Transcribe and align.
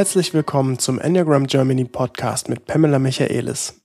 Herzlich 0.00 0.32
willkommen 0.32 0.78
zum 0.78 0.98
Enneagram 0.98 1.46
Germany 1.46 1.84
Podcast 1.84 2.48
mit 2.48 2.64
Pamela 2.64 2.98
Michaelis. 2.98 3.82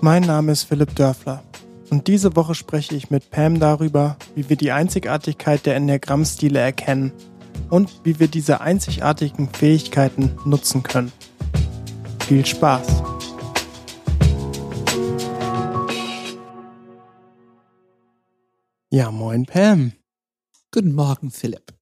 Mein 0.00 0.22
Name 0.22 0.52
ist 0.52 0.62
Philipp 0.62 0.96
Dörfler 0.96 1.42
und 1.90 2.06
diese 2.06 2.36
Woche 2.36 2.54
spreche 2.54 2.94
ich 2.94 3.10
mit 3.10 3.28
Pam 3.30 3.60
darüber, 3.60 4.16
wie 4.34 4.48
wir 4.48 4.56
die 4.56 4.72
Einzigartigkeit 4.72 5.66
der 5.66 5.76
Enneagrammstile 5.76 6.58
erkennen 6.58 7.12
und 7.68 7.90
wie 8.02 8.18
wir 8.18 8.28
diese 8.28 8.62
einzigartigen 8.62 9.50
Fähigkeiten 9.50 10.38
nutzen 10.46 10.82
können. 10.82 11.12
Viel 12.26 12.46
Spaß! 12.46 13.02
Ja, 18.88 19.10
moin 19.10 19.44
Pam. 19.44 19.92
Guten 20.76 20.92
Morgen, 20.92 21.30
Philipp. 21.30 21.72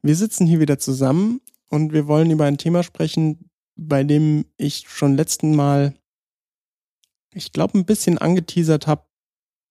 Wir 0.00 0.16
sitzen 0.16 0.46
hier 0.46 0.58
wieder 0.58 0.78
zusammen 0.78 1.42
und 1.68 1.92
wir 1.92 2.06
wollen 2.06 2.30
über 2.30 2.46
ein 2.46 2.56
Thema 2.56 2.82
sprechen, 2.82 3.50
bei 3.76 4.04
dem 4.04 4.46
ich 4.56 4.88
schon 4.88 5.18
letzten 5.18 5.54
Mal, 5.54 5.94
ich 7.34 7.52
glaube, 7.52 7.76
ein 7.76 7.84
bisschen 7.84 8.16
angeteasert 8.16 8.86
habe, 8.86 9.04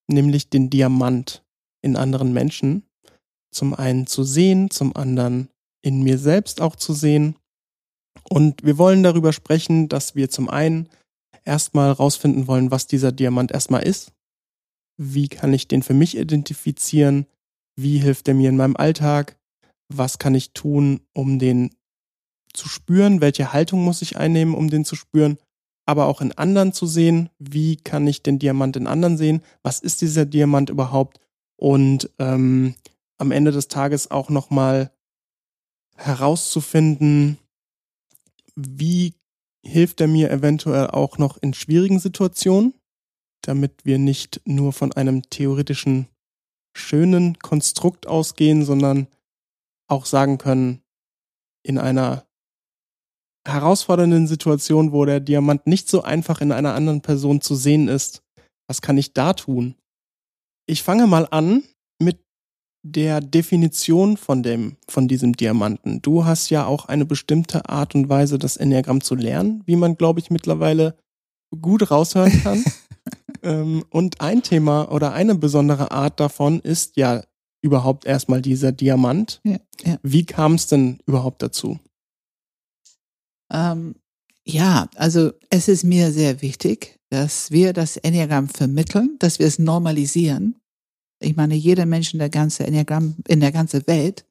nämlich 0.05 0.51
den 0.51 0.69
Diamant 0.69 1.43
in 1.81 1.95
anderen 1.95 2.33
Menschen. 2.33 2.83
Zum 3.49 3.73
einen 3.73 4.05
zu 4.05 4.23
sehen, 4.23 4.69
zum 4.69 4.95
anderen 4.95 5.49
in 5.81 6.03
mir 6.03 6.19
selbst 6.19 6.61
auch 6.61 6.75
zu 6.75 6.93
sehen. 6.93 7.35
Und 8.29 8.63
wir 8.63 8.77
wollen 8.77 9.01
darüber 9.01 9.33
sprechen, 9.33 9.89
dass 9.89 10.13
wir 10.13 10.29
zum 10.29 10.51
einen 10.51 10.87
erstmal 11.45 11.91
rausfinden 11.91 12.45
wollen, 12.45 12.69
was 12.69 12.85
dieser 12.85 13.11
Diamant 13.11 13.51
erstmal 13.51 13.81
ist. 13.81 14.13
Wie 14.97 15.29
kann 15.29 15.51
ich 15.51 15.67
den 15.67 15.81
für 15.81 15.95
mich 15.95 16.15
identifizieren? 16.15 17.25
Wie 17.75 17.97
hilft 17.97 18.27
er 18.27 18.33
mir 18.33 18.49
in 18.49 18.57
meinem 18.57 18.75
Alltag? 18.75 19.37
Was 19.89 20.19
kann 20.19 20.35
ich 20.35 20.53
tun, 20.53 21.01
um 21.13 21.39
den 21.39 21.75
zu 22.53 22.69
spüren? 22.69 23.21
Welche 23.21 23.53
Haltung 23.53 23.83
muss 23.83 24.01
ich 24.01 24.17
einnehmen, 24.17 24.55
um 24.55 24.69
den 24.69 24.85
zu 24.85 24.95
spüren? 24.95 25.37
Aber 25.85 26.07
auch 26.07 26.21
in 26.21 26.31
anderen 26.31 26.73
zu 26.73 26.85
sehen. 26.85 27.29
Wie 27.39 27.75
kann 27.75 28.07
ich 28.07 28.23
den 28.23 28.39
Diamant 28.39 28.75
in 28.75 28.87
anderen 28.87 29.17
sehen? 29.17 29.41
Was 29.63 29.79
ist 29.79 30.01
dieser 30.01 30.25
Diamant 30.25 30.69
überhaupt? 30.69 31.19
Und 31.57 32.09
ähm, 32.19 32.75
am 33.17 33.31
Ende 33.31 33.51
des 33.51 33.67
Tages 33.67 34.11
auch 34.11 34.29
nochmal 34.29 34.91
herauszufinden, 35.95 37.37
wie 38.55 39.13
hilft 39.65 40.01
er 40.01 40.07
mir 40.07 40.29
eventuell 40.31 40.87
auch 40.87 41.17
noch 41.17 41.37
in 41.37 41.53
schwierigen 41.53 41.99
Situationen, 41.99 42.73
damit 43.41 43.85
wir 43.85 43.97
nicht 43.97 44.41
nur 44.45 44.73
von 44.73 44.91
einem 44.93 45.23
theoretischen 45.29 46.07
schönen 46.75 47.39
Konstrukt 47.39 48.07
ausgehen, 48.07 48.65
sondern 48.65 49.07
auch 49.87 50.05
sagen 50.05 50.37
können, 50.37 50.81
in 51.63 51.77
einer 51.77 52.25
herausfordernden 53.47 54.27
Situation, 54.27 54.91
wo 54.91 55.05
der 55.05 55.19
Diamant 55.19 55.67
nicht 55.67 55.89
so 55.89 56.01
einfach 56.01 56.41
in 56.41 56.51
einer 56.51 56.73
anderen 56.73 57.01
Person 57.01 57.41
zu 57.41 57.55
sehen 57.55 57.87
ist, 57.87 58.23
was 58.67 58.81
kann 58.81 58.97
ich 58.97 59.13
da 59.13 59.33
tun? 59.33 59.75
Ich 60.65 60.83
fange 60.83 61.07
mal 61.07 61.27
an 61.29 61.63
mit 61.99 62.19
der 62.85 63.21
Definition 63.21 64.17
von 64.17 64.43
dem, 64.43 64.77
von 64.87 65.07
diesem 65.07 65.33
Diamanten. 65.33 66.01
Du 66.01 66.25
hast 66.25 66.49
ja 66.49 66.65
auch 66.65 66.85
eine 66.85 67.05
bestimmte 67.05 67.67
Art 67.69 67.95
und 67.95 68.09
Weise, 68.09 68.37
das 68.37 68.57
Enneagramm 68.57 69.01
zu 69.01 69.15
lernen, 69.15 69.61
wie 69.65 69.75
man, 69.75 69.97
glaube 69.97 70.19
ich, 70.19 70.29
mittlerweile 70.29 70.97
gut 71.61 71.91
raushören 71.91 72.41
kann. 72.43 72.63
Ähm, 73.43 73.83
und 73.89 74.21
ein 74.21 74.41
Thema 74.41 74.91
oder 74.91 75.13
eine 75.13 75.35
besondere 75.35 75.91
Art 75.91 76.19
davon 76.19 76.59
ist 76.61 76.97
ja 76.97 77.23
überhaupt 77.61 78.05
erstmal 78.05 78.41
dieser 78.41 78.71
Diamant. 78.71 79.41
Ja, 79.43 79.57
ja. 79.83 79.97
Wie 80.01 80.25
kam 80.25 80.55
es 80.55 80.67
denn 80.67 80.99
überhaupt 81.05 81.41
dazu? 81.41 81.79
Ähm, 83.51 83.95
ja, 84.45 84.89
also 84.95 85.31
es 85.49 85.67
ist 85.67 85.83
mir 85.83 86.11
sehr 86.11 86.41
wichtig, 86.41 86.99
dass 87.09 87.51
wir 87.51 87.73
das 87.73 87.97
Enneagramm 87.97 88.49
vermitteln, 88.49 89.15
dass 89.19 89.39
wir 89.39 89.47
es 89.47 89.59
normalisieren. 89.59 90.55
Ich 91.19 91.35
meine, 91.35 91.55
jeder 91.55 91.85
Mensch 91.85 92.13
in 92.13 92.19
der 92.19 92.29
ganzen 92.29 92.65
Enneagramm, 92.65 93.15
in 93.27 93.39
der 93.39 93.51
ganzen 93.51 93.85
Welt 93.87 94.25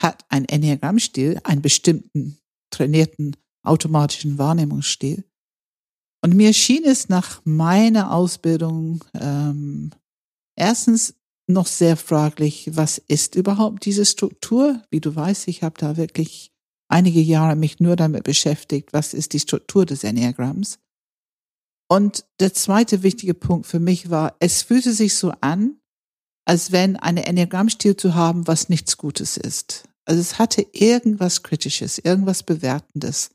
hat 0.00 0.24
einen 0.28 0.46
Enneagrammstil, 0.46 1.40
einen 1.44 1.62
bestimmten 1.62 2.38
trainierten 2.70 3.36
automatischen 3.62 4.38
Wahrnehmungsstil. 4.38 5.24
Und 6.22 6.34
mir 6.34 6.52
schien 6.52 6.84
es 6.84 7.08
nach 7.08 7.40
meiner 7.44 8.12
Ausbildung 8.12 9.04
ähm, 9.14 9.90
erstens 10.56 11.14
noch 11.46 11.66
sehr 11.66 11.96
fraglich, 11.96 12.70
was 12.74 12.98
ist 12.98 13.34
überhaupt 13.34 13.84
diese 13.84 14.04
Struktur? 14.04 14.82
Wie 14.90 15.00
du 15.00 15.14
weißt, 15.14 15.48
ich 15.48 15.62
habe 15.62 15.78
da 15.78 15.96
wirklich 15.96 16.52
einige 16.88 17.20
Jahre 17.20 17.56
mich 17.56 17.80
nur 17.80 17.96
damit 17.96 18.24
beschäftigt, 18.24 18.92
was 18.92 19.14
ist 19.14 19.32
die 19.32 19.40
Struktur 19.40 19.86
des 19.86 20.04
Enneagramms. 20.04 20.78
Und 21.90 22.26
der 22.40 22.52
zweite 22.52 23.02
wichtige 23.02 23.34
Punkt 23.34 23.66
für 23.66 23.80
mich 23.80 24.10
war, 24.10 24.36
es 24.40 24.62
fühlte 24.62 24.92
sich 24.92 25.14
so 25.14 25.32
an, 25.40 25.80
als 26.44 26.72
wenn 26.72 26.96
eine 26.96 27.26
Enneagrammstil 27.26 27.96
zu 27.96 28.14
haben, 28.14 28.46
was 28.46 28.68
nichts 28.68 28.96
Gutes 28.96 29.36
ist. 29.36 29.84
Also 30.04 30.20
es 30.20 30.38
hatte 30.38 30.66
irgendwas 30.72 31.42
Kritisches, 31.42 31.98
irgendwas 31.98 32.42
Bewertendes. 32.42 33.30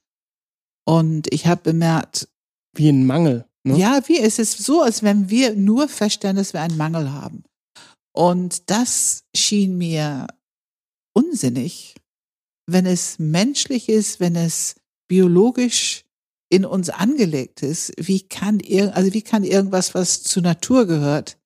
Und 0.86 1.32
ich 1.32 1.48
habe 1.48 1.62
bemerkt, 1.62 2.28
wie 2.74 2.90
ein 2.90 3.06
Mangel. 3.06 3.46
Ne? 3.64 3.78
Ja, 3.78 4.02
wie 4.08 4.20
es 4.20 4.40
ist 4.40 4.58
so, 4.60 4.82
als 4.82 5.04
wenn 5.04 5.30
wir 5.30 5.56
nur 5.56 5.88
feststellen, 5.88 6.36
dass 6.36 6.54
wir 6.54 6.62
einen 6.62 6.78
Mangel 6.78 7.12
haben. 7.12 7.44
Und 8.16 8.70
das 8.70 9.24
schien 9.36 9.78
mir 9.78 10.28
unsinnig, 11.16 11.96
wenn 12.68 12.86
es 12.86 13.20
menschlich 13.20 13.90
ist, 13.90 14.20
wenn 14.20 14.36
es 14.36 14.76
biologisch 15.08 16.06
in 16.50 16.66
uns 16.66 16.90
angelegt 16.90 17.64
ist. 17.64 17.94
Wie 17.98 18.22
kann 18.22 18.60
ir 18.60 18.96
also 18.96 19.14
wie 19.14 19.22
kann 19.22 19.44
irgendwas, 19.44 19.96
was 19.96 20.24
zur 20.24 20.44
Natur 20.44 20.86
gehört, 20.86 21.38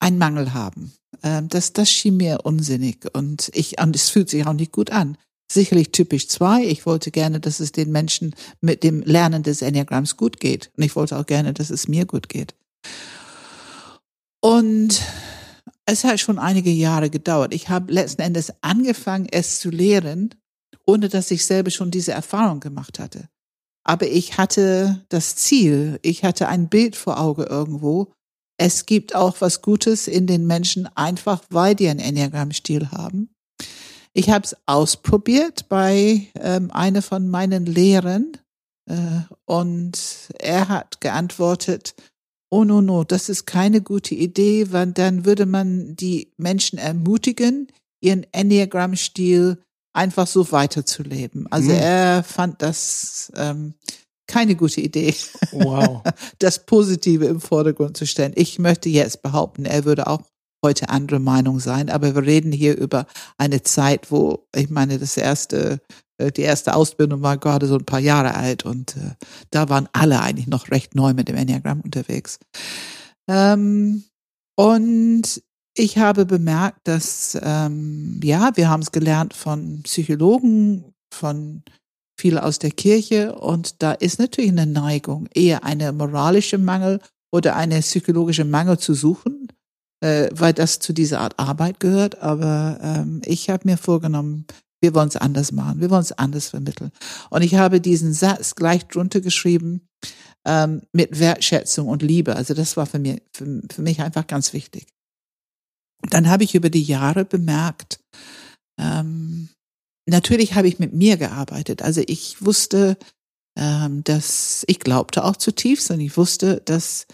einen 0.00 0.18
Mangel 0.18 0.52
haben? 0.54 0.92
Ähm, 1.22 1.48
das, 1.48 1.72
das 1.72 1.90
schien 1.90 2.16
mir 2.16 2.40
unsinnig 2.44 3.06
und 3.14 3.50
ich, 3.54 3.80
und 3.80 3.94
es 3.94 4.10
fühlt 4.10 4.28
sich 4.28 4.46
auch 4.46 4.52
nicht 4.52 4.72
gut 4.72 4.90
an 4.90 5.16
sicherlich 5.54 5.92
typisch 5.92 6.28
zwei. 6.28 6.64
Ich 6.64 6.84
wollte 6.84 7.10
gerne, 7.10 7.40
dass 7.40 7.60
es 7.60 7.72
den 7.72 7.90
Menschen 7.90 8.34
mit 8.60 8.82
dem 8.82 9.00
Lernen 9.02 9.42
des 9.42 9.62
Enneagramms 9.62 10.16
gut 10.16 10.40
geht. 10.40 10.70
Und 10.76 10.82
ich 10.84 10.94
wollte 10.96 11.16
auch 11.18 11.26
gerne, 11.26 11.54
dass 11.54 11.70
es 11.70 11.88
mir 11.88 12.04
gut 12.04 12.28
geht. 12.28 12.54
Und 14.40 15.00
es 15.86 16.04
hat 16.04 16.20
schon 16.20 16.38
einige 16.38 16.70
Jahre 16.70 17.10
gedauert. 17.10 17.54
Ich 17.54 17.68
habe 17.68 17.92
letzten 17.92 18.22
Endes 18.22 18.52
angefangen, 18.62 19.26
es 19.30 19.60
zu 19.60 19.70
lehren, 19.70 20.34
ohne 20.86 21.08
dass 21.08 21.30
ich 21.30 21.44
selber 21.46 21.70
schon 21.70 21.90
diese 21.90 22.12
Erfahrung 22.12 22.60
gemacht 22.60 22.98
hatte. 22.98 23.28
Aber 23.84 24.06
ich 24.06 24.38
hatte 24.38 25.04
das 25.10 25.36
Ziel, 25.36 25.98
ich 26.02 26.24
hatte 26.24 26.48
ein 26.48 26.68
Bild 26.68 26.96
vor 26.96 27.20
Auge 27.20 27.44
irgendwo. 27.44 28.12
Es 28.56 28.86
gibt 28.86 29.14
auch 29.14 29.40
was 29.40 29.62
Gutes 29.62 30.08
in 30.08 30.26
den 30.26 30.46
Menschen, 30.46 30.86
einfach 30.96 31.42
weil 31.50 31.74
die 31.74 31.88
einen 31.88 32.00
Enneagramm-Stil 32.00 32.90
haben. 32.90 33.33
Ich 34.16 34.30
habe 34.30 34.44
es 34.44 34.56
ausprobiert 34.66 35.68
bei 35.68 36.28
ähm, 36.40 36.70
einer 36.70 37.02
von 37.02 37.28
meinen 37.28 37.66
Lehrern 37.66 38.32
äh, 38.88 39.22
und 39.44 39.98
er 40.38 40.68
hat 40.68 41.00
geantwortet, 41.00 41.94
oh 42.50 42.62
no, 42.62 42.80
no, 42.80 43.02
das 43.02 43.28
ist 43.28 43.46
keine 43.46 43.80
gute 43.82 44.14
Idee, 44.14 44.70
weil 44.70 44.92
dann 44.92 45.24
würde 45.24 45.46
man 45.46 45.96
die 45.96 46.32
Menschen 46.36 46.78
ermutigen, 46.78 47.66
ihren 48.00 48.24
Enneagram-Stil 48.32 49.58
einfach 49.92 50.28
so 50.28 50.52
weiterzuleben. 50.52 51.48
Also 51.50 51.70
mhm. 51.70 51.78
er 51.78 52.22
fand 52.22 52.62
das 52.62 53.32
ähm, 53.34 53.74
keine 54.28 54.54
gute 54.54 54.80
Idee, 54.80 55.14
wow. 55.50 56.02
das 56.38 56.64
Positive 56.64 57.26
im 57.26 57.40
Vordergrund 57.40 57.96
zu 57.96 58.06
stellen. 58.06 58.32
Ich 58.36 58.60
möchte 58.60 58.88
jetzt 58.88 59.22
behaupten, 59.22 59.64
er 59.64 59.84
würde 59.84 60.06
auch 60.06 60.22
heute 60.64 60.88
andere 60.88 61.20
Meinung 61.20 61.60
sein, 61.60 61.88
aber 61.90 62.14
wir 62.16 62.22
reden 62.22 62.50
hier 62.50 62.76
über 62.76 63.06
eine 63.38 63.62
Zeit, 63.62 64.10
wo, 64.10 64.48
ich 64.56 64.70
meine, 64.70 64.98
das 64.98 65.16
erste, 65.16 65.80
äh, 66.18 66.32
die 66.32 66.42
erste 66.42 66.74
Ausbildung 66.74 67.22
war 67.22 67.38
gerade 67.38 67.66
so 67.66 67.76
ein 67.76 67.84
paar 67.84 68.00
Jahre 68.00 68.34
alt 68.34 68.64
und 68.64 68.96
äh, 68.96 69.10
da 69.50 69.68
waren 69.68 69.88
alle 69.92 70.20
eigentlich 70.20 70.48
noch 70.48 70.70
recht 70.72 70.96
neu 70.96 71.14
mit 71.14 71.28
dem 71.28 71.36
Enneagramm 71.36 71.82
unterwegs. 71.82 72.40
Ähm, 73.28 74.04
und 74.56 75.42
ich 75.76 75.98
habe 75.98 76.24
bemerkt, 76.24 76.80
dass, 76.88 77.38
ähm, 77.42 78.20
ja, 78.22 78.52
wir 78.54 78.68
haben 78.68 78.82
es 78.82 78.90
gelernt 78.90 79.34
von 79.34 79.82
Psychologen, 79.82 80.84
von 81.12 81.62
viele 82.18 82.42
aus 82.42 82.58
der 82.58 82.70
Kirche 82.70 83.34
und 83.34 83.82
da 83.82 83.92
ist 83.92 84.18
natürlich 84.18 84.52
eine 84.52 84.66
Neigung, 84.66 85.28
eher 85.34 85.64
eine 85.64 85.92
moralische 85.92 86.58
Mangel 86.58 87.00
oder 87.32 87.56
eine 87.56 87.80
psychologische 87.80 88.44
Mangel 88.44 88.78
zu 88.78 88.94
suchen 88.94 89.48
äh, 90.04 90.28
weil 90.32 90.52
das 90.52 90.80
zu 90.80 90.92
dieser 90.92 91.20
Art 91.20 91.38
Arbeit 91.38 91.80
gehört. 91.80 92.20
Aber 92.20 92.78
ähm, 92.82 93.22
ich 93.24 93.48
habe 93.48 93.66
mir 93.66 93.78
vorgenommen, 93.78 94.46
wir 94.82 94.94
wollen 94.94 95.08
es 95.08 95.16
anders 95.16 95.50
machen, 95.50 95.80
wir 95.80 95.88
wollen 95.88 96.02
es 96.02 96.12
anders 96.12 96.48
vermitteln. 96.48 96.92
Und 97.30 97.40
ich 97.40 97.54
habe 97.54 97.80
diesen 97.80 98.12
Satz 98.12 98.54
gleich 98.54 98.84
drunter 98.86 99.22
geschrieben 99.22 99.88
ähm, 100.44 100.82
mit 100.92 101.18
Wertschätzung 101.18 101.88
und 101.88 102.02
Liebe. 102.02 102.36
Also 102.36 102.52
das 102.52 102.76
war 102.76 102.84
für 102.84 102.98
mich, 102.98 103.22
für, 103.32 103.62
für 103.72 103.80
mich 103.80 104.02
einfach 104.02 104.26
ganz 104.26 104.52
wichtig. 104.52 104.86
Dann 106.10 106.28
habe 106.28 106.44
ich 106.44 106.54
über 106.54 106.68
die 106.68 106.82
Jahre 106.82 107.24
bemerkt, 107.24 107.98
ähm, 108.78 109.48
natürlich 110.06 110.54
habe 110.54 110.68
ich 110.68 110.78
mit 110.78 110.92
mir 110.92 111.16
gearbeitet. 111.16 111.80
Also 111.80 112.02
ich 112.06 112.44
wusste, 112.44 112.98
ähm, 113.56 114.04
dass 114.04 114.64
ich 114.66 114.80
glaubte 114.80 115.24
auch 115.24 115.36
zutiefst 115.36 115.90
und 115.90 116.00
ich 116.00 116.14
wusste, 116.18 116.60
dass 116.66 117.06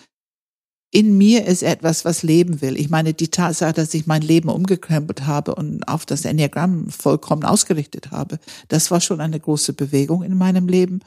in 0.93 1.17
mir 1.17 1.47
ist 1.47 1.63
etwas, 1.63 2.05
was 2.05 2.23
leben 2.23 2.61
will. 2.61 2.77
Ich 2.77 2.91
meine, 2.91 3.15
die 3.15 3.29
Tatsache, 3.29 3.73
dass 3.73 3.95
ich 3.95 4.07
mein 4.07 4.23
Leben 4.23 4.49
umgekrempelt 4.49 5.27
habe 5.27 5.55
und 5.55 5.87
auf 5.87 6.05
das 6.05 6.25
Enneagramm 6.25 6.91
vollkommen 6.91 7.45
ausgerichtet 7.45 8.11
habe, 8.11 8.41
das 8.69 8.91
war 8.91 9.01
schon 9.01 9.21
eine 9.21 9.39
große 9.39 9.73
Bewegung 9.73 10.23
in 10.23 10.37
meinem 10.37 10.67
Leben. 10.67 11.01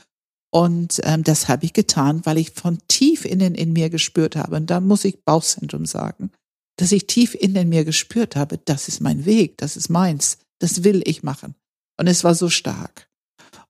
Und 0.51 1.01
ähm, 1.03 1.23
das 1.23 1.49
habe 1.49 1.65
ich 1.65 1.73
getan, 1.73 2.21
weil 2.25 2.37
ich 2.37 2.51
von 2.51 2.77
tief 2.87 3.25
innen 3.25 3.55
in 3.55 3.73
mir 3.73 3.89
gespürt 3.89 4.35
habe. 4.35 4.55
Und 4.55 4.69
da 4.69 4.79
muss 4.79 5.03
ich 5.03 5.25
Bauchzentrum 5.25 5.85
sagen, 5.85 6.31
dass 6.77 6.91
ich 6.91 7.07
tief 7.07 7.35
innen 7.35 7.63
in 7.63 7.69
mir 7.69 7.85
gespürt 7.85 8.35
habe, 8.35 8.59
das 8.63 8.87
ist 8.87 9.01
mein 9.01 9.25
Weg, 9.25 9.57
das 9.57 9.75
ist 9.75 9.89
meins, 9.89 10.37
das 10.59 10.83
will 10.83 11.01
ich 11.05 11.23
machen. 11.23 11.55
Und 11.97 12.07
es 12.07 12.23
war 12.23 12.35
so 12.35 12.49
stark. 12.49 13.09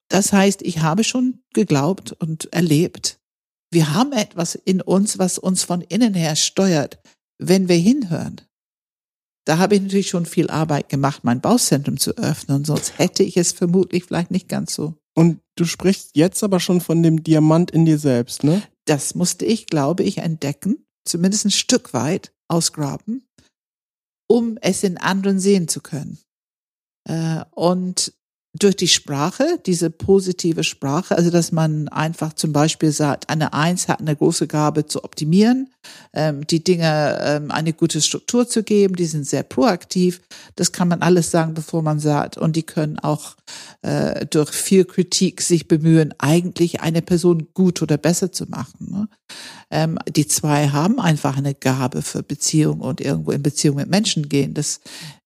Das 0.09 0.31
heißt, 0.31 0.61
ich 0.61 0.81
habe 0.81 1.03
schon 1.03 1.39
geglaubt 1.53 2.11
und 2.11 2.51
erlebt, 2.53 3.19
wir 3.73 3.93
haben 3.93 4.11
etwas 4.13 4.55
in 4.55 4.81
uns, 4.81 5.19
was 5.19 5.37
uns 5.37 5.63
von 5.63 5.81
innen 5.81 6.13
her 6.13 6.35
steuert, 6.35 6.99
wenn 7.39 7.67
wir 7.67 7.75
hinhören. 7.75 8.41
Da 9.45 9.57
habe 9.57 9.75
ich 9.75 9.81
natürlich 9.81 10.09
schon 10.09 10.25
viel 10.25 10.49
Arbeit 10.49 10.87
gemacht, 10.89 11.23
mein 11.23 11.41
Bauchzentrum 11.41 11.97
zu 11.97 12.15
öffnen, 12.17 12.63
sonst 12.63 12.97
hätte 12.97 13.23
ich 13.23 13.35
es 13.35 13.51
vermutlich 13.51 14.05
vielleicht 14.05 14.31
nicht 14.31 14.47
ganz 14.47 14.73
so. 14.73 14.95
Und 15.15 15.41
du 15.55 15.65
sprichst 15.65 16.11
jetzt 16.15 16.43
aber 16.43 16.59
schon 16.59 16.79
von 16.81 17.03
dem 17.03 17.23
Diamant 17.23 17.71
in 17.71 17.85
dir 17.85 17.97
selbst, 17.97 18.43
ne? 18.43 18.63
Das 18.85 19.15
musste 19.15 19.45
ich, 19.45 19.67
glaube 19.67 20.03
ich, 20.03 20.17
entdecken, 20.19 20.85
zumindest 21.05 21.45
ein 21.45 21.51
Stück 21.51 21.93
weit 21.93 22.33
ausgraben, 22.47 23.27
um 24.27 24.57
es 24.61 24.83
in 24.83 24.97
anderen 24.97 25.39
sehen 25.39 25.67
zu 25.67 25.81
können. 25.81 26.19
Äh, 27.07 27.43
und 27.51 28.13
durch 28.53 28.75
die 28.75 28.87
Sprache, 28.87 29.59
diese 29.65 29.89
positive 29.89 30.63
Sprache, 30.63 31.17
also 31.17 31.31
dass 31.31 31.51
man 31.51 31.87
einfach 31.87 32.33
zum 32.33 32.53
Beispiel 32.53 32.91
sagt, 32.91 33.29
eine 33.29 33.53
Eins 33.53 33.87
hat 33.87 33.99
eine 33.99 34.15
große 34.15 34.47
Gabe 34.47 34.85
zu 34.85 35.03
optimieren, 35.03 35.69
ähm, 36.13 36.45
die 36.45 36.63
Dinge 36.63 37.19
ähm, 37.23 37.49
eine 37.51 37.73
gute 37.73 37.99
Struktur 37.99 38.47
zu 38.47 38.61
geben, 38.61 38.95
die 38.95 39.05
sind 39.05 39.25
sehr 39.25 39.41
proaktiv. 39.41 40.21
Das 40.55 40.71
kann 40.71 40.87
man 40.87 41.01
alles 41.01 41.31
sagen, 41.31 41.55
bevor 41.55 41.81
man 41.81 41.99
sagt. 41.99 42.37
Und 42.37 42.55
die 42.55 42.63
können 42.63 42.99
auch 42.99 43.35
äh, 43.81 44.25
durch 44.27 44.51
viel 44.51 44.85
Kritik 44.85 45.41
sich 45.41 45.67
bemühen, 45.67 46.13
eigentlich 46.19 46.81
eine 46.81 47.01
Person 47.01 47.47
gut 47.55 47.81
oder 47.81 47.97
besser 47.97 48.31
zu 48.31 48.45
machen. 48.45 48.91
Ne? 48.91 49.07
Ähm, 49.71 49.97
die 50.07 50.27
zwei 50.27 50.69
haben 50.69 50.99
einfach 50.99 51.37
eine 51.37 51.55
Gabe 51.55 52.03
für 52.03 52.21
Beziehung 52.21 52.81
und 52.81 53.01
irgendwo 53.01 53.31
in 53.31 53.41
Beziehung 53.41 53.77
mit 53.77 53.89
Menschen 53.89 54.29
gehen. 54.29 54.53
Das 54.53 54.79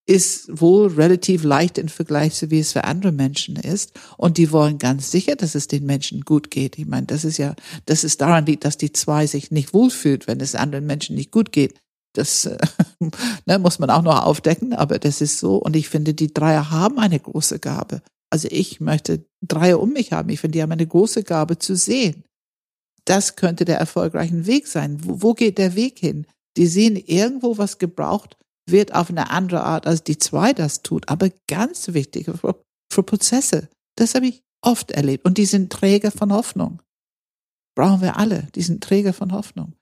ist 0.08 0.62
wohl 0.62 0.88
relativ 0.88 1.44
leicht 1.44 1.78
im 1.78 1.90
Vergleich 1.90 2.34
zu 2.34 2.50
wie 2.50 2.60
es 2.60 2.72
für 2.72 2.86
andere 2.86 3.12
Menschen 3.12 3.58
ist. 3.58 3.92
Und 4.16 4.38
die 4.38 4.52
wollen 4.52 4.78
ganz 4.78 5.12
sicher, 5.12 5.36
dass 5.36 5.54
es 5.54 5.68
den 5.68 5.86
Menschen 5.86 6.22
gut 6.22 6.50
geht. 6.50 6.80
Ich 6.80 6.88
meine, 6.88 7.06
das 7.06 7.26
ist 7.26 7.38
ja, 7.38 7.56
dass 7.86 8.06
es 8.06 8.16
daran 8.16 8.46
liegt, 8.46 8.64
dass 8.64 8.78
die 8.78 8.94
zwei 8.94 9.28
sich 9.28 9.52
nicht 9.52 9.74
wohlfühlt, 9.74 10.26
wenn 10.26 10.40
es 10.40 10.56
anderen 10.56 10.86
Menschen 10.86 11.16
nicht 11.16 11.32
gut 11.32 11.52
geht. 11.52 11.82
Das 12.14 12.46
äh, 12.46 12.58
ne, 13.46 13.60
muss 13.60 13.80
man 13.80 13.90
auch 13.90 14.02
noch 14.02 14.26
aufdecken, 14.26 14.74
aber 14.74 14.98
das 14.98 15.20
ist 15.20 15.40
so. 15.40 15.58
Und 15.58 15.76
ich 15.76 15.90
finde, 15.90 16.14
die 16.14 16.34
Dreier 16.34 16.72
haben 16.72 17.00
eine 17.00 17.20
große 17.20 17.60
Gabe. 17.60 18.02
Also 18.30 18.48
ich 18.50 18.80
möchte 18.80 19.26
Dreier 19.42 19.82
um 19.82 19.92
mich 19.92 20.14
haben. 20.14 20.30
Ich 20.30 20.40
finde, 20.40 20.58
die 20.58 20.62
haben 20.62 20.72
eine 20.72 20.88
große 20.88 21.24
Gabe 21.24 21.60
zu 21.60 21.76
sehen. 21.76 22.24
Das 23.04 23.36
könnte 23.36 23.66
der 23.66 23.78
erfolgreiche 23.78 24.48
Weg 24.48 24.68
sein. 24.68 25.00
Wo, 25.04 25.22
wo 25.22 25.34
geht 25.34 25.58
der 25.58 25.76
Weg 25.76 26.00
hin? 26.00 26.26
Die 26.56 26.68
sehen 26.68 26.96
irgendwo 26.96 27.58
was 27.58 27.78
gebraucht 27.78 28.37
wird 28.70 28.94
auf 28.94 29.10
eine 29.10 29.30
andere 29.30 29.64
Art, 29.64 29.88
als 29.88 30.04
die 30.04 30.18
zwei 30.18 30.54
das 30.54 30.84
tut. 30.84 31.10
Aber 31.10 31.30
ganz 31.48 31.94
wichtig 31.94 32.26
für, 32.26 32.64
für 32.92 33.04
Prozesse. 33.04 33.70
Das 33.96 34.16
habe 34.16 34.28
ich 34.28 34.44
oft 34.62 34.92
erlebt. 34.92 35.26
Und 35.26 35.38
die 35.38 35.46
sind 35.46 35.72
Träger 35.72 36.12
von 36.12 36.32
Hoffnung. 36.32 36.82
Brauchen 37.76 38.02
wir 38.02 38.18
alle. 38.18 38.48
Die 38.56 38.62
sind 38.62 38.84
Träger 38.84 39.14
von 39.14 39.32
Hoffnung. 39.32 39.74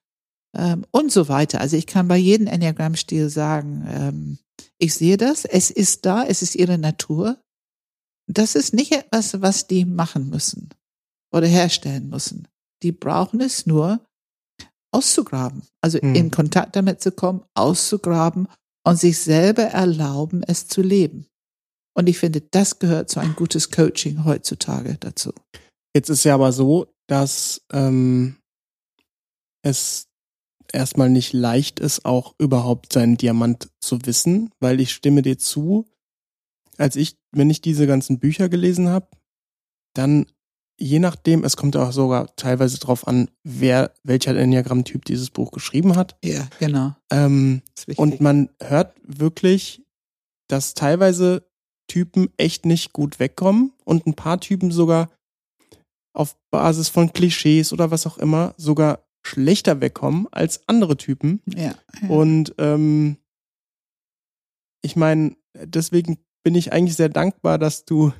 Ähm, 0.55 0.85
und 0.91 1.11
so 1.11 1.27
weiter. 1.27 1.61
Also 1.61 1.77
ich 1.77 1.87
kann 1.87 2.07
bei 2.07 2.17
jedem 2.17 2.47
Enneagramm-Stil 2.47 3.29
sagen, 3.29 3.85
ähm, 3.89 4.37
ich 4.77 4.93
sehe 4.93 5.17
das. 5.17 5.45
Es 5.45 5.71
ist 5.71 6.05
da. 6.05 6.23
Es 6.23 6.41
ist 6.41 6.55
ihre 6.55 6.77
Natur. 6.77 7.41
Das 8.27 8.55
ist 8.55 8.73
nicht 8.73 8.91
etwas, 8.91 9.41
was 9.41 9.67
die 9.67 9.85
machen 9.85 10.29
müssen 10.29 10.69
oder 11.31 11.47
herstellen 11.47 12.09
müssen. 12.09 12.47
Die 12.83 12.91
brauchen 12.91 13.41
es 13.41 13.65
nur 13.65 14.05
auszugraben. 14.91 15.63
Also 15.81 15.99
hm. 15.99 16.15
in 16.15 16.31
Kontakt 16.31 16.75
damit 16.75 17.01
zu 17.01 17.11
kommen, 17.11 17.43
auszugraben 17.53 18.47
und 18.85 18.97
sich 18.97 19.19
selber 19.19 19.63
erlauben, 19.63 20.43
es 20.43 20.67
zu 20.67 20.81
leben. 20.81 21.27
Und 21.97 22.07
ich 22.07 22.17
finde, 22.17 22.41
das 22.41 22.79
gehört 22.79 23.09
zu 23.09 23.19
ein 23.19 23.35
gutes 23.35 23.71
Coaching 23.71 24.25
heutzutage 24.25 24.97
dazu. 24.99 25.33
Jetzt 25.95 26.09
ist 26.09 26.23
ja 26.25 26.35
aber 26.35 26.51
so, 26.51 26.93
dass 27.07 27.61
ähm, 27.71 28.37
es 29.63 30.07
erstmal 30.71 31.09
nicht 31.09 31.33
leicht 31.33 31.79
ist, 31.79 32.05
auch 32.05 32.35
überhaupt 32.37 32.93
seinen 32.93 33.17
Diamant 33.17 33.69
zu 33.79 34.05
wissen, 34.05 34.51
weil 34.59 34.79
ich 34.81 34.93
stimme 34.93 35.21
dir 35.21 35.37
zu, 35.37 35.85
als 36.77 36.95
ich, 36.95 37.17
wenn 37.31 37.49
ich 37.49 37.61
diese 37.61 37.87
ganzen 37.87 38.19
Bücher 38.19 38.49
gelesen 38.49 38.89
habe, 38.89 39.07
dann 39.93 40.25
je 40.77 40.99
nachdem, 40.99 41.43
es 41.43 41.57
kommt 41.57 41.75
auch 41.77 41.91
sogar 41.91 42.35
teilweise 42.35 42.79
drauf 42.79 43.07
an, 43.07 43.29
wer, 43.43 43.93
welcher 44.03 44.35
Enneagramm-Typ 44.35 45.05
dieses 45.05 45.29
Buch 45.29 45.51
geschrieben 45.51 45.95
hat. 45.95 46.17
Ja, 46.23 46.47
genau. 46.59 46.95
Ähm, 47.11 47.61
und 47.95 48.21
man 48.21 48.49
hört 48.61 48.95
wirklich, 49.03 49.83
dass 50.47 50.73
teilweise 50.73 51.47
Typen 51.87 52.29
echt 52.37 52.65
nicht 52.65 52.93
gut 52.93 53.19
wegkommen 53.19 53.73
und 53.83 54.05
ein 54.07 54.15
paar 54.15 54.39
Typen 54.39 54.71
sogar 54.71 55.09
auf 56.13 56.37
Basis 56.49 56.89
von 56.89 57.13
Klischees 57.13 57.73
oder 57.73 57.91
was 57.91 58.07
auch 58.07 58.17
immer 58.17 58.53
sogar 58.57 59.05
schlechter 59.25 59.81
wegkommen 59.81 60.27
als 60.31 60.67
andere 60.67 60.97
Typen. 60.97 61.41
Ja. 61.45 61.75
ja. 62.01 62.09
Und 62.09 62.55
ähm, 62.57 63.17
ich 64.81 64.95
meine, 64.95 65.35
deswegen 65.53 66.17
bin 66.43 66.55
ich 66.55 66.71
eigentlich 66.71 66.95
sehr 66.95 67.09
dankbar, 67.09 67.57
dass 67.57 67.85
du 67.85 68.13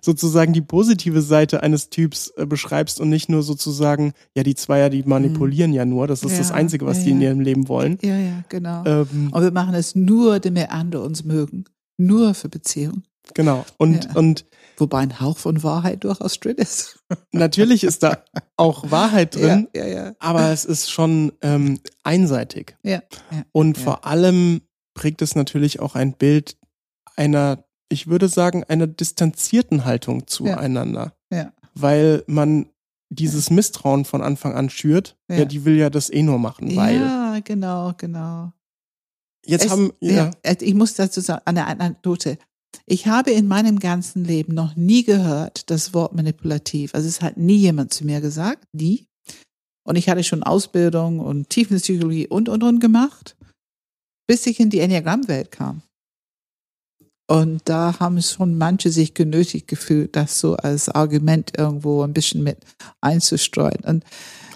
sozusagen 0.00 0.52
die 0.52 0.60
positive 0.60 1.22
Seite 1.22 1.62
eines 1.62 1.90
Typs 1.90 2.32
äh, 2.36 2.46
beschreibst 2.46 3.00
und 3.00 3.08
nicht 3.08 3.28
nur 3.28 3.42
sozusagen, 3.42 4.12
ja, 4.34 4.42
die 4.42 4.54
Zweier, 4.54 4.90
die 4.90 5.02
manipulieren 5.02 5.70
mhm. 5.70 5.76
ja 5.76 5.84
nur. 5.84 6.06
Das 6.06 6.22
ist 6.22 6.32
ja, 6.32 6.38
das 6.38 6.52
Einzige, 6.52 6.86
was 6.86 6.98
ja, 6.98 7.04
die 7.04 7.10
in 7.10 7.20
ihrem 7.20 7.40
Leben 7.40 7.68
wollen. 7.68 7.98
Ja, 8.02 8.16
ja, 8.16 8.44
genau. 8.48 8.84
Ähm, 8.84 9.30
und 9.32 9.42
wir 9.42 9.52
machen 9.52 9.74
es 9.74 9.94
nur, 9.94 10.40
damit 10.40 10.70
andere 10.70 11.02
uns 11.02 11.24
mögen. 11.24 11.64
Nur 11.96 12.34
für 12.34 12.48
Beziehung. 12.48 13.02
Genau. 13.34 13.64
Und, 13.78 14.06
ja. 14.06 14.12
und 14.14 14.46
Wobei 14.80 15.00
ein 15.00 15.20
Hauch 15.20 15.36
von 15.36 15.62
Wahrheit 15.62 16.04
durchaus 16.04 16.40
drin 16.40 16.56
ist. 16.56 16.98
Natürlich 17.32 17.84
ist 17.84 18.02
da 18.02 18.24
auch 18.56 18.90
Wahrheit 18.90 19.34
drin, 19.34 19.68
ja, 19.76 19.86
ja, 19.86 20.12
aber 20.18 20.50
es 20.52 20.64
ist 20.64 20.90
schon 20.90 21.32
ähm, 21.42 21.80
einseitig. 22.02 22.76
Ja, 22.82 23.02
und 23.52 23.76
vor 23.76 24.06
allem 24.06 24.62
prägt 24.94 25.20
es 25.20 25.34
natürlich 25.34 25.80
auch 25.80 25.94
ein 25.94 26.14
Bild 26.14 26.56
einer 27.14 27.64
ich 27.90 28.06
würde 28.06 28.28
sagen, 28.28 28.64
einer 28.64 28.86
distanzierten 28.86 29.84
Haltung 29.84 30.26
zueinander. 30.26 31.12
Ja. 31.30 31.38
ja. 31.38 31.52
Weil 31.74 32.24
man 32.26 32.66
dieses 33.10 33.50
Misstrauen 33.50 34.04
von 34.04 34.22
Anfang 34.22 34.54
an 34.54 34.70
schürt. 34.70 35.16
Ja. 35.28 35.38
ja, 35.38 35.44
die 35.44 35.64
will 35.64 35.76
ja 35.76 35.90
das 35.90 36.10
eh 36.10 36.22
nur 36.22 36.38
machen, 36.38 36.74
weil. 36.76 37.00
Ja, 37.00 37.40
genau, 37.44 37.92
genau. 37.98 38.52
Jetzt 39.44 39.66
es, 39.66 39.70
haben, 39.70 39.92
ja. 40.00 40.30
ja. 40.44 40.52
Ich 40.60 40.74
muss 40.74 40.94
dazu 40.94 41.20
sagen, 41.20 41.42
eine 41.44 41.66
Anekdote. 41.66 42.38
Ich 42.86 43.08
habe 43.08 43.32
in 43.32 43.48
meinem 43.48 43.80
ganzen 43.80 44.24
Leben 44.24 44.54
noch 44.54 44.76
nie 44.76 45.02
gehört 45.02 45.70
das 45.70 45.92
Wort 45.92 46.14
manipulativ. 46.14 46.94
Also 46.94 47.08
es 47.08 47.20
hat 47.20 47.36
nie 47.36 47.56
jemand 47.56 47.92
zu 47.92 48.04
mir 48.04 48.20
gesagt, 48.20 48.64
nie. 48.72 49.06
Und 49.82 49.96
ich 49.96 50.08
hatte 50.08 50.22
schon 50.22 50.44
Ausbildung 50.44 51.18
und 51.18 51.48
Tiefenpsychologie 51.48 52.28
und, 52.28 52.48
und, 52.48 52.62
und 52.62 52.78
gemacht, 52.78 53.36
bis 54.28 54.46
ich 54.46 54.60
in 54.60 54.70
die 54.70 54.78
Enneagrammwelt 54.78 55.50
kam. 55.50 55.82
Und 57.30 57.60
da 57.66 58.00
haben 58.00 58.20
schon 58.20 58.58
manche 58.58 58.90
sich 58.90 59.14
genötigt 59.14 59.68
gefühlt, 59.68 60.16
das 60.16 60.40
so 60.40 60.56
als 60.56 60.88
Argument 60.88 61.52
irgendwo 61.56 62.02
ein 62.02 62.12
bisschen 62.12 62.42
mit 62.42 62.58
einzustreuen. 63.00 63.84
Und 63.84 64.04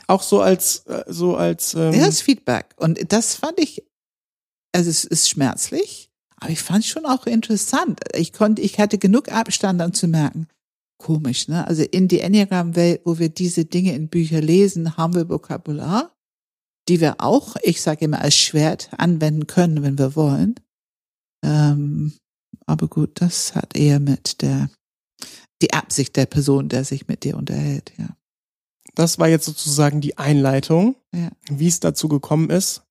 auch 0.09 0.25
so 0.25 0.41
als 0.41 0.79
äh, 0.87 1.05
so 1.07 1.37
als 1.37 1.75
ähm 1.75 1.93
ja, 1.93 2.07
das 2.07 2.21
Feedback. 2.21 2.75
Und 2.77 3.13
das 3.13 3.37
fand 3.37 3.61
ich, 3.61 3.85
also 4.73 4.91
es 4.91 5.05
ist 5.05 5.29
schmerzlich, 5.29 6.11
aber 6.41 6.51
ich 6.51 6.61
fand 6.63 6.81
es 6.81 6.91
schon 6.91 7.07
auch 7.07 7.27
interessant. 7.27 8.01
Ich 8.13 8.33
konnte, 8.33 8.61
ich 8.61 8.81
hatte 8.81 8.99
genug 8.99 9.31
Abstand 9.31 9.81
dann 9.81 9.95
zu 9.95 10.09
merken. 10.09 10.49
Komisch, 10.99 11.47
ne? 11.47 11.69
Also 11.69 11.85
in 11.85 12.09
die 12.09 12.19
Enneagram-Welt, 12.19 13.03
wo 13.05 13.21
wir 13.21 13.29
diese 13.29 13.67
Dinge 13.67 13.95
in 13.95 14.09
Büchern 14.09 14.43
lesen, 14.43 14.97
haben 14.97 15.15
wir 15.15 15.29
Vokabular, 15.29 16.11
die 16.89 17.01
wir 17.01 17.21
auch, 17.21 17.55
ich 17.63 17.81
sage 17.81 18.07
immer, 18.07 18.21
als 18.21 18.35
Schwert 18.35 18.91
anwenden 18.99 19.47
können, 19.47 19.85
wenn 19.85 19.97
wir 19.97 20.17
wollen. 20.17 20.57
Ähm, 21.45 22.15
aber 22.67 22.89
gut, 22.89 23.21
das 23.21 23.55
hat 23.55 23.77
eher 23.77 24.01
mit 24.01 24.43
der, 24.43 24.71
die 25.63 25.73
Absicht 25.73 26.17
der 26.17 26.27
Person, 26.27 26.69
der 26.69 26.85
sich 26.85 27.09
mit 27.09 27.25
dir 27.25 27.37
unterhält, 27.37 27.93
ja. 27.99 28.17
Das 28.95 29.19
war 29.19 29.29
jetzt 29.29 29.47
sozusagen 29.47 30.01
die 30.01 30.19
Einleitung, 30.19 30.95
ja. 31.13 31.31
wie 31.51 31.67
es 31.67 31.81
dazu 31.81 32.07
gekommen 32.09 32.51
ist. 32.51 32.83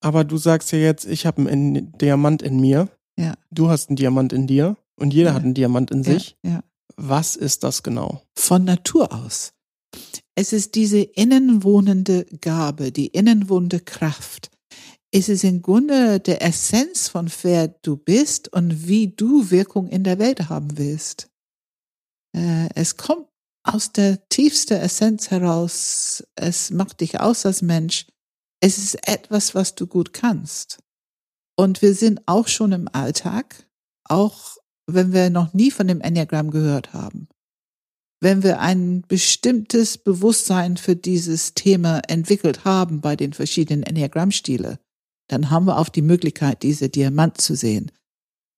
Aber 0.00 0.22
du 0.22 0.36
sagst 0.36 0.70
ja 0.70 0.78
jetzt, 0.78 1.06
ich 1.06 1.26
habe 1.26 1.48
einen 1.50 1.92
Diamant 1.98 2.40
in 2.40 2.60
mir. 2.60 2.88
Ja. 3.18 3.34
Du 3.50 3.68
hast 3.68 3.88
einen 3.88 3.96
Diamant 3.96 4.32
in 4.32 4.46
dir 4.46 4.76
und 4.96 5.12
jeder 5.12 5.30
Ja. 5.30 5.34
hat 5.34 5.42
einen 5.42 5.54
Diamant 5.54 5.90
in 5.90 6.04
sich. 6.04 6.36
Ja, 6.44 6.50
ja. 6.50 6.64
Was 6.96 7.34
ist 7.34 7.64
das 7.64 7.82
genau? 7.82 8.22
Von 8.36 8.64
Natur 8.64 9.12
aus. 9.12 9.54
Es 10.36 10.52
ist 10.52 10.76
diese 10.76 11.00
innenwohnende 11.00 12.26
Gabe, 12.40 12.92
die 12.92 13.08
innenwohnende 13.08 13.80
Kraft. 13.80 14.50
Es 15.10 15.30
ist 15.30 15.44
im 15.44 15.62
Grunde 15.62 16.20
der 16.20 16.42
Essenz 16.42 17.08
von 17.08 17.30
wer 17.42 17.68
du 17.68 17.96
bist 17.96 18.52
und 18.52 18.86
wie 18.86 19.08
du 19.08 19.50
Wirkung 19.50 19.88
in 19.88 20.04
der 20.04 20.18
Welt 20.18 20.50
haben 20.50 20.76
willst. 20.76 21.30
Äh, 22.36 22.68
Es 22.74 22.96
kommt 22.96 23.26
aus 23.62 23.92
der 23.92 24.28
tiefsten 24.28 24.74
Essenz 24.74 25.30
heraus. 25.30 26.24
Es 26.36 26.70
macht 26.70 27.00
dich 27.00 27.20
aus 27.20 27.46
als 27.46 27.62
Mensch. 27.62 28.06
Es 28.60 28.76
ist 28.76 29.08
etwas, 29.08 29.54
was 29.54 29.74
du 29.74 29.86
gut 29.86 30.12
kannst. 30.12 30.78
Und 31.56 31.80
wir 31.80 31.94
sind 31.94 32.20
auch 32.26 32.48
schon 32.48 32.72
im 32.72 32.88
Alltag, 32.92 33.66
auch 34.04 34.58
wenn 34.86 35.12
wir 35.12 35.30
noch 35.30 35.54
nie 35.54 35.70
von 35.70 35.88
dem 35.88 36.00
Enneagramm 36.00 36.50
gehört 36.50 36.92
haben. 36.92 37.28
Wenn 38.20 38.42
wir 38.42 38.60
ein 38.60 39.02
bestimmtes 39.02 39.96
Bewusstsein 39.96 40.76
für 40.76 40.96
dieses 40.96 41.54
Thema 41.54 42.00
entwickelt 42.08 42.64
haben 42.64 43.00
bei 43.00 43.16
den 43.16 43.32
verschiedenen 43.32 43.84
Enneagrammstile, 43.84 44.78
dann 45.28 45.50
haben 45.50 45.66
wir 45.66 45.78
auch 45.78 45.88
die 45.88 46.02
Möglichkeit, 46.02 46.62
diese 46.62 46.88
Diamant 46.88 47.40
zu 47.40 47.54
sehen. 47.54 47.92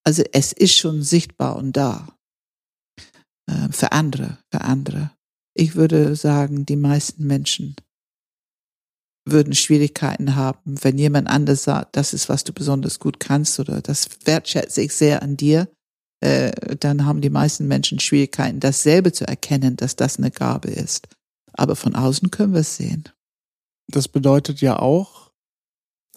Also 0.04 0.22
es 0.32 0.52
ist 0.52 0.76
schon 0.76 1.02
sichtbar 1.02 1.56
und 1.56 1.76
da. 1.76 2.16
Äh, 3.46 3.68
für 3.70 3.92
andere, 3.92 4.38
für 4.52 4.62
andere. 4.62 5.10
Ich 5.54 5.74
würde 5.74 6.16
sagen, 6.16 6.64
die 6.64 6.76
meisten 6.76 7.26
Menschen 7.26 7.76
würden 9.26 9.54
Schwierigkeiten 9.54 10.34
haben, 10.34 10.82
wenn 10.82 10.96
jemand 10.96 11.28
anders 11.28 11.64
sagt, 11.64 11.96
das 11.96 12.14
ist, 12.14 12.28
was 12.28 12.44
du 12.44 12.52
besonders 12.52 12.98
gut 12.98 13.20
kannst 13.20 13.60
oder 13.60 13.82
das 13.82 14.08
wertschätze 14.24 14.80
ich 14.82 14.94
sehr 14.94 15.22
an 15.22 15.36
dir, 15.36 15.68
äh, 16.20 16.76
dann 16.76 17.04
haben 17.04 17.20
die 17.20 17.30
meisten 17.30 17.66
Menschen 17.66 18.00
Schwierigkeiten, 18.00 18.60
dasselbe 18.60 19.12
zu 19.12 19.26
erkennen, 19.26 19.76
dass 19.76 19.96
das 19.96 20.18
eine 20.18 20.30
Gabe 20.30 20.70
ist. 20.70 21.08
Aber 21.52 21.76
von 21.76 21.94
außen 21.94 22.30
können 22.30 22.52
wir 22.52 22.60
es 22.60 22.76
sehen. 22.76 23.04
Das 23.88 24.08
bedeutet 24.08 24.60
ja 24.60 24.78
auch 24.78 25.29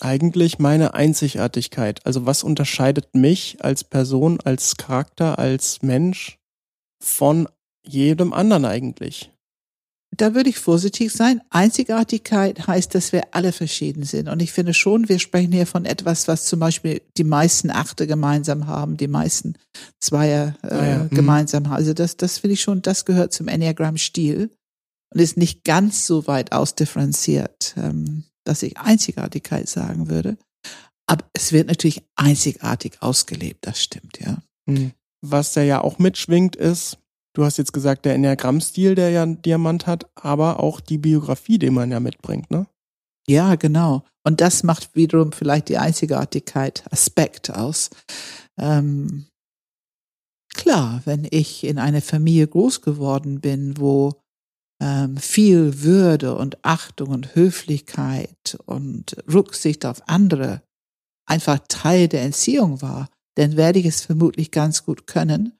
eigentlich 0.03 0.60
meine 0.60 0.93
Einzigartigkeit. 0.93 2.05
Also 2.05 2.25
was 2.25 2.43
unterscheidet 2.43 3.15
mich 3.15 3.57
als 3.62 3.83
Person, 3.83 4.39
als 4.43 4.77
Charakter, 4.77 5.39
als 5.39 5.81
Mensch 5.81 6.38
von 7.01 7.48
jedem 7.86 8.33
anderen 8.33 8.65
eigentlich? 8.65 9.31
Da 10.15 10.36
würde 10.36 10.50
ich 10.50 10.60
vorsichtig 10.60 11.12
sein. 11.12 11.41
Einzigartigkeit 11.50 12.67
heißt, 12.67 12.93
dass 12.93 13.13
wir 13.13 13.24
alle 13.31 13.51
verschieden 13.51 14.03
sind. 14.03 14.29
Und 14.29 14.41
ich 14.41 14.51
finde 14.51 14.74
schon, 14.74 15.10
wir 15.10 15.17
sprechen 15.17 15.51
hier 15.51 15.65
von 15.65 15.86
etwas, 15.86 16.27
was 16.27 16.45
zum 16.45 16.60
Beispiel 16.60 17.01
die 17.17 17.24
meisten 17.24 17.72
Achte 17.72 18.05
gemeinsam 18.05 18.67
haben, 18.67 18.98
die 18.98 19.07
meisten 19.07 19.55
Zweier 20.00 20.55
äh, 20.62 20.67
Ah 20.67 20.86
ja, 20.86 20.98
mhm. 21.00 21.10
gemeinsam 21.10 21.67
haben. 21.67 21.77
Also 21.77 21.93
das, 21.93 22.15
das 22.17 22.38
finde 22.38 22.53
ich 22.53 22.62
schon, 22.62 22.83
das 22.83 23.05
gehört 23.05 23.33
zum 23.33 23.48
Enneagramm-Stil 23.48 24.51
und 25.13 25.19
ist 25.19 25.38
nicht 25.38 25.63
ganz 25.63 26.05
so 26.05 26.27
weit 26.27 26.51
ausdifferenziert, 26.51 27.74
ähm, 27.77 28.24
dass 28.43 28.63
ich 28.63 28.77
Einzigartigkeit 28.77 29.67
sagen 29.67 30.09
würde. 30.09 30.38
Aber 31.05 31.25
es 31.33 31.51
wird 31.51 31.67
natürlich 31.67 32.03
einzigartig 32.15 33.01
ausgelebt, 33.01 33.65
das 33.67 33.81
stimmt, 33.81 34.19
ja. 34.19 34.41
Was 35.21 35.53
da 35.53 35.62
ja 35.62 35.81
auch 35.81 36.00
mitschwingt 36.00 36.55
ist, 36.55 36.97
du 37.33 37.43
hast 37.43 37.57
jetzt 37.57 37.73
gesagt, 37.73 38.05
der 38.05 38.15
Enneagramm-Stil, 38.15 38.95
der 38.95 39.09
ja 39.09 39.23
einen 39.23 39.41
Diamant 39.41 39.88
hat, 39.88 40.09
aber 40.15 40.59
auch 40.59 40.79
die 40.79 40.97
Biografie, 40.97 41.57
die 41.57 41.69
man 41.69 41.91
ja 41.91 42.00
mitbringt, 42.00 42.51
ne? 42.51 42.67
Ja, 43.27 43.55
genau. 43.55 44.03
Und 44.25 44.41
das 44.41 44.63
macht 44.63 44.95
wiederum 44.95 45.31
vielleicht 45.31 45.69
die 45.69 45.77
Einzigartigkeit 45.77 46.83
Aspekt 46.91 47.50
aus. 47.50 47.89
Ähm, 48.57 49.27
klar, 50.53 51.01
wenn 51.05 51.27
ich 51.29 51.63
in 51.63 51.77
einer 51.79 52.01
Familie 52.01 52.47
groß 52.47 52.81
geworden 52.81 53.41
bin, 53.41 53.77
wo 53.77 54.23
ähm, 54.82 55.18
viel 55.18 55.82
Würde 55.82 56.36
und 56.36 56.63
Achtung 56.63 57.10
und 57.10 57.36
Höflichkeit 57.36 58.58
und 58.65 59.15
Rücksicht 59.32 59.86
auf 59.86 60.08
andere 60.08 60.62
einfach 61.25 61.60
Teil 61.68 62.08
der 62.08 62.24
Entziehung 62.24 62.82
war, 62.82 63.10
dann 63.36 63.56
werde 63.58 63.80
ich 63.80 63.86
es 63.86 64.01
vermutlich 64.01 64.51
ganz 64.51 64.84
gut 64.84 65.08
können. 65.08 65.53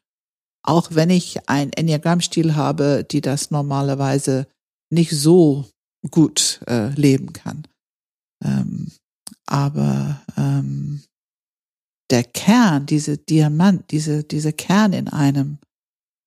Auch 0.66 0.90
wenn 0.92 1.10
ich 1.10 1.50
ein 1.50 1.74
Enneagrammstil 1.74 2.56
habe, 2.56 3.06
die 3.10 3.22
das 3.22 3.52
normalerweise 3.52 4.48
nicht 4.90 5.12
so 5.12 5.66
gut 6.12 6.62
äh, 6.68 6.90
leben 6.90 7.34
kann. 7.34 7.68
Ähm, 8.44 8.92
aber 9.46 10.22
ähm, 10.38 11.04
der 12.10 12.24
Kern, 12.24 12.86
diese 12.86 13.18
Diamant, 13.18 13.92
diese, 13.92 14.24
diese 14.24 14.54
Kern 14.54 14.94
in 14.94 15.08
einem, 15.08 15.58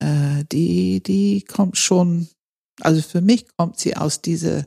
äh, 0.02 0.44
die, 0.50 1.02
die 1.02 1.42
kommt 1.42 1.78
schon, 1.78 2.28
also 2.80 3.02
für 3.02 3.20
mich 3.20 3.46
kommt 3.56 3.78
sie 3.78 3.96
aus 3.96 4.22
diese, 4.22 4.66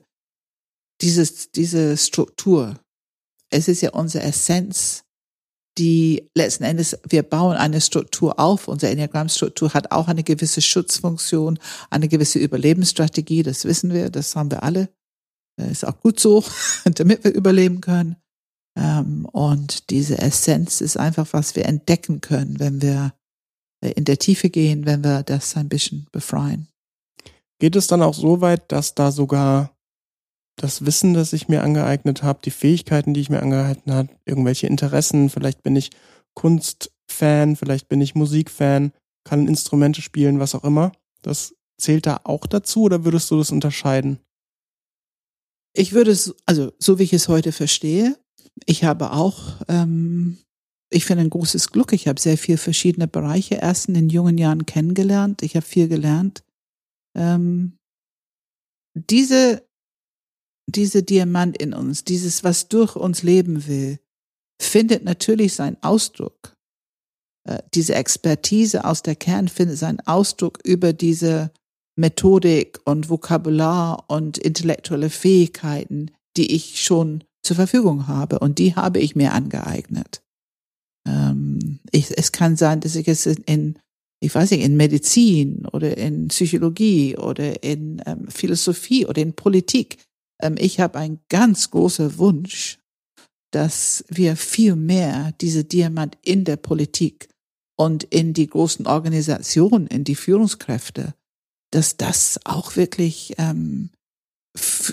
dieses, 1.01 1.51
diese 1.51 1.97
Struktur. 1.97 2.79
Es 3.49 3.67
ist 3.67 3.81
ja 3.81 3.91
unsere 3.91 4.23
Essenz, 4.23 5.03
die 5.77 6.29
letzten 6.35 6.65
Endes, 6.65 6.97
wir 7.07 7.23
bauen 7.23 7.55
eine 7.55 7.79
Struktur 7.79 8.39
auf. 8.39 8.67
Unsere 8.67 8.91
Enneagrammstruktur 8.91 9.73
hat 9.73 9.91
auch 9.91 10.07
eine 10.07 10.23
gewisse 10.23 10.61
Schutzfunktion, 10.61 11.57
eine 11.89 12.09
gewisse 12.09 12.39
Überlebensstrategie, 12.39 13.43
das 13.43 13.65
wissen 13.65 13.93
wir, 13.93 14.09
das 14.09 14.35
haben 14.35 14.51
wir 14.51 14.63
alle. 14.63 14.89
Äh, 15.59 15.71
Ist 15.71 15.85
auch 15.85 15.99
gut 16.01 16.19
so, 16.19 16.43
damit 16.83 17.23
wir 17.23 17.33
überleben 17.33 17.81
können. 17.81 18.17
Ähm, 18.77 19.25
Und 19.25 19.89
diese 19.89 20.17
Essenz 20.17 20.81
ist 20.81 20.97
einfach, 20.97 21.27
was 21.31 21.55
wir 21.55 21.65
entdecken 21.65 22.21
können, 22.21 22.59
wenn 22.59 22.81
wir 22.81 23.13
in 23.81 24.03
der 24.03 24.19
Tiefe 24.19 24.49
gehen, 24.49 24.85
wenn 24.85 25.03
wir 25.05 25.23
das 25.23 25.55
ein 25.55 25.69
bisschen 25.69 26.07
befreien. 26.11 26.67
Geht 27.59 27.75
es 27.75 27.87
dann 27.87 28.01
auch 28.01 28.13
so 28.13 28.41
weit, 28.41 28.71
dass 28.71 28.95
da 28.95 29.11
sogar 29.11 29.75
das 30.55 30.85
Wissen, 30.85 31.13
das 31.13 31.33
ich 31.33 31.47
mir 31.47 31.63
angeeignet 31.63 32.23
habe, 32.23 32.39
die 32.43 32.51
Fähigkeiten, 32.51 33.13
die 33.13 33.21
ich 33.21 33.29
mir 33.29 33.41
angeeignet 33.41 33.95
habe, 33.95 34.09
irgendwelche 34.25 34.67
Interessen, 34.67 35.29
vielleicht 35.29 35.63
bin 35.63 35.75
ich 35.75 35.91
Kunstfan, 36.33 37.55
vielleicht 37.55 37.87
bin 37.87 38.01
ich 38.01 38.15
Musikfan, 38.15 38.91
kann 39.23 39.47
Instrumente 39.47 40.01
spielen, 40.01 40.39
was 40.39 40.55
auch 40.55 40.63
immer. 40.63 40.91
Das 41.21 41.55
zählt 41.77 42.05
da 42.05 42.21
auch 42.23 42.45
dazu 42.45 42.83
oder 42.83 43.05
würdest 43.05 43.31
du 43.31 43.37
das 43.37 43.51
unterscheiden? 43.51 44.19
Ich 45.73 45.93
würde 45.93 46.11
es, 46.11 46.35
also 46.45 46.73
so 46.79 46.99
wie 46.99 47.03
ich 47.03 47.13
es 47.13 47.27
heute 47.27 47.51
verstehe, 47.51 48.17
ich 48.65 48.83
habe 48.83 49.11
auch, 49.11 49.61
ähm, 49.67 50.37
ich 50.89 51.05
finde 51.05 51.23
ein 51.23 51.29
großes 51.29 51.71
Glück. 51.71 51.93
Ich 51.93 52.07
habe 52.07 52.19
sehr 52.19 52.37
viel 52.37 52.57
verschiedene 52.57 53.07
Bereiche 53.07 53.55
erst 53.55 53.87
in 53.87 53.93
den 53.93 54.09
jungen 54.09 54.37
Jahren 54.37 54.65
kennengelernt. 54.65 55.43
Ich 55.43 55.55
habe 55.55 55.65
viel 55.65 55.87
gelernt. 55.87 56.43
Ähm, 57.15 57.77
diese, 58.95 59.67
diese 60.69 61.03
Diamant 61.03 61.57
in 61.57 61.73
uns, 61.73 62.03
dieses, 62.03 62.43
was 62.43 62.67
durch 62.67 62.95
uns 62.95 63.23
leben 63.23 63.67
will, 63.67 63.99
findet 64.61 65.03
natürlich 65.03 65.55
seinen 65.55 65.81
Ausdruck. 65.81 66.55
Äh, 67.47 67.61
diese 67.73 67.95
Expertise 67.95 68.85
aus 68.85 69.01
der 69.03 69.15
Kern 69.15 69.47
findet 69.47 69.77
seinen 69.77 69.99
Ausdruck 70.01 70.59
über 70.63 70.93
diese 70.93 71.51
Methodik 71.97 72.79
und 72.85 73.09
Vokabular 73.09 74.05
und 74.07 74.37
intellektuelle 74.37 75.09
Fähigkeiten, 75.09 76.11
die 76.37 76.53
ich 76.55 76.81
schon 76.81 77.23
zur 77.43 77.55
Verfügung 77.55 78.07
habe. 78.07 78.39
Und 78.39 78.59
die 78.59 78.75
habe 78.75 78.99
ich 78.99 79.15
mir 79.15 79.33
angeeignet. 79.33 80.21
Ähm, 81.07 81.79
ich, 81.91 82.17
es 82.17 82.31
kann 82.31 82.55
sein, 82.55 82.79
dass 82.79 82.95
ich 82.95 83.07
es 83.07 83.25
in, 83.25 83.43
in, 83.43 83.79
ich 84.21 84.35
weiß 84.35 84.51
nicht, 84.51 84.63
in 84.63 84.75
Medizin 84.75 85.65
oder 85.71 85.97
in 85.97 86.27
Psychologie 86.27 87.17
oder 87.17 87.63
in 87.63 88.01
ähm, 88.05 88.27
Philosophie 88.27 89.05
oder 89.05 89.21
in 89.21 89.33
Politik. 89.33 89.97
Ähm, 90.41 90.55
ich 90.59 90.79
habe 90.79 90.99
einen 90.99 91.19
ganz 91.29 91.71
großen 91.71 92.17
Wunsch, 92.17 92.79
dass 93.51 94.03
wir 94.09 94.35
viel 94.35 94.75
mehr 94.75 95.33
diese 95.39 95.63
Diamant 95.63 96.17
in 96.23 96.43
der 96.43 96.57
Politik 96.57 97.29
und 97.77 98.03
in 98.03 98.33
die 98.33 98.47
großen 98.47 98.87
Organisationen, 98.87 99.87
in 99.87 100.03
die 100.03 100.15
Führungskräfte, 100.15 101.15
dass 101.71 101.95
das 101.97 102.39
auch 102.43 102.75
wirklich, 102.75 103.35
ähm, 103.37 103.89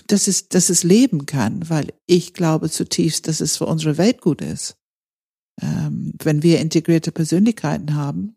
dass 0.06 0.28
es, 0.28 0.48
dass 0.48 0.70
es 0.70 0.84
leben 0.84 1.26
kann, 1.26 1.68
weil 1.68 1.92
ich 2.06 2.32
glaube 2.32 2.70
zutiefst, 2.70 3.26
dass 3.26 3.40
es 3.40 3.56
für 3.56 3.66
unsere 3.66 3.98
Welt 3.98 4.20
gut 4.20 4.40
ist. 4.40 4.76
Ähm, 5.60 6.12
wenn 6.22 6.42
wir 6.42 6.60
integrierte 6.60 7.10
Persönlichkeiten 7.10 7.94
haben, 7.94 8.36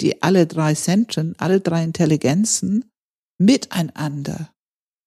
die 0.00 0.22
alle 0.22 0.46
drei 0.46 0.74
Zentren, 0.74 1.34
alle 1.38 1.60
drei 1.60 1.82
Intelligenzen 1.82 2.84
miteinander, 3.38 4.50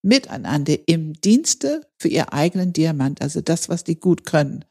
miteinander 0.04 0.78
im 0.88 1.14
Dienste 1.14 1.88
für 2.00 2.08
ihr 2.08 2.34
eigenen 2.34 2.74
Diamant, 2.74 3.22
also 3.22 3.42
das, 3.42 3.70
was 3.70 3.84
die 3.84 4.00
gut 4.00 4.26
können. 4.26 4.66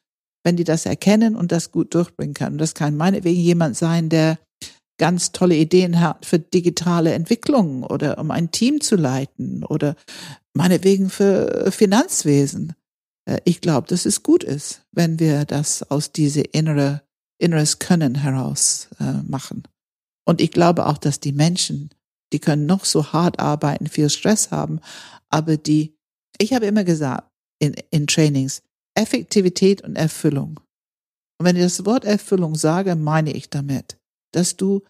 Wenn 0.44 0.56
die 0.56 0.64
das 0.64 0.86
erkennen 0.86 1.36
und 1.36 1.52
das 1.52 1.72
gut 1.72 1.94
durchbringen 1.94 2.34
kann. 2.34 2.52
Und 2.52 2.58
das 2.58 2.74
kann 2.74 2.96
meinetwegen 2.96 3.40
jemand 3.40 3.76
sein, 3.76 4.08
der 4.08 4.38
ganz 4.98 5.32
tolle 5.32 5.56
Ideen 5.56 6.00
hat 6.00 6.26
für 6.26 6.38
digitale 6.38 7.12
Entwicklung 7.12 7.82
oder 7.84 8.18
um 8.18 8.30
ein 8.30 8.50
Team 8.50 8.80
zu 8.80 8.96
leiten 8.96 9.64
oder 9.64 9.96
meinetwegen 10.54 11.08
für 11.10 11.70
Finanzwesen. 11.70 12.74
äh, 13.26 13.38
ich 13.44 13.60
glaube, 13.60 13.86
dass 13.88 14.06
es 14.06 14.22
gut 14.22 14.44
ist, 14.44 14.82
wenn 14.92 15.18
wir 15.18 15.44
das 15.44 15.88
aus 15.90 16.12
diese 16.12 16.40
innere, 16.40 17.02
inneres 17.38 17.78
Können 17.78 18.16
heraus 18.16 18.88
äh, 19.00 19.22
machen. 19.22 19.62
Und 20.28 20.42
ich 20.42 20.50
glaube 20.50 20.86
auch, 20.86 20.98
dass 20.98 21.20
die 21.20 21.32
Menschen, 21.32 21.88
die 22.34 22.38
können 22.38 22.66
noch 22.66 22.84
so 22.84 23.14
hart 23.14 23.40
arbeiten, 23.40 23.86
viel 23.86 24.10
Stress 24.10 24.50
haben, 24.50 24.80
aber 25.30 25.56
die, 25.56 25.96
ich 26.38 26.52
habe 26.52 26.66
immer 26.66 26.84
gesagt 26.84 27.30
in, 27.58 27.74
in 27.90 28.06
Trainings, 28.06 28.62
Effektivität 28.94 29.80
und 29.80 29.96
Erfüllung. 29.96 30.60
Und 31.38 31.46
wenn 31.46 31.56
ich 31.56 31.62
das 31.62 31.86
Wort 31.86 32.04
Erfüllung 32.04 32.56
sage, 32.56 32.94
meine 32.94 33.32
ich 33.32 33.48
damit, 33.48 33.96
dass 34.34 34.58
du 34.58 34.82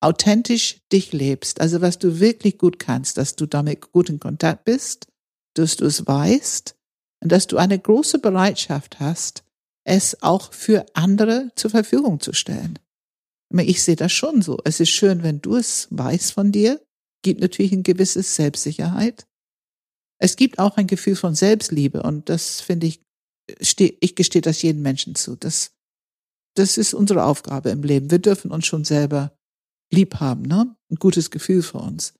authentisch 0.00 0.80
dich 0.90 1.12
lebst, 1.12 1.60
also 1.60 1.82
was 1.82 1.98
du 1.98 2.18
wirklich 2.18 2.56
gut 2.56 2.78
kannst, 2.78 3.18
dass 3.18 3.36
du 3.36 3.44
damit 3.44 3.92
gut 3.92 4.08
in 4.08 4.18
Kontakt 4.18 4.64
bist, 4.64 5.08
dass 5.56 5.76
du 5.76 5.84
es 5.84 6.06
weißt 6.06 6.74
und 7.22 7.32
dass 7.32 7.46
du 7.46 7.58
eine 7.58 7.78
große 7.78 8.18
Bereitschaft 8.18 8.98
hast, 8.98 9.44
es 9.84 10.22
auch 10.22 10.54
für 10.54 10.86
andere 10.94 11.50
zur 11.54 11.70
Verfügung 11.70 12.18
zu 12.18 12.32
stellen. 12.32 12.78
Ich 13.54 13.82
sehe 13.82 13.96
das 13.96 14.12
schon 14.12 14.42
so. 14.42 14.58
Es 14.64 14.80
ist 14.80 14.90
schön, 14.90 15.22
wenn 15.22 15.40
du 15.40 15.56
es 15.56 15.88
weißt 15.90 16.32
von 16.32 16.52
dir, 16.52 16.84
gibt 17.22 17.40
natürlich 17.40 17.72
ein 17.72 17.82
gewisses 17.82 18.34
Selbstsicherheit. 18.34 19.26
Es 20.18 20.36
gibt 20.36 20.58
auch 20.58 20.76
ein 20.76 20.86
Gefühl 20.86 21.16
von 21.16 21.34
Selbstliebe 21.34 22.02
und 22.02 22.28
das 22.28 22.60
finde 22.60 22.86
ich, 22.86 23.02
ich 23.58 24.14
gestehe 24.14 24.42
das 24.42 24.62
jedem 24.62 24.82
Menschen 24.82 25.14
zu. 25.14 25.36
Das, 25.36 25.72
das 26.56 26.78
ist 26.78 26.94
unsere 26.94 27.24
Aufgabe 27.24 27.70
im 27.70 27.82
Leben. 27.82 28.10
Wir 28.10 28.18
dürfen 28.18 28.50
uns 28.50 28.66
schon 28.66 28.84
selber 28.84 29.36
lieb 29.92 30.16
haben, 30.16 30.42
ne? 30.42 30.76
Ein 30.90 30.96
gutes 30.96 31.30
Gefühl 31.30 31.62
für 31.62 31.78
uns. 31.78 32.14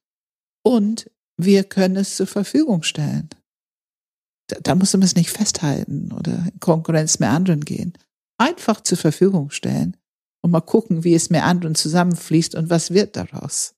Und 0.65 1.11
wir 1.37 1.65
können 1.65 1.97
es 1.97 2.17
zur 2.17 2.27
Verfügung 2.27 2.83
stellen. 2.83 3.31
Da, 4.49 4.59
da 4.61 4.75
muss 4.75 4.93
man 4.93 5.03
es 5.03 5.17
nicht 5.17 5.31
festhalten 5.31 6.13
oder 6.13 6.47
in 6.53 6.61
Konkurrenz 6.61 7.19
mit 7.19 7.29
anderen 7.29 7.65
gehen. 7.65 7.95
Einfach 8.39 8.81
zur 8.83 8.99
Verfügung 8.99 9.51
stellen 9.51 9.97
und 10.47 10.53
mal 10.53 10.61
gucken, 10.61 11.03
wie 11.03 11.15
es 11.15 11.29
mit 11.29 11.43
anderen 11.43 11.75
zusammenfließt 11.75 12.55
und 12.55 12.71
was 12.71 12.93
wird 12.93 13.17
daraus. 13.17 13.75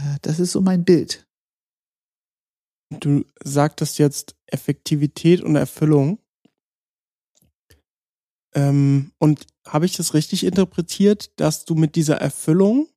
Äh, 0.00 0.18
das 0.22 0.38
ist 0.38 0.52
so 0.52 0.60
mein 0.60 0.84
Bild. 0.84 1.26
Du 3.00 3.24
sagtest 3.42 3.98
jetzt 3.98 4.36
Effektivität 4.46 5.40
und 5.40 5.56
Erfüllung. 5.56 6.20
Ähm, 8.54 9.10
und 9.18 9.46
habe 9.66 9.86
ich 9.86 9.96
das 9.96 10.14
richtig 10.14 10.44
interpretiert, 10.44 11.32
dass 11.40 11.64
du 11.64 11.74
mit 11.74 11.96
dieser 11.96 12.18
Erfüllung 12.18 12.88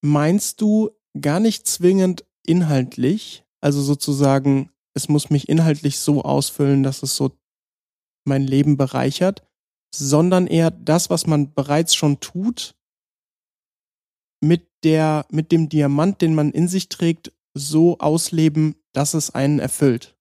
meinst 0.00 0.60
du 0.60 0.90
gar 1.20 1.40
nicht 1.40 1.66
zwingend 1.66 2.24
inhaltlich, 2.46 3.44
also 3.60 3.82
sozusagen, 3.82 4.70
es 4.94 5.08
muss 5.08 5.28
mich 5.30 5.48
inhaltlich 5.48 5.98
so 5.98 6.22
ausfüllen, 6.22 6.84
dass 6.84 7.02
es 7.02 7.16
so 7.16 7.36
mein 8.24 8.42
Leben 8.42 8.76
bereichert, 8.76 9.42
sondern 9.94 10.46
eher 10.46 10.70
das, 10.70 11.10
was 11.10 11.26
man 11.26 11.52
bereits 11.52 11.94
schon 11.94 12.20
tut, 12.20 12.74
mit 14.40 14.68
der, 14.84 15.26
mit 15.30 15.52
dem 15.52 15.68
Diamant, 15.68 16.22
den 16.22 16.34
man 16.34 16.52
in 16.52 16.68
sich 16.68 16.88
trägt, 16.88 17.32
so 17.54 17.98
ausleben, 17.98 18.76
dass 18.92 19.14
es 19.14 19.30
einen 19.30 19.58
erfüllt. 19.58 20.16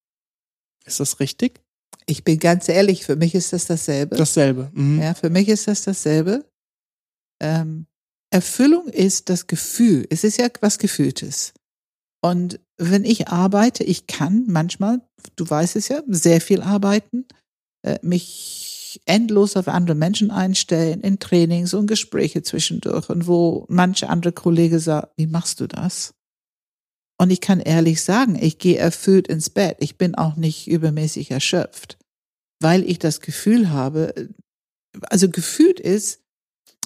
Ist 0.85 0.99
das 0.99 1.19
richtig? 1.19 1.61
Ich 2.05 2.23
bin 2.23 2.39
ganz 2.39 2.67
ehrlich, 2.67 3.05
für 3.05 3.15
mich 3.15 3.35
ist 3.35 3.53
das 3.53 3.65
dasselbe. 3.65 4.15
Dasselbe. 4.15 4.71
Mhm. 4.73 5.01
Ja, 5.01 5.13
für 5.13 5.29
mich 5.29 5.47
ist 5.47 5.67
das 5.67 5.83
dasselbe. 5.83 6.45
Ähm, 7.39 7.85
Erfüllung 8.31 8.87
ist 8.87 9.29
das 9.29 9.47
Gefühl. 9.47 10.05
Es 10.09 10.23
ist 10.23 10.37
ja 10.37 10.47
was 10.61 10.79
Gefühltes. 10.79 11.53
Und 12.21 12.59
wenn 12.77 13.05
ich 13.05 13.27
arbeite, 13.27 13.83
ich 13.83 14.07
kann 14.07 14.45
manchmal, 14.47 15.01
du 15.35 15.49
weißt 15.49 15.75
es 15.75 15.87
ja, 15.87 16.01
sehr 16.07 16.41
viel 16.41 16.61
arbeiten, 16.61 17.25
äh, 17.83 17.99
mich 18.01 18.78
endlos 19.05 19.55
auf 19.55 19.67
andere 19.67 19.95
Menschen 19.95 20.31
einstellen, 20.31 21.01
in 21.01 21.19
Trainings 21.19 21.73
und 21.73 21.87
Gespräche 21.87 22.41
zwischendurch 22.43 23.09
und 23.09 23.27
wo 23.27 23.65
manche 23.69 24.09
andere 24.09 24.33
Kollegen 24.33 24.79
sagen, 24.79 25.07
wie 25.17 25.27
machst 25.27 25.59
du 25.59 25.67
das? 25.67 26.13
Und 27.19 27.31
ich 27.31 27.41
kann 27.41 27.59
ehrlich 27.59 28.01
sagen, 28.01 28.37
ich 28.41 28.59
gehe 28.59 28.77
erfüllt 28.77 29.27
ins 29.27 29.49
Bett. 29.49 29.77
Ich 29.79 29.97
bin 29.97 30.15
auch 30.15 30.37
nicht 30.37 30.67
übermäßig 30.67 31.31
erschöpft, 31.31 31.97
weil 32.61 32.89
ich 32.89 32.97
das 32.97 33.19
Gefühl 33.19 33.69
habe, 33.69 34.29
also 35.09 35.29
gefühlt 35.29 35.79
ist, 35.79 36.21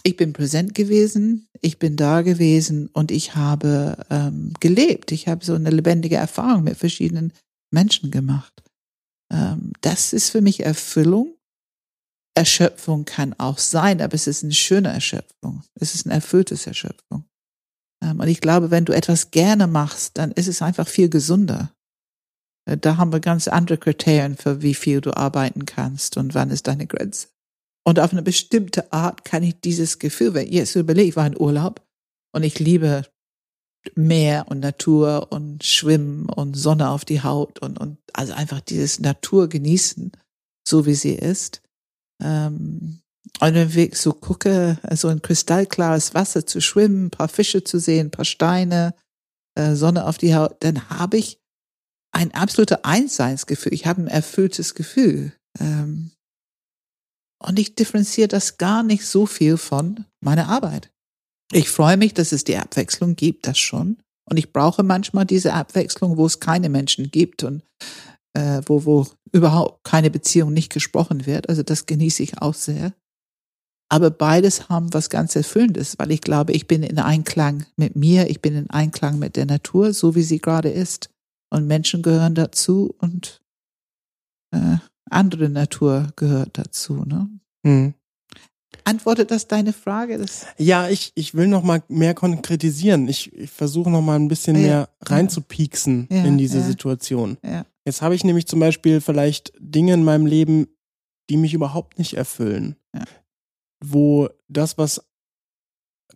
ich 0.04 0.18
bin 0.18 0.34
präsent 0.34 0.76
gewesen, 0.76 1.48
ich 1.62 1.80
bin 1.80 1.96
da 1.96 2.24
gewesen 2.24 2.90
und 2.92 3.10
ich 3.10 3.36
habe 3.36 4.06
ähm, 4.10 4.54
gelebt. 4.60 5.12
Ich 5.14 5.28
habe 5.28 5.46
so 5.46 5.54
eine 5.54 5.70
lebendige 5.70 6.18
Erfahrung 6.18 6.64
mit 6.64 6.78
verschiedenen 6.78 7.32
Menschen 7.72 8.12
gemacht. 8.12 8.64
Ähm, 9.32 9.72
das 9.82 10.12
ist 10.12 10.30
für 10.30 10.42
mich 10.42 10.62
Erfüllung. 10.62 11.36
Erschöpfung 12.36 13.06
kann 13.06 13.34
auch 13.38 13.60
sein, 13.60 14.02
aber 14.02 14.16
es 14.16 14.28
ist 14.28 14.44
eine 14.44 14.54
schöne 14.54 14.90
Erschöpfung. 14.90 15.64
Es 15.76 15.94
ist 15.94 16.06
eine 16.06 16.16
erfüllte 16.16 16.56
Erschöpfung. 16.56 17.26
Ähm, 18.04 18.20
und 18.20 18.28
ich 18.28 18.42
glaube, 18.42 18.72
wenn 18.72 18.86
du 18.86 18.94
etwas 18.94 19.32
gerne 19.32 19.68
machst, 19.68 20.18
dann 20.18 20.32
ist 20.32 20.48
es 20.48 20.62
einfach 20.62 20.88
viel 20.88 21.10
gesunder. 21.10 21.72
Äh, 22.66 22.78
da 22.78 22.98
haben 22.98 23.14
wir 23.14 23.20
ganz 23.20 23.48
andere 23.48 23.78
Kriterien 23.78 24.38
für 24.38 24.62
wie 24.62 24.74
viel 24.74 25.02
du 25.02 25.16
arbeiten 25.16 25.66
kannst 25.66 26.18
und 26.18 26.34
wann 26.34 26.50
ist 26.50 26.68
deine 26.68 26.88
Grenze. 26.88 27.28
Und 27.86 28.00
auf 28.00 28.12
eine 28.12 28.24
bestimmte 28.24 28.92
Art 28.94 29.26
kann 29.26 29.44
ich 29.44 29.60
dieses 29.60 30.00
Gefühl, 30.00 30.34
wenn 30.34 30.48
ich 30.48 30.54
jetzt 30.54 30.76
überlege, 30.76 31.10
ich 31.10 31.16
war 31.16 31.28
in 31.28 31.40
Urlaub 31.40 31.86
und 32.34 32.44
ich 32.44 32.60
liebe 32.60 33.06
Meer 33.96 34.46
und 34.48 34.60
Natur 34.60 35.32
und 35.32 35.64
Schwimmen 35.66 36.30
und 36.30 36.56
Sonne 36.56 36.90
auf 36.90 37.04
die 37.04 37.22
Haut 37.22 37.60
und, 37.60 37.78
und 37.80 37.98
also 38.14 38.34
einfach 38.34 38.62
dieses 38.62 39.00
Natur 39.00 39.50
genießen, 39.50 40.14
so 40.66 40.86
wie 40.86 40.94
sie 40.94 41.14
ist. 41.14 41.63
Ähm, 42.24 43.02
und 43.40 43.54
wenn 43.56 43.70
ich 43.78 43.98
so 43.98 44.14
gucke, 44.14 44.78
so 44.92 45.08
ein 45.08 45.22
kristallklares 45.22 46.14
Wasser 46.14 46.46
zu 46.46 46.62
schwimmen, 46.62 47.10
paar 47.10 47.28
Fische 47.28 47.64
zu 47.64 47.80
sehen, 47.80 48.12
paar 48.12 48.26
Steine, 48.26 48.94
äh, 49.56 49.76
Sonne 49.76 50.06
auf 50.06 50.18
die 50.18 50.36
Haut, 50.36 50.58
dann 50.60 50.90
habe 50.90 51.18
ich 51.18 51.40
ein 52.12 52.34
absolutes 52.34 52.84
Einseinsgefühl. 52.84 53.74
Ich 53.74 53.86
habe 53.86 54.02
ein 54.02 54.08
erfülltes 54.08 54.76
Gefühl. 54.76 55.34
Ähm, 55.60 56.12
und 57.42 57.60
ich 57.60 57.76
differenziere 57.76 58.28
das 58.28 58.58
gar 58.58 58.84
nicht 58.84 59.06
so 59.06 59.26
viel 59.26 59.58
von 59.58 60.06
meiner 60.22 60.48
Arbeit. 60.48 60.92
Ich 61.52 61.70
freue 61.70 61.98
mich, 61.98 62.14
dass 62.14 62.32
es 62.32 62.44
die 62.44 62.58
Abwechslung 62.58 63.16
gibt, 63.16 63.48
das 63.48 63.60
schon. 63.60 63.98
Und 64.26 64.38
ich 64.38 64.54
brauche 64.54 64.84
manchmal 64.84 65.26
diese 65.26 65.54
Abwechslung, 65.54 66.18
wo 66.18 66.26
es 66.26 66.40
keine 66.40 66.70
Menschen 66.70 67.12
gibt 67.12 67.44
und 67.44 67.64
äh, 68.34 68.62
wo, 68.66 68.86
wo 68.86 69.08
überhaupt 69.32 69.84
keine 69.84 70.10
Beziehung 70.10 70.54
nicht 70.54 70.72
gesprochen 70.72 71.26
wird. 71.26 71.50
Also 71.50 71.64
das 71.64 71.86
genieße 71.86 72.24
ich 72.24 72.42
auch 72.42 72.54
sehr. 72.54 72.94
Aber 73.90 74.10
beides 74.10 74.70
haben 74.70 74.94
was 74.94 75.10
ganz 75.10 75.36
Erfüllendes, 75.36 76.00
weil 76.00 76.12
ich 76.12 76.22
glaube, 76.22 76.54
ich 76.54 76.68
bin 76.68 76.82
in 76.82 76.98
Einklang 76.98 77.66
mit 77.76 77.96
mir, 77.96 78.30
ich 78.30 78.42
bin 78.42 78.56
in 78.56 78.70
Einklang 78.70 79.20
mit 79.20 79.36
der 79.36 79.46
Natur, 79.46 79.94
so 79.94 80.16
wie 80.16 80.24
sie 80.24 80.40
gerade 80.40 80.70
ist. 80.70 81.10
Und 81.52 81.68
Menschen 81.68 82.02
gehören 82.02 82.34
dazu 82.34 82.96
und 82.98 83.42
äh, 84.52 84.78
andere 85.12 85.50
Natur 85.50 86.08
gehört 86.16 86.58
dazu. 86.58 87.04
Ne? 87.06 87.30
Hm. 87.64 87.94
Antwortet 88.84 89.30
das 89.30 89.48
deine 89.48 89.72
Frage? 89.72 90.18
Das 90.18 90.48
ja, 90.58 90.90
ich, 90.90 91.12
ich 91.16 91.36
will 91.36 91.48
noch 91.48 91.64
mal 91.64 91.84
mehr 91.88 92.16
konkretisieren. 92.16 93.08
Ich, 93.08 93.32
ich 93.34 93.52
versuche 93.52 93.92
noch 93.92 94.02
mal 94.02 94.16
ein 94.16 94.28
bisschen 94.28 94.56
ja. 94.56 94.62
mehr 94.62 94.90
reinzupieksen 95.04 96.08
ja. 96.10 96.26
in 96.26 96.38
diese 96.38 96.58
ja. 96.58 96.64
Situation. 96.64 97.38
Jetzt 97.86 98.02
habe 98.02 98.16
ich 98.16 98.24
nämlich 98.24 98.48
zum 98.48 98.60
Beispiel 98.60 99.02
vielleicht 99.02 99.54
Dinge 99.60 99.94
in 99.94 100.04
meinem 100.04 100.26
Leben, 100.26 100.68
die 101.30 101.38
mich 101.38 101.54
überhaupt 101.54 102.00
nicht 102.00 102.16
erfüllen. 102.16 102.76
Wo 103.84 104.30
das, 104.48 104.78
was 104.78 105.06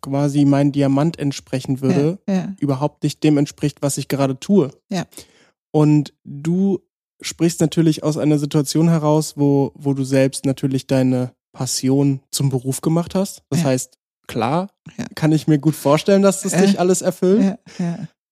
quasi 0.01 0.45
mein 0.45 0.71
Diamant 0.71 1.19
entsprechen 1.19 1.81
würde, 1.81 2.19
überhaupt 2.59 3.03
nicht 3.03 3.23
dem 3.23 3.37
entspricht, 3.37 3.81
was 3.81 3.97
ich 3.97 4.07
gerade 4.07 4.39
tue. 4.39 4.71
Und 5.71 6.13
du 6.23 6.79
sprichst 7.21 7.61
natürlich 7.61 8.03
aus 8.03 8.17
einer 8.17 8.37
Situation 8.37 8.89
heraus, 8.89 9.33
wo, 9.37 9.71
wo 9.75 9.93
du 9.93 10.03
selbst 10.03 10.45
natürlich 10.45 10.87
deine 10.87 11.33
Passion 11.51 12.21
zum 12.31 12.49
Beruf 12.49 12.81
gemacht 12.81 13.15
hast. 13.15 13.43
Das 13.49 13.61
ja. 13.61 13.67
heißt, 13.67 13.97
klar, 14.27 14.69
ja. 14.97 15.05
kann 15.15 15.31
ich 15.31 15.47
mir 15.47 15.57
gut 15.57 15.75
vorstellen, 15.75 16.21
dass 16.21 16.41
das 16.41 16.53
dich 16.53 16.79
alles 16.79 17.01
erfüllt. 17.01 17.57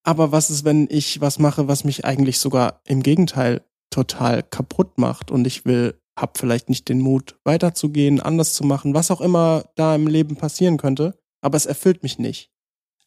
Aber 0.05 0.31
was 0.31 0.49
ist, 0.49 0.63
wenn 0.65 0.87
ich 0.89 1.19
was 1.21 1.39
mache, 1.39 1.67
was 1.67 1.83
mich 1.83 2.05
eigentlich 2.05 2.39
sogar 2.39 2.81
im 2.85 3.01
Gegenteil 3.01 3.63
total 3.89 4.43
kaputt 4.43 4.97
macht 4.97 5.31
und 5.31 5.47
ich 5.47 5.65
will, 5.65 5.99
hab 6.17 6.37
vielleicht 6.37 6.69
nicht 6.69 6.87
den 6.89 6.99
Mut, 6.99 7.37
weiterzugehen, 7.43 8.19
anders 8.19 8.53
zu 8.53 8.63
machen, 8.63 8.93
was 8.93 9.11
auch 9.11 9.21
immer 9.21 9.65
da 9.75 9.95
im 9.95 10.07
Leben 10.07 10.35
passieren 10.35 10.77
könnte, 10.77 11.17
aber 11.41 11.57
es 11.57 11.65
erfüllt 11.65 12.03
mich 12.03 12.19
nicht. 12.19 12.51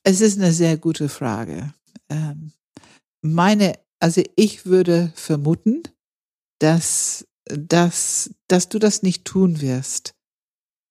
Es 0.03 0.21
ist 0.21 0.39
eine 0.39 0.53
sehr 0.53 0.77
gute 0.77 1.09
Frage. 1.09 1.73
Ähm, 2.11 2.53
meine 3.23 3.75
also 4.01 4.23
ich 4.37 4.67
würde 4.67 5.13
vermuten, 5.15 5.83
dass, 6.61 7.27
dass, 7.47 8.31
dass 8.47 8.69
du 8.69 8.79
das 8.79 9.03
nicht 9.03 9.25
tun 9.25 9.61
wirst, 9.61 10.15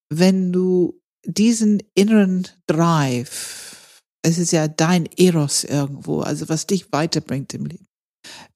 wenn 0.10 0.52
du 0.52 1.02
diesen 1.26 1.84
inneren 1.94 2.48
Drive, 2.68 3.67
es 4.28 4.38
ist 4.38 4.52
ja 4.52 4.68
dein 4.68 5.06
Eros 5.16 5.64
irgendwo, 5.64 6.20
also 6.20 6.50
was 6.50 6.68
dich 6.68 6.92
weiterbringt 6.92 7.54
im 7.54 7.66
Leben, 7.66 7.88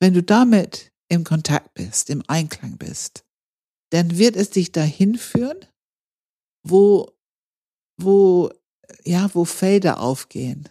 wenn 0.02 0.14
du 0.14 0.22
damit 0.22 0.92
im 1.10 1.24
Kontakt 1.24 1.74
bist, 1.76 2.10
im 2.10 2.24
Einklang 2.28 2.78
bist, 2.78 3.24
dann 3.92 4.18
wird 4.18 4.36
es 4.36 4.50
dich 4.50 4.74
dahin 4.74 5.18
führen, 5.18 5.66
wo, 6.68 7.14
wo, 7.98 8.52
ja, 9.06 9.34
wo 9.34 9.46
Felder 9.46 10.02
aufgehen. 10.02 10.68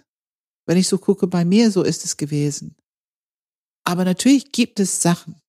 Wenn 0.66 0.76
ich 0.76 0.88
so 0.88 0.98
gucke, 0.98 1.26
bei 1.26 1.46
mir, 1.46 1.70
so 1.70 1.82
ist 1.82 2.04
es 2.04 2.18
gewesen. 2.18 2.76
Aber 3.84 4.04
natürlich 4.04 4.52
gibt 4.52 4.80
es 4.80 5.00
Sachen, 5.00 5.40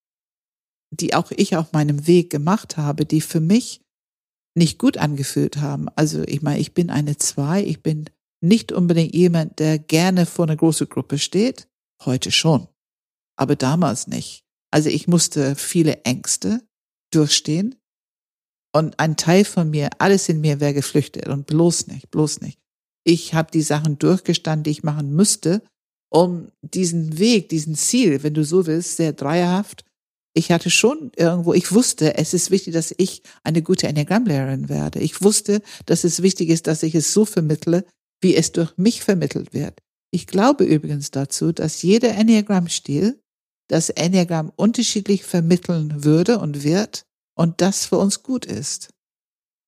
die 0.92 1.14
auch 1.14 1.32
ich 1.32 1.58
auf 1.58 1.74
meinem 1.74 2.08
Weg 2.08 2.30
gemacht 2.30 2.78
habe, 2.78 3.06
die 3.06 3.20
für 3.20 3.42
mich 3.42 3.82
nicht 4.56 4.80
gut 4.80 4.98
angefühlt 4.98 5.58
haben. 5.58 5.90
Also 5.90 6.24
ich 6.24 6.42
meine, 6.42 6.62
ich 6.62 6.74
bin 6.74 6.90
eine 6.90 7.18
Zwei, 7.18 7.64
ich 7.64 7.84
bin 7.84 8.10
nicht 8.42 8.72
unbedingt 8.72 9.14
jemand, 9.14 9.60
der 9.60 9.80
gerne 9.80 10.26
vor 10.26 10.46
einer 10.46 10.56
großen 10.56 10.90
Gruppe 10.90 11.20
steht. 11.20 11.68
Heute 12.04 12.32
schon. 12.32 12.68
Aber 13.36 13.56
damals 13.56 14.08
nicht. 14.08 14.44
Also 14.72 14.90
ich 14.90 15.08
musste 15.08 15.56
viele 15.56 16.02
Ängste 16.04 16.62
durchstehen. 17.12 17.76
Und 18.74 19.00
ein 19.00 19.18
Teil 19.18 19.44
von 19.44 19.70
mir, 19.70 19.90
alles 20.00 20.30
in 20.30 20.42
mir 20.42 20.60
wäre 20.60 20.74
geflüchtet 20.74 21.28
und 21.28 21.46
bloß 21.46 21.88
nicht, 21.88 22.10
bloß 22.10 22.42
nicht. 22.42 22.58
Ich 23.04 23.34
habe 23.34 23.52
die 23.52 23.62
Sachen 23.62 24.00
durchgestanden, 24.00 24.64
die 24.64 24.72
ich 24.72 24.84
machen 24.84 25.14
müsste, 25.14 25.62
um 26.10 26.52
diesen 26.62 27.20
Weg, 27.20 27.50
diesen 27.50 27.76
Ziel, 27.76 28.24
wenn 28.24 28.34
du 28.34 28.44
so 28.44 28.66
willst, 28.68 28.98
sehr 28.98 29.14
dreierhaft. 29.14 29.84
Ich 30.34 30.52
hatte 30.52 30.70
schon 30.70 31.12
irgendwo, 31.18 31.54
ich 31.54 31.74
wusste, 31.74 32.16
es 32.18 32.34
ist 32.34 32.52
wichtig, 32.52 32.74
dass 32.74 32.94
ich 32.98 33.22
eine 33.44 33.62
gute 33.62 33.88
Enneagrammlehrerin 33.88 34.70
werde. 34.70 35.00
Ich 35.00 35.22
wusste, 35.22 35.62
dass 35.86 36.06
es 36.06 36.22
wichtig 36.22 36.50
ist, 36.50 36.68
dass 36.68 36.84
ich 36.84 36.96
es 36.96 37.12
so 37.12 37.26
vermittle, 37.26 37.86
wie 38.22 38.36
es 38.36 38.52
durch 38.52 38.78
mich 38.78 39.04
vermittelt 39.04 39.54
wird. 39.54 39.82
Ich 40.12 40.28
glaube 40.28 40.64
übrigens 40.64 41.12
dazu, 41.12 41.52
dass 41.52 41.82
jeder 41.82 42.10
Enneagramm-Stil 42.12 43.22
das 43.68 43.90
Enneagramm 43.90 44.52
unterschiedlich 44.56 45.24
vermitteln 45.24 46.04
würde 46.04 46.40
und 46.40 46.64
wird 46.64 47.06
und 47.36 47.62
das 47.62 47.86
für 47.86 47.98
uns 47.98 48.22
gut 48.24 48.46
ist. 48.46 48.90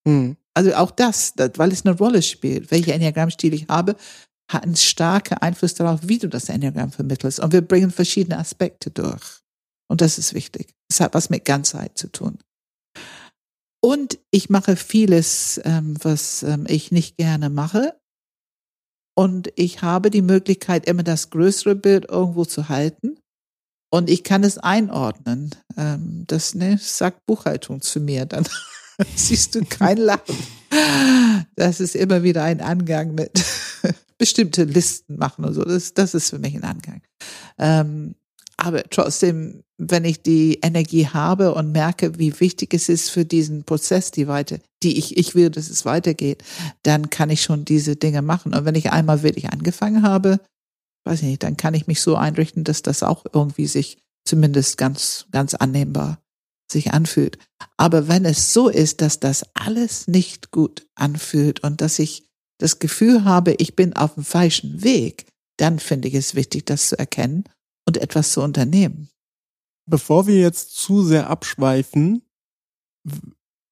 Hm. 0.08 0.36
Also 0.54 0.76
auch 0.76 0.92
das, 0.92 1.34
weil 1.56 1.72
es 1.72 1.86
eine 1.86 1.98
Rolle 1.98 2.22
spielt. 2.22 2.70
Welcher 2.70 2.94
Enneagramm-Stil 2.94 3.54
ich 3.54 3.68
habe, 3.68 3.96
hat 4.52 4.64
einen 4.64 4.76
starken 4.76 5.36
Einfluss 5.36 5.74
darauf, 5.74 6.02
wie 6.04 6.20
du 6.20 6.28
das 6.28 6.50
Enneagramm 6.50 6.92
vermittelst. 6.92 7.40
Und 7.40 7.54
wir 7.54 7.62
bringen 7.62 7.92
verschiedene 7.92 8.38
Aspekte 8.38 8.92
durch. 8.92 9.42
Und 9.88 10.02
das 10.02 10.18
ist 10.18 10.34
wichtig. 10.34 10.76
Es 10.90 11.00
hat 11.00 11.14
was 11.14 11.30
mit 11.30 11.46
Ganzheit 11.46 11.98
zu 11.98 12.12
tun. 12.12 12.38
Und 13.82 14.20
ich 14.32 14.50
mache 14.50 14.76
vieles, 14.76 15.60
ähm, 15.66 15.96
was 16.02 16.44
ähm, 16.44 16.66
ich 16.68 16.92
nicht 16.92 17.18
gerne 17.18 17.50
mache. 17.50 18.00
Und 19.16 19.52
ich 19.56 19.82
habe 19.82 20.10
die 20.10 20.22
Möglichkeit, 20.22 20.88
immer 20.88 21.04
das 21.04 21.30
größere 21.30 21.76
Bild 21.76 22.10
irgendwo 22.10 22.46
zu 22.46 22.70
halten. 22.70 23.20
Und 23.92 24.10
ich 24.10 24.24
kann 24.24 24.44
es 24.44 24.58
einordnen. 24.58 25.52
Ähm, 25.78 26.24
das 26.26 26.56
ne, 26.56 26.80
sagt 26.82 27.26
Buchhaltung 27.28 27.82
zu 27.82 28.00
mir. 28.00 28.26
Dann 28.26 28.48
siehst 29.16 29.54
du 29.54 29.64
kein 29.66 29.98
Lachen. 29.98 30.36
Das 31.56 31.80
ist 31.80 31.96
immer 31.96 32.24
wieder 32.24 32.44
ein 32.44 32.60
Angang 32.60 33.14
mit 33.14 33.44
bestimmte 34.18 34.64
Listen 34.64 35.18
machen 35.18 35.46
und 35.46 35.54
so. 35.54 35.64
Das, 35.64 35.94
das 35.94 36.16
ist 36.16 36.32
für 36.32 36.40
mich 36.40 36.56
ein 36.56 36.64
Angang. 36.64 37.02
Ähm, 37.60 38.16
aber 38.64 38.84
trotzdem, 38.90 39.64
wenn 39.78 40.06
ich 40.06 40.22
die 40.22 40.60
Energie 40.62 41.08
habe 41.08 41.54
und 41.54 41.74
merke, 41.74 42.18
wie 42.18 42.40
wichtig 42.40 42.74
es 42.74 42.88
ist 42.88 43.10
für 43.10 43.26
diesen 43.26 43.66
Prozess, 43.66 44.10
die 44.10 44.30
weiter, 44.30 44.60
die 44.84 44.98
ich, 44.98 45.18
ich 45.18 45.36
will, 45.36 45.50
dass 45.50 45.70
es 45.70 45.84
weitergeht, 45.84 46.44
dann 46.82 47.10
kann 47.10 47.30
ich 47.30 47.42
schon 47.42 47.66
diese 47.66 47.98
Dinge 47.98 48.22
machen. 48.22 48.54
Und 48.54 48.64
wenn 48.64 48.76
ich 48.76 48.92
einmal 48.92 49.22
wirklich 49.22 49.52
angefangen 49.52 50.04
habe, 50.04 50.40
weiß 51.06 51.24
ich 51.24 51.28
nicht, 51.28 51.44
dann 51.44 51.58
kann 51.58 51.74
ich 51.74 51.88
mich 51.88 52.00
so 52.00 52.16
einrichten, 52.16 52.64
dass 52.64 52.84
das 52.84 53.04
auch 53.04 53.26
irgendwie 53.34 53.68
sich 53.68 53.98
zumindest 54.24 54.78
ganz, 54.78 55.26
ganz 55.32 55.56
annehmbar 55.56 56.20
sich 56.72 56.94
anfühlt. 56.94 57.38
Aber 57.76 58.08
wenn 58.08 58.24
es 58.24 58.54
so 58.54 58.70
ist, 58.70 59.02
dass 59.02 59.20
das 59.20 59.44
alles 59.56 60.08
nicht 60.08 60.52
gut 60.52 60.88
anfühlt 60.96 61.62
und 61.64 61.82
dass 61.82 62.00
ich 62.00 62.30
das 62.60 62.80
Gefühl 62.80 63.26
habe, 63.26 63.56
ich 63.58 63.76
bin 63.76 63.94
auf 63.94 64.14
dem 64.14 64.24
falschen 64.24 64.84
Weg, 64.84 65.26
dann 65.58 65.80
finde 65.80 66.08
ich 66.08 66.14
es 66.14 66.34
wichtig, 66.34 66.66
das 66.66 66.88
zu 66.88 66.98
erkennen 66.98 67.44
und 67.86 67.98
etwas 67.98 68.32
zu 68.32 68.42
unternehmen. 68.42 69.10
Bevor 69.86 70.28
wir 70.28 70.40
jetzt 70.40 70.76
zu 70.76 71.04
sehr 71.04 71.30
abschweifen, 71.30 72.24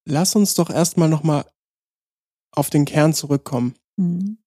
lass 0.05 0.35
uns 0.35 0.55
doch 0.55 0.69
erstmal 0.69 1.09
nochmal 1.09 1.45
auf 2.51 2.69
den 2.69 2.85
Kern 2.85 3.13
zurückkommen. 3.13 3.75
Mhm. 3.97 4.37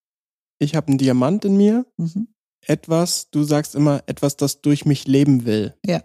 Ich 0.58 0.74
habe 0.74 0.88
einen 0.88 0.98
Diamant 0.98 1.44
in 1.44 1.56
mir, 1.56 1.86
mhm. 1.96 2.28
etwas, 2.66 3.30
du 3.30 3.44
sagst 3.44 3.74
immer, 3.74 4.02
etwas, 4.06 4.36
das 4.36 4.60
durch 4.60 4.84
mich 4.84 5.06
leben 5.06 5.44
will. 5.44 5.74
Ja. 5.84 6.04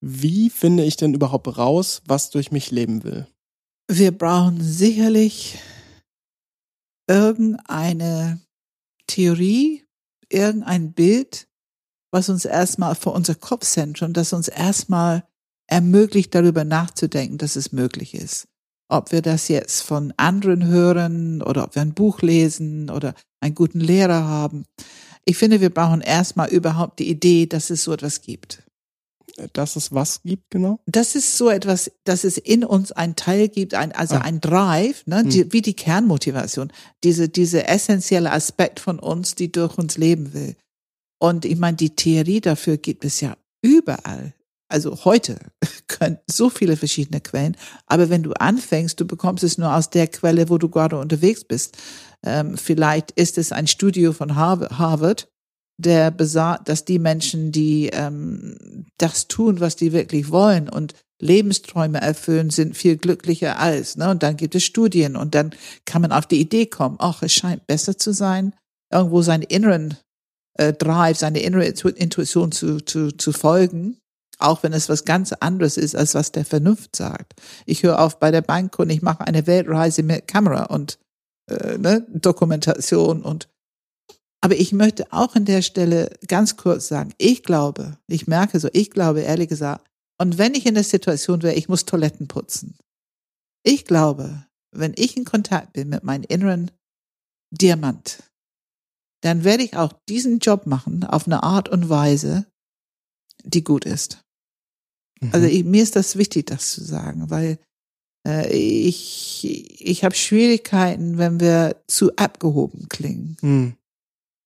Wie 0.00 0.50
finde 0.50 0.84
ich 0.84 0.96
denn 0.96 1.14
überhaupt 1.14 1.58
raus, 1.58 2.02
was 2.06 2.30
durch 2.30 2.50
mich 2.50 2.70
leben 2.70 3.04
will? 3.04 3.26
Wir 3.88 4.16
brauchen 4.16 4.60
sicherlich 4.60 5.58
irgendeine 7.08 8.40
Theorie, 9.06 9.84
irgendein 10.28 10.92
Bild, 10.92 11.48
was 12.16 12.30
uns 12.30 12.46
erstmal 12.46 12.94
vor 12.94 13.12
unser 13.12 13.34
Kopfzentrum, 13.34 14.14
das 14.14 14.32
uns 14.32 14.48
erstmal 14.48 15.24
ermöglicht, 15.66 16.34
darüber 16.34 16.64
nachzudenken, 16.64 17.36
dass 17.36 17.56
es 17.56 17.72
möglich 17.72 18.14
ist. 18.14 18.48
Ob 18.88 19.12
wir 19.12 19.20
das 19.20 19.48
jetzt 19.48 19.82
von 19.82 20.14
anderen 20.16 20.66
hören 20.66 21.42
oder 21.42 21.64
ob 21.64 21.74
wir 21.74 21.82
ein 21.82 21.92
Buch 21.92 22.22
lesen 22.22 22.88
oder 22.88 23.14
einen 23.40 23.54
guten 23.54 23.80
Lehrer 23.80 24.24
haben. 24.24 24.64
Ich 25.26 25.36
finde, 25.36 25.60
wir 25.60 25.68
brauchen 25.68 26.00
erstmal 26.00 26.48
überhaupt 26.48 27.00
die 27.00 27.10
Idee, 27.10 27.44
dass 27.44 27.68
es 27.68 27.84
so 27.84 27.92
etwas 27.92 28.22
gibt. 28.22 28.62
Dass 29.52 29.76
es 29.76 29.92
was 29.92 30.22
gibt, 30.22 30.44
genau? 30.48 30.80
Das 30.86 31.16
ist 31.16 31.36
so 31.36 31.50
etwas, 31.50 31.90
dass 32.04 32.24
es 32.24 32.38
in 32.38 32.64
uns 32.64 32.92
ein 32.92 33.14
Teil 33.14 33.50
gibt, 33.50 33.74
ein, 33.74 33.92
also 33.92 34.14
ah. 34.14 34.20
ein 34.20 34.40
Drive, 34.40 35.06
ne, 35.06 35.20
hm. 35.20 35.28
die, 35.28 35.52
wie 35.52 35.60
die 35.60 35.76
Kernmotivation, 35.76 36.72
diese, 37.04 37.28
diese 37.28 37.68
essentielle 37.68 38.32
Aspekt 38.32 38.80
von 38.80 38.98
uns, 38.98 39.34
die 39.34 39.52
durch 39.52 39.76
uns 39.76 39.98
leben 39.98 40.32
will. 40.32 40.56
Und 41.26 41.44
ich 41.44 41.58
meine, 41.58 41.76
die 41.76 41.96
Theorie 41.96 42.40
dafür 42.40 42.76
gibt 42.76 43.04
es 43.04 43.20
ja 43.20 43.36
überall. 43.62 44.34
Also 44.68 45.04
heute 45.04 45.38
können 45.88 46.18
so 46.26 46.50
viele 46.50 46.76
verschiedene 46.76 47.20
Quellen. 47.20 47.56
Aber 47.86 48.10
wenn 48.10 48.22
du 48.22 48.32
anfängst, 48.32 49.00
du 49.00 49.06
bekommst 49.06 49.44
es 49.44 49.58
nur 49.58 49.74
aus 49.74 49.90
der 49.90 50.06
Quelle, 50.06 50.48
wo 50.48 50.58
du 50.58 50.68
gerade 50.68 50.98
unterwegs 50.98 51.44
bist. 51.44 51.76
Ähm, 52.24 52.56
vielleicht 52.56 53.10
ist 53.12 53.38
es 53.38 53.52
ein 53.52 53.66
Studio 53.66 54.12
von 54.12 54.36
Harvard, 54.36 55.28
der 55.78 56.10
besagt, 56.10 56.68
dass 56.68 56.84
die 56.84 56.98
Menschen, 56.98 57.52
die 57.52 57.90
ähm, 57.92 58.86
das 58.98 59.28
tun, 59.28 59.60
was 59.60 59.76
die 59.76 59.92
wirklich 59.92 60.30
wollen 60.30 60.68
und 60.68 60.94
Lebensträume 61.20 62.00
erfüllen, 62.00 62.50
sind 62.50 62.76
viel 62.76 62.96
glücklicher 62.96 63.58
als. 63.58 63.96
Ne? 63.96 64.10
Und 64.10 64.22
dann 64.22 64.36
gibt 64.36 64.54
es 64.54 64.64
Studien 64.64 65.16
und 65.16 65.34
dann 65.34 65.54
kann 65.84 66.02
man 66.02 66.12
auf 66.12 66.26
die 66.26 66.40
Idee 66.40 66.66
kommen, 66.66 66.96
ach, 66.98 67.22
es 67.22 67.32
scheint 67.32 67.66
besser 67.66 67.96
zu 67.96 68.12
sein, 68.12 68.54
irgendwo 68.92 69.22
seinen 69.22 69.42
inneren 69.42 69.96
äh, 70.58 70.72
Drive, 70.72 71.18
seine 71.18 71.40
innere 71.40 71.66
Intuition 71.66 72.52
zu, 72.52 72.80
zu, 72.80 73.12
zu 73.12 73.32
folgen, 73.32 73.98
auch 74.38 74.62
wenn 74.62 74.72
es 74.72 74.88
was 74.88 75.04
ganz 75.04 75.32
anderes 75.32 75.76
ist, 75.76 75.96
als 75.96 76.14
was 76.14 76.32
der 76.32 76.44
Vernunft 76.44 76.96
sagt. 76.96 77.34
Ich 77.64 77.82
höre 77.82 78.00
auf 78.00 78.18
bei 78.18 78.30
der 78.30 78.42
Bank 78.42 78.78
und 78.78 78.90
ich 78.90 79.02
mache 79.02 79.26
eine 79.26 79.46
Weltreise 79.46 80.02
mit 80.02 80.28
Kamera 80.28 80.64
und 80.64 80.98
äh, 81.50 81.78
ne, 81.78 82.06
Dokumentation 82.08 83.22
und 83.22 83.48
aber 84.42 84.54
ich 84.54 84.72
möchte 84.72 85.12
auch 85.12 85.34
an 85.34 85.44
der 85.44 85.62
Stelle 85.62 86.10
ganz 86.28 86.56
kurz 86.56 86.88
sagen, 86.88 87.14
ich 87.18 87.42
glaube, 87.42 87.98
ich 88.06 88.26
merke 88.26 88.60
so, 88.60 88.68
ich 88.72 88.90
glaube 88.90 89.22
ehrlich 89.22 89.48
gesagt, 89.48 89.86
und 90.18 90.38
wenn 90.38 90.54
ich 90.54 90.66
in 90.66 90.74
der 90.74 90.84
Situation 90.84 91.42
wäre, 91.42 91.54
ich 91.54 91.68
muss 91.68 91.84
Toiletten 91.84 92.28
putzen. 92.28 92.76
Ich 93.64 93.84
glaube, 93.84 94.46
wenn 94.72 94.92
ich 94.96 95.16
in 95.16 95.24
Kontakt 95.24 95.72
bin 95.72 95.88
mit 95.88 96.04
meinem 96.04 96.24
inneren 96.28 96.70
Diamant, 97.50 98.22
dann 99.26 99.44
werde 99.44 99.64
ich 99.64 99.76
auch 99.76 99.92
diesen 100.08 100.38
Job 100.38 100.66
machen 100.66 101.04
auf 101.04 101.26
eine 101.26 101.42
Art 101.42 101.68
und 101.68 101.88
Weise, 101.88 102.46
die 103.44 103.64
gut 103.64 103.84
ist. 103.84 104.22
Mhm. 105.20 105.30
Also 105.32 105.46
ich, 105.46 105.64
mir 105.64 105.82
ist 105.82 105.96
das 105.96 106.16
wichtig, 106.16 106.46
das 106.46 106.70
zu 106.70 106.84
sagen, 106.84 107.28
weil 107.30 107.58
äh, 108.26 108.52
ich, 108.52 109.80
ich 109.80 110.04
habe 110.04 110.14
Schwierigkeiten, 110.14 111.18
wenn 111.18 111.40
wir 111.40 111.82
zu 111.88 112.14
abgehoben 112.16 112.88
klingen. 112.88 113.36
Mhm. 113.42 113.74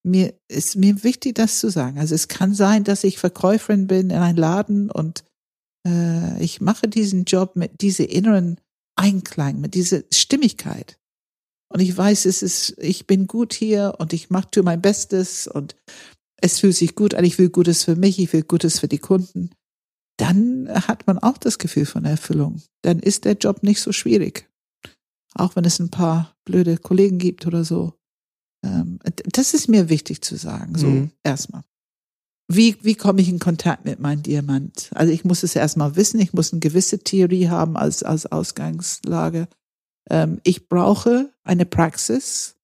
Mir 0.02 0.34
ist 0.48 0.76
mir 0.76 1.02
wichtig, 1.04 1.34
das 1.34 1.58
zu 1.58 1.70
sagen. 1.70 1.98
Also 1.98 2.14
es 2.14 2.28
kann 2.28 2.54
sein, 2.54 2.84
dass 2.84 3.04
ich 3.04 3.18
Verkäuferin 3.18 3.86
bin 3.86 4.08
in 4.08 4.16
einem 4.16 4.38
Laden 4.38 4.90
und 4.90 5.24
äh, 5.86 6.42
ich 6.42 6.60
mache 6.60 6.88
diesen 6.88 7.24
Job 7.24 7.54
mit 7.54 7.82
dieser 7.82 8.08
inneren 8.08 8.58
Einklang, 8.96 9.60
mit 9.60 9.74
dieser 9.74 10.02
Stimmigkeit. 10.10 10.96
Und 11.72 11.80
ich 11.80 11.96
weiß, 11.96 12.26
es 12.26 12.42
ist, 12.42 12.76
ich 12.78 13.06
bin 13.06 13.26
gut 13.26 13.54
hier 13.54 13.94
und 13.98 14.12
ich 14.12 14.28
mache 14.28 14.50
tue 14.50 14.62
mein 14.62 14.82
Bestes 14.82 15.46
und 15.46 15.76
es 16.40 16.58
fühlt 16.58 16.74
sich 16.74 16.94
gut 16.94 17.14
an, 17.14 17.24
ich 17.24 17.38
will 17.38 17.50
Gutes 17.50 17.84
für 17.84 17.96
mich, 17.96 18.18
ich 18.18 18.32
will 18.32 18.42
Gutes 18.42 18.80
für 18.80 18.88
die 18.88 18.98
Kunden. 18.98 19.50
Dann 20.16 20.68
hat 20.68 21.06
man 21.06 21.18
auch 21.18 21.38
das 21.38 21.58
Gefühl 21.58 21.86
von 21.86 22.04
Erfüllung. 22.04 22.60
Dann 22.82 22.98
ist 22.98 23.24
der 23.24 23.34
Job 23.34 23.62
nicht 23.62 23.80
so 23.80 23.92
schwierig. 23.92 24.50
Auch 25.34 25.54
wenn 25.54 25.64
es 25.64 25.78
ein 25.78 25.90
paar 25.90 26.34
blöde 26.44 26.76
Kollegen 26.76 27.18
gibt 27.18 27.46
oder 27.46 27.64
so. 27.64 27.94
Ähm, 28.64 28.98
das 29.32 29.54
ist 29.54 29.68
mir 29.68 29.88
wichtig 29.88 30.22
zu 30.22 30.36
sagen, 30.36 30.76
so 30.76 30.86
mhm. 30.86 31.10
erstmal. 31.22 31.62
wie, 32.48 32.76
wie 32.82 32.96
komme 32.96 33.22
ich 33.22 33.28
in 33.28 33.38
Kontakt 33.38 33.84
mit 33.84 34.00
meinem 34.00 34.22
Diamant? 34.22 34.90
Also 34.94 35.12
ich 35.12 35.24
muss 35.24 35.44
es 35.44 35.54
erstmal 35.54 35.94
wissen, 35.96 36.20
ich 36.20 36.32
muss 36.32 36.52
eine 36.52 36.60
gewisse 36.60 36.98
Theorie 36.98 37.48
haben 37.48 37.76
als, 37.76 38.02
als 38.02 38.26
Ausgangslage. 38.26 39.48
Ähm, 40.10 40.40
ich 40.44 40.68
brauche 40.68 41.32
eine 41.44 41.66
Praxis. 41.66 42.56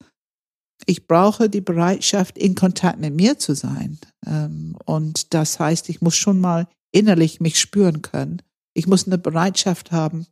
Ich 0.85 1.06
brauche 1.06 1.48
die 1.48 1.61
Bereitschaft, 1.61 2.37
in 2.38 2.54
Kontakt 2.54 3.00
mit 3.00 3.14
mir 3.14 3.38
zu 3.38 3.54
sein. 3.54 3.98
Ähm, 4.26 4.76
und 4.85 5.35
das 5.35 5.59
heißt, 5.59 5.88
ich 5.88 6.00
muss 6.00 6.16
schon 6.16 6.40
mal 6.40 6.68
innerlich 6.92 7.40
mich 7.40 7.59
spüren 7.59 8.02
können. 8.02 8.42
Ich 8.74 8.87
muss 8.87 9.06
eine 9.06 9.18
Bereitschaft 9.18 9.92
haben, 9.92 10.26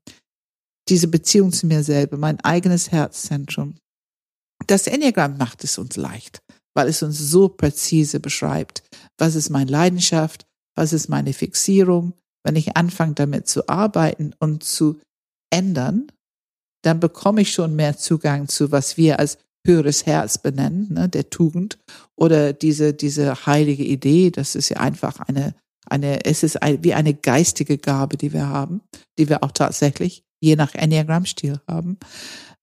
diese 0.88 1.09
Beziehung 1.09 1.53
zu 1.53 1.66
mir 1.66 1.83
selber, 1.83 2.18
mein 2.18 2.40
eigenes 2.40 2.92
Herzzentrum. 2.92 3.77
Das 4.66 4.87
Enneagramm 4.87 5.38
macht 5.38 5.64
es 5.64 5.79
uns 5.79 5.96
leicht 5.96 6.42
weil 6.74 6.88
es 6.88 7.03
uns 7.03 7.18
so 7.18 7.48
präzise 7.48 8.20
beschreibt, 8.20 8.83
was 9.16 9.37
ist 9.37 9.50
meine 9.50 9.70
Leidenschaft, 9.70 10.46
was 10.77 10.92
ist 10.92 11.09
meine 11.09 11.33
Fixierung. 11.33 12.14
Wenn 12.44 12.57
ich 12.57 12.77
anfange 12.77 13.14
damit 13.14 13.48
zu 13.48 13.68
arbeiten 13.68 14.35
und 14.38 14.64
zu 14.64 15.00
ändern, 15.50 16.09
dann 16.87 17.01
bekomme 17.01 17.42
ich 17.42 17.53
schon 17.53 17.77
mehr 17.77 17.97
Zugang 17.97 18.49
zu, 18.49 18.73
was 18.73 18.97
wir 18.97 19.18
als 19.18 19.38
höheres 19.66 20.07
Herz 20.07 20.38
benennen, 20.38 20.92
ne, 20.92 21.09
der 21.09 21.31
Tugend 21.31 21.79
oder 22.16 22.53
diese, 22.53 22.92
diese 22.92 23.47
heilige 23.47 23.85
Idee. 23.85 24.31
Das 24.31 24.55
ist 24.55 24.68
ja 24.68 24.77
einfach 24.79 25.20
eine, 25.20 25.55
eine, 25.87 26.25
es 26.25 26.42
ist 26.42 26.62
ein, 26.62 26.85
wie 26.85 26.94
eine 26.94 27.14
geistige 27.14 27.79
Gabe, 27.79 28.16
die 28.16 28.33
wir 28.33 28.49
haben, 28.49 28.83
die 29.18 29.29
wir 29.29 29.42
auch 29.42 29.53
tatsächlich 29.53 30.23
je 30.40 30.57
nach 30.57 30.75
Enneagrammstil 30.75 31.61
haben. 31.66 31.99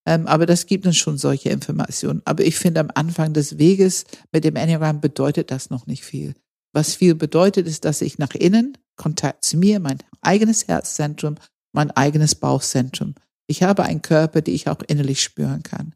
Ähm, 0.05 0.27
aber 0.27 0.45
das 0.45 0.65
gibt 0.65 0.86
uns 0.86 0.97
schon 0.97 1.17
solche 1.17 1.49
Informationen. 1.49 2.21
Aber 2.25 2.43
ich 2.43 2.57
finde, 2.57 2.79
am 2.79 2.91
Anfang 2.93 3.34
des 3.34 3.57
Weges 3.57 4.05
mit 4.31 4.43
dem 4.43 4.55
Enneagram 4.55 5.01
bedeutet 5.01 5.51
das 5.51 5.69
noch 5.69 5.88
nicht 5.88 6.03
viel. 6.03 6.36
Was 6.73 6.95
viel 6.95 7.15
bedeutet, 7.15 7.67
ist, 7.67 7.86
dass 7.86 8.01
ich 8.01 8.17
nach 8.17 8.34
innen 8.34 8.77
Kontakt 8.95 9.45
zu 9.45 9.57
mir, 9.57 9.79
mein 9.79 9.97
eigenes 10.21 10.67
Herzzentrum, 10.67 11.36
mein 11.73 11.91
eigenes 11.91 12.36
Bauchzentrum. 12.36 13.15
Ich 13.51 13.63
habe 13.63 13.83
einen 13.83 14.01
Körper, 14.01 14.41
den 14.41 14.55
ich 14.55 14.69
auch 14.69 14.81
innerlich 14.87 15.21
spüren 15.21 15.61
kann. 15.61 15.93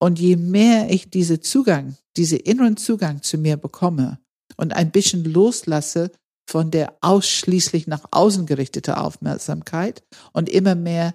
Und 0.00 0.18
je 0.18 0.36
mehr 0.36 0.88
ich 0.88 1.10
diese 1.10 1.38
Zugang, 1.40 1.98
diese 2.16 2.36
inneren 2.36 2.78
Zugang 2.78 3.22
zu 3.22 3.36
mir 3.36 3.58
bekomme 3.58 4.18
und 4.56 4.72
ein 4.72 4.90
bisschen 4.90 5.22
loslasse 5.22 6.10
von 6.48 6.70
der 6.70 6.96
ausschließlich 7.02 7.88
nach 7.88 8.04
außen 8.10 8.46
gerichtete 8.46 8.96
Aufmerksamkeit 8.96 10.02
und 10.32 10.48
immer 10.48 10.74
mehr 10.74 11.14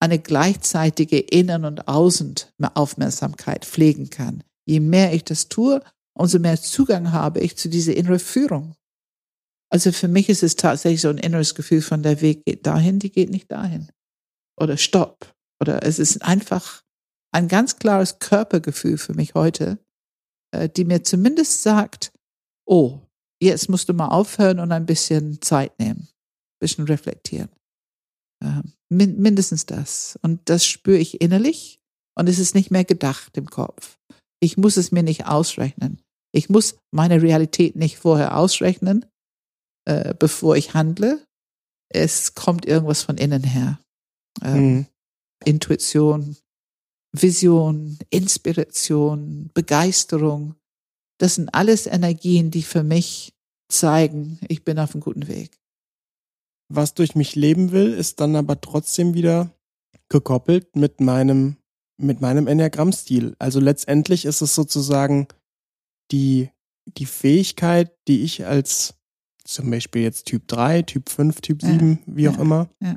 eine 0.00 0.18
gleichzeitige 0.18 1.18
Innen- 1.18 1.66
und 1.66 1.88
Außenaufmerksamkeit 1.88 3.66
pflegen 3.66 4.08
kann. 4.08 4.42
Je 4.64 4.80
mehr 4.80 5.12
ich 5.12 5.24
das 5.24 5.50
tue, 5.50 5.82
umso 6.14 6.38
mehr 6.38 6.58
Zugang 6.58 7.12
habe 7.12 7.40
ich 7.40 7.58
zu 7.58 7.68
dieser 7.68 7.94
inneren 7.94 8.18
Führung. 8.18 8.74
Also 9.70 9.92
für 9.92 10.08
mich 10.08 10.30
ist 10.30 10.42
es 10.42 10.56
tatsächlich 10.56 11.02
so 11.02 11.10
ein 11.10 11.18
inneres 11.18 11.54
Gefühl 11.54 11.82
von 11.82 12.02
der 12.02 12.22
Weg 12.22 12.46
geht 12.46 12.66
dahin, 12.66 12.98
die 12.98 13.12
geht 13.12 13.28
nicht 13.28 13.52
dahin. 13.52 13.90
Oder 14.58 14.76
stopp. 14.76 15.34
Oder 15.60 15.82
es 15.82 15.98
ist 15.98 16.22
einfach 16.22 16.82
ein 17.32 17.48
ganz 17.48 17.76
klares 17.78 18.18
Körpergefühl 18.18 18.98
für 18.98 19.14
mich 19.14 19.34
heute, 19.34 19.78
äh, 20.52 20.68
die 20.68 20.84
mir 20.84 21.02
zumindest 21.02 21.62
sagt, 21.62 22.12
oh, 22.66 23.00
jetzt 23.42 23.68
musst 23.68 23.88
du 23.88 23.94
mal 23.94 24.08
aufhören 24.08 24.60
und 24.60 24.72
ein 24.72 24.86
bisschen 24.86 25.40
Zeit 25.42 25.78
nehmen, 25.78 26.08
ein 26.08 26.58
bisschen 26.60 26.84
reflektieren. 26.84 27.50
Ähm, 28.42 28.72
mindestens 28.88 29.66
das. 29.66 30.18
Und 30.22 30.48
das 30.48 30.64
spüre 30.64 30.98
ich 30.98 31.20
innerlich 31.20 31.80
und 32.16 32.28
es 32.28 32.38
ist 32.38 32.54
nicht 32.54 32.70
mehr 32.70 32.84
gedacht 32.84 33.36
im 33.36 33.46
Kopf. 33.46 33.98
Ich 34.40 34.56
muss 34.56 34.76
es 34.76 34.92
mir 34.92 35.02
nicht 35.02 35.26
ausrechnen. 35.26 36.02
Ich 36.32 36.48
muss 36.48 36.76
meine 36.90 37.22
Realität 37.22 37.76
nicht 37.76 37.98
vorher 37.98 38.36
ausrechnen, 38.36 39.06
äh, 39.86 40.14
bevor 40.14 40.56
ich 40.56 40.74
handle. 40.74 41.24
Es 41.88 42.34
kommt 42.34 42.66
irgendwas 42.66 43.02
von 43.02 43.16
innen 43.16 43.42
her. 43.42 43.80
Ähm, 44.42 44.74
mhm. 44.74 44.86
Intuition, 45.44 46.36
Vision, 47.12 47.98
Inspiration, 48.10 49.50
Begeisterung. 49.54 50.54
Das 51.18 51.36
sind 51.36 51.48
alles 51.54 51.86
Energien, 51.86 52.50
die 52.50 52.62
für 52.62 52.82
mich 52.82 53.34
zeigen, 53.68 54.38
ich 54.48 54.64
bin 54.64 54.78
auf 54.78 54.94
einem 54.94 55.02
guten 55.02 55.28
Weg 55.28 55.58
was 56.68 56.94
durch 56.94 57.14
mich 57.14 57.34
leben 57.34 57.72
will, 57.72 57.92
ist 57.92 58.20
dann 58.20 58.36
aber 58.36 58.60
trotzdem 58.60 59.14
wieder 59.14 59.50
gekoppelt 60.08 60.76
mit 60.76 61.00
meinem, 61.00 61.56
mit 61.96 62.20
meinem 62.20 62.46
Enneagrammstil. 62.46 63.36
Also 63.38 63.60
letztendlich 63.60 64.24
ist 64.24 64.40
es 64.40 64.54
sozusagen 64.54 65.28
die, 66.10 66.50
die 66.86 67.06
Fähigkeit, 67.06 67.92
die 68.08 68.22
ich 68.22 68.46
als 68.46 68.94
zum 69.44 69.70
Beispiel 69.70 70.02
jetzt 70.02 70.26
Typ 70.26 70.48
3, 70.48 70.82
Typ 70.82 71.08
5, 71.08 71.40
Typ 71.40 71.62
7, 71.62 71.90
ja, 71.90 72.16
wie 72.16 72.28
auch 72.28 72.36
ja, 72.36 72.42
immer, 72.42 72.68
ja. 72.80 72.96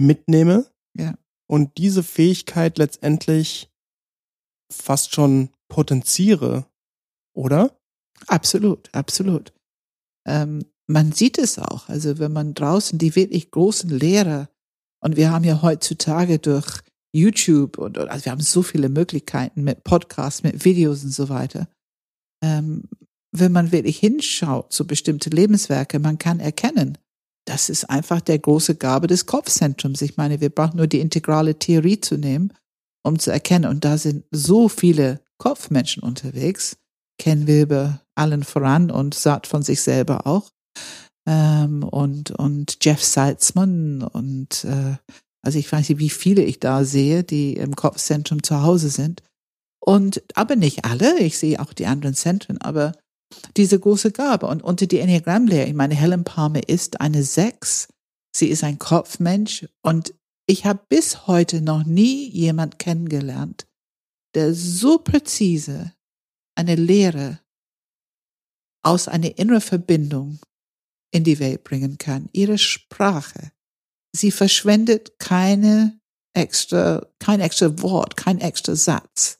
Mitnehme. 0.00 0.66
Ja. 0.96 1.14
Und 1.46 1.78
diese 1.78 2.02
Fähigkeit 2.02 2.78
letztendlich 2.78 3.70
fast 4.72 5.14
schon 5.14 5.50
potenziere, 5.68 6.66
oder? 7.34 7.76
Absolut, 8.26 8.92
absolut. 8.94 9.52
Ähm, 10.26 10.64
man 10.86 11.12
sieht 11.12 11.38
es 11.38 11.58
auch. 11.58 11.88
Also 11.88 12.18
wenn 12.18 12.32
man 12.32 12.54
draußen 12.54 12.98
die 12.98 13.14
wirklich 13.16 13.50
großen 13.50 13.90
Lehrer 13.90 14.48
und 15.02 15.16
wir 15.16 15.30
haben 15.30 15.44
ja 15.44 15.62
heutzutage 15.62 16.38
durch 16.38 16.80
YouTube 17.12 17.78
und 17.78 17.98
also 17.98 18.24
wir 18.24 18.32
haben 18.32 18.40
so 18.40 18.62
viele 18.62 18.88
Möglichkeiten 18.88 19.64
mit 19.64 19.82
Podcasts, 19.84 20.42
mit 20.42 20.64
Videos 20.64 21.02
und 21.04 21.10
so 21.10 21.28
weiter. 21.28 21.68
Ähm, 22.42 22.84
wenn 23.32 23.52
man 23.52 23.72
wirklich 23.72 23.98
hinschaut 23.98 24.72
zu 24.72 24.86
bestimmte 24.86 25.30
Lebenswerke, 25.30 25.98
man 25.98 26.18
kann 26.18 26.40
erkennen, 26.40 26.98
das 27.50 27.68
ist 27.68 27.90
einfach 27.90 28.20
der 28.20 28.38
große 28.38 28.76
Gabe 28.76 29.08
des 29.08 29.26
Kopfzentrums. 29.26 30.02
Ich 30.02 30.16
meine, 30.16 30.40
wir 30.40 30.50
brauchen 30.50 30.76
nur 30.76 30.86
die 30.86 31.00
integrale 31.00 31.58
Theorie 31.58 32.00
zu 32.00 32.16
nehmen, 32.16 32.52
um 33.02 33.18
zu 33.18 33.32
erkennen. 33.32 33.68
Und 33.68 33.84
da 33.84 33.98
sind 33.98 34.24
so 34.30 34.68
viele 34.68 35.20
Kopfmenschen 35.36 36.04
unterwegs. 36.04 36.76
Ken 37.18 37.48
Wilber 37.48 38.02
allen 38.14 38.44
voran 38.44 38.92
und 38.92 39.14
sagt 39.14 39.48
von 39.48 39.62
sich 39.62 39.80
selber 39.82 40.28
auch 40.28 40.52
ähm, 41.26 41.82
und, 41.82 42.30
und 42.30 42.78
Jeff 42.82 43.02
Salzman 43.02 44.02
und 44.02 44.64
äh, 44.64 44.96
also 45.42 45.58
ich 45.58 45.70
weiß 45.70 45.88
nicht, 45.88 45.98
wie 45.98 46.10
viele 46.10 46.42
ich 46.42 46.60
da 46.60 46.84
sehe, 46.84 47.24
die 47.24 47.54
im 47.54 47.74
Kopfzentrum 47.74 48.42
zu 48.42 48.62
Hause 48.62 48.90
sind. 48.90 49.22
Und 49.80 50.22
aber 50.34 50.54
nicht 50.54 50.84
alle, 50.84 51.18
ich 51.18 51.38
sehe 51.38 51.58
auch 51.58 51.72
die 51.72 51.86
anderen 51.86 52.14
Zentren, 52.14 52.58
aber 52.58 52.92
diese 53.56 53.78
große 53.78 54.12
Gabe. 54.12 54.46
Und 54.46 54.62
unter 54.62 54.86
die 54.86 54.98
Enneagrammlehre, 54.98 55.66
ich 55.66 55.74
meine, 55.74 55.94
Helen 55.94 56.24
Palmer 56.24 56.68
ist 56.68 57.00
eine 57.00 57.22
Sechs. 57.22 57.88
Sie 58.34 58.48
ist 58.48 58.64
ein 58.64 58.78
Kopfmensch 58.78 59.66
und 59.82 60.14
ich 60.46 60.64
habe 60.64 60.80
bis 60.88 61.26
heute 61.26 61.60
noch 61.60 61.84
nie 61.84 62.28
jemand 62.28 62.78
kennengelernt, 62.78 63.66
der 64.34 64.54
so 64.54 64.98
präzise 64.98 65.92
eine 66.56 66.74
Lehre 66.74 67.40
aus 68.82 69.08
einer 69.08 69.38
inneren 69.38 69.60
Verbindung 69.60 70.40
in 71.12 71.24
die 71.24 71.38
Welt 71.38 71.64
bringen 71.64 71.98
kann. 71.98 72.28
Ihre 72.32 72.58
Sprache. 72.58 73.52
Sie 74.12 74.30
verschwendet 74.30 75.18
keine 75.18 76.00
extra, 76.34 77.06
kein 77.18 77.40
extra 77.40 77.80
Wort, 77.82 78.16
kein 78.16 78.40
extra 78.40 78.74
Satz. 78.74 79.38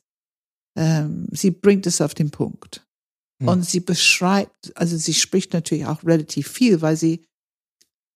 Ähm, 0.77 1.27
sie 1.31 1.51
bringt 1.51 1.87
es 1.87 2.01
auf 2.01 2.13
den 2.13 2.31
Punkt. 2.31 2.87
Hm. 3.41 3.47
Und 3.47 3.65
sie 3.65 3.79
beschreibt, 3.79 4.71
also 4.77 4.95
sie 4.97 5.13
spricht 5.13 5.53
natürlich 5.53 5.85
auch 5.87 6.03
relativ 6.03 6.47
viel, 6.47 6.81
weil 6.81 6.95
sie, 6.95 7.25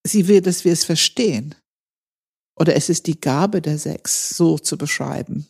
sie 0.06 0.28
will, 0.28 0.42
dass 0.42 0.64
wir 0.64 0.72
es 0.72 0.86
verstehen. 0.86 1.56
Oder 2.58 2.76
es 2.76 2.90
ist 2.90 3.08
die 3.08 3.20
Gabe 3.20 3.62
der 3.62 3.78
Sechs, 3.78 4.30
so 4.30 4.58
zu 4.58 4.78
beschreiben, 4.78 5.48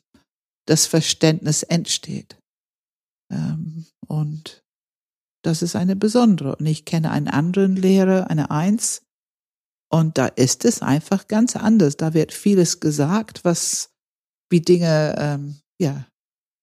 dass 0.65 0.87
Verständnis 0.87 1.61
entsteht. 1.61 2.37
Ähm, 3.31 3.85
und 4.07 4.63
das 5.43 5.61
ist 5.61 5.75
eine 5.75 5.95
besondere. 5.95 6.55
Und 6.55 6.65
ich 6.65 6.85
kenne 6.85 7.11
einen 7.11 7.27
anderen 7.27 7.75
Lehrer, 7.75 8.29
eine 8.29 8.49
Eins. 8.49 9.03
Und 9.91 10.17
da 10.17 10.27
ist 10.27 10.65
es 10.65 10.81
einfach 10.81 11.27
ganz 11.27 11.55
anders. 11.55 11.97
Da 11.97 12.13
wird 12.13 12.33
vieles 12.33 12.79
gesagt, 12.79 13.43
was, 13.43 13.91
wie 14.49 14.61
Dinge, 14.61 15.15
ähm, 15.19 15.59
ja, 15.79 16.07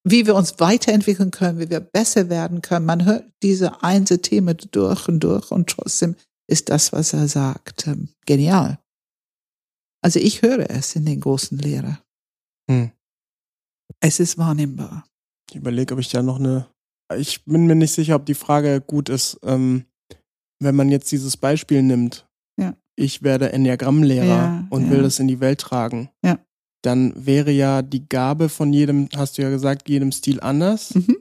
wie 0.05 0.27
wir 0.27 0.35
uns 0.35 0.59
weiterentwickeln 0.59 1.31
können, 1.31 1.59
wie 1.59 1.71
wir 1.71 1.81
besser 1.81 2.29
werden 2.29 2.63
können. 2.63 2.87
Man 2.87 3.05
hört 3.05 3.25
diese 3.43 3.83
einzelne 3.83 4.23
Themen 4.23 4.57
durch 4.71 5.09
und 5.09 5.21
durch 5.21 5.51
und 5.51 5.71
trotzdem 5.71 6.17
ist 6.49 6.69
das, 6.71 6.93
was 6.93 7.13
er 7.13 7.29
sagt, 7.29 7.87
ähm, 7.87 8.09
genial. 8.27 8.79
Also 10.03 10.19
ich 10.19 10.43
höre 10.43 10.69
es 10.71 10.97
in 10.97 11.05
den 11.05 11.21
großen 11.21 11.59
Lehrer. 11.59 12.01
Hm. 12.69 12.91
Es 14.01 14.19
ist 14.19 14.39
wahrnehmbar. 14.39 15.05
Ich 15.49 15.57
überlege, 15.57 15.95
ob 15.95 16.01
ich 16.01 16.09
da 16.09 16.23
noch 16.23 16.41
eine 16.41 16.67
ich 17.17 17.45
bin 17.45 17.67
mir 17.67 17.75
nicht 17.75 17.93
sicher, 17.93 18.17
ob 18.17 18.27
die 18.27 18.35
Frage 18.35 18.81
gut 18.81 19.09
ist, 19.09 19.39
ähm, 19.45 19.85
wenn 20.61 20.75
man 20.75 20.89
jetzt 20.91 21.11
dieses 21.13 21.37
Beispiel 21.37 21.83
nimmt. 21.83 22.27
Ja. 22.59 22.75
Ich 22.97 23.23
werde 23.23 23.53
Enneagrammlehrer 23.53 24.27
ja, 24.27 24.67
und 24.71 24.87
ja. 24.87 24.91
will 24.91 25.03
das 25.03 25.19
in 25.19 25.29
die 25.29 25.41
Welt 25.41 25.61
tragen. 25.61 26.11
Ja. 26.25 26.39
Dann 26.83 27.13
wäre 27.17 27.51
ja 27.53 27.83
die 27.83 28.09
Gabe 28.09 28.49
von 28.49 28.73
jedem, 28.73 29.09
hast 29.17 29.39
du 29.39 29.43
ja 29.43 29.51
gesagt, 29.51 29.89
jedem 29.89 30.13
Stil 30.13 30.41
anders. 30.41 30.95
Mhm. 30.95 31.19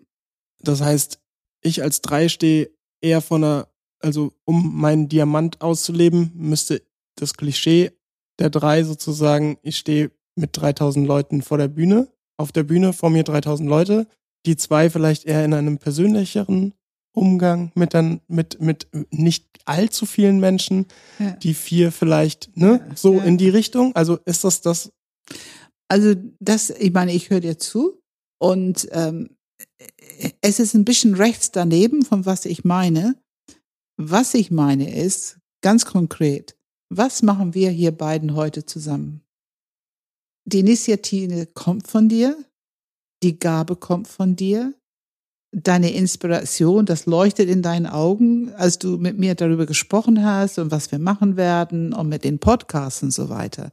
Das 0.60 0.82
heißt, 0.82 1.20
ich 1.64 1.82
als 1.84 2.02
drei 2.02 2.30
stehe 2.30 2.72
eher 3.02 3.22
von 3.22 3.44
einer, 3.44 3.68
also 4.00 4.34
um 4.46 4.76
meinen 4.80 5.08
Diamant 5.10 5.62
auszuleben, 5.62 6.32
müsste 6.36 6.82
das 7.16 7.34
Klischee 7.36 7.92
der 8.40 8.50
drei 8.50 8.84
sozusagen, 8.84 9.58
ich 9.62 9.78
stehe 9.78 10.12
mit 10.36 10.58
3000 10.58 11.06
Leuten 11.08 11.42
vor 11.44 11.58
der 11.60 11.68
Bühne, 11.68 12.08
auf 12.38 12.52
der 12.52 12.64
Bühne 12.64 12.94
vor 12.94 13.10
mir 13.12 13.24
3000 13.24 13.70
Leute, 13.70 14.08
die 14.48 14.56
zwei 14.56 14.90
vielleicht 14.90 15.26
eher 15.26 15.46
in 15.46 15.54
einem 15.54 15.78
persönlicheren 15.78 16.74
Umgang 17.14 17.72
mit 17.76 17.94
dann 17.94 18.22
mit 18.28 18.60
mit 18.62 18.88
nicht 19.12 19.46
allzu 19.66 20.06
vielen 20.08 20.40
Menschen, 20.40 20.86
Ja. 21.20 21.32
die 21.32 21.54
vier 21.54 21.92
vielleicht 21.92 22.56
ne 22.58 22.84
Ja, 22.90 22.96
so 22.96 23.16
ja. 23.16 23.24
in 23.26 23.38
die 23.38 23.50
Richtung. 23.50 23.94
Also 23.96 24.18
ist 24.26 24.44
das 24.44 24.62
das? 24.62 24.92
Also 25.88 26.16
das, 26.40 26.70
ich 26.70 26.94
meine, 26.94 27.14
ich 27.14 27.30
höre 27.30 27.42
dir 27.42 27.58
zu 27.58 28.02
und 28.40 28.88
ähm, 28.92 29.36
es 30.42 30.60
ist 30.60 30.74
ein 30.74 30.86
bisschen 30.86 31.16
rechts 31.16 31.52
daneben, 31.52 32.04
von 32.06 32.26
was 32.26 32.46
ich 32.46 32.64
meine. 32.64 33.16
Was 33.98 34.34
ich 34.34 34.52
meine 34.52 34.96
ist, 34.96 35.38
ganz 35.62 35.86
konkret, 35.86 36.58
was 36.90 37.22
machen 37.22 37.54
wir 37.54 37.70
hier 37.70 37.92
beiden 37.92 38.36
heute 38.36 38.66
zusammen? 38.66 39.22
Die 40.46 40.60
Initiative 40.60 41.46
kommt 41.46 41.88
von 41.88 42.10
dir, 42.10 42.38
die 43.22 43.38
Gabe 43.38 43.76
kommt 43.76 44.08
von 44.08 44.36
dir, 44.36 44.74
deine 45.52 45.94
Inspiration, 45.94 46.86
das 46.86 47.06
leuchtet 47.06 47.50
in 47.50 47.62
deinen 47.62 47.86
Augen, 47.86 48.54
als 48.54 48.80
du 48.80 48.98
mit 48.98 49.20
mir 49.20 49.36
darüber 49.36 49.66
gesprochen 49.66 50.26
hast 50.26 50.58
und 50.58 50.72
was 50.72 50.92
wir 50.92 51.00
machen 51.00 51.38
werden 51.38 51.94
und 51.94 52.10
mit 52.10 52.24
den 52.24 52.40
Podcasts 52.40 53.04
und 53.04 53.12
so 53.12 53.30
weiter. 53.30 53.72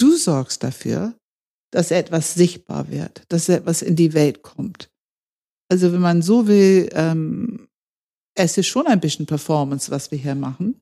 Du 0.00 0.16
sorgst 0.16 0.62
dafür, 0.62 1.14
dass 1.70 1.90
etwas 1.90 2.34
sichtbar 2.34 2.90
wird, 2.90 3.22
dass 3.28 3.48
etwas 3.48 3.82
in 3.82 3.96
die 3.96 4.14
Welt 4.14 4.42
kommt. 4.42 4.90
Also 5.70 5.92
wenn 5.92 6.00
man 6.00 6.22
so 6.22 6.46
will, 6.46 6.88
ähm, 6.92 7.68
es 8.34 8.56
ist 8.56 8.66
schon 8.66 8.86
ein 8.86 9.00
bisschen 9.00 9.26
Performance, 9.26 9.90
was 9.90 10.10
wir 10.10 10.18
hier 10.18 10.34
machen. 10.34 10.80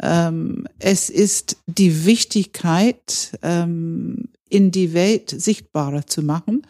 Ähm, 0.00 0.66
es 0.78 1.10
ist 1.10 1.56
die 1.66 2.06
Wichtigkeit, 2.06 3.36
ähm, 3.42 4.28
in 4.48 4.70
die 4.70 4.92
Welt 4.92 5.30
sichtbarer 5.30 6.06
zu 6.06 6.22
machen, 6.22 6.66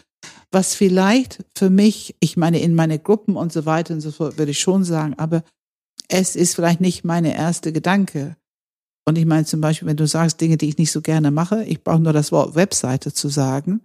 was 0.51 0.75
vielleicht 0.75 1.45
für 1.57 1.69
mich, 1.69 2.15
ich 2.21 2.37
meine, 2.37 2.61
in 2.61 2.75
meine 2.75 2.99
Gruppen 2.99 3.37
und 3.37 3.53
so 3.53 3.67
weiter 3.67 3.95
und 3.95 4.01
so 4.01 4.13
fort, 4.13 4.39
würde 4.39 4.53
ich 4.53 4.61
schon 4.61 4.85
sagen, 4.85 5.15
aber 5.19 5.43
es 6.09 6.37
ist 6.37 6.55
vielleicht 6.55 6.81
nicht 6.81 7.05
meine 7.05 7.35
erste 7.35 7.73
Gedanke. 7.73 8.37
Und 9.05 9.19
ich 9.19 9.27
meine 9.27 9.45
zum 9.45 9.61
Beispiel, 9.61 9.89
wenn 9.89 9.97
du 9.97 10.07
sagst 10.07 10.41
Dinge, 10.41 10.57
die 10.57 10.69
ich 10.69 10.79
nicht 10.79 10.93
so 10.93 11.01
gerne 11.01 11.31
mache, 11.31 11.65
ich 11.65 11.83
brauche 11.83 12.01
nur 12.01 12.13
das 12.13 12.33
Wort 12.33 12.55
Webseite 12.55 13.13
zu 13.13 13.29
sagen. 13.29 13.81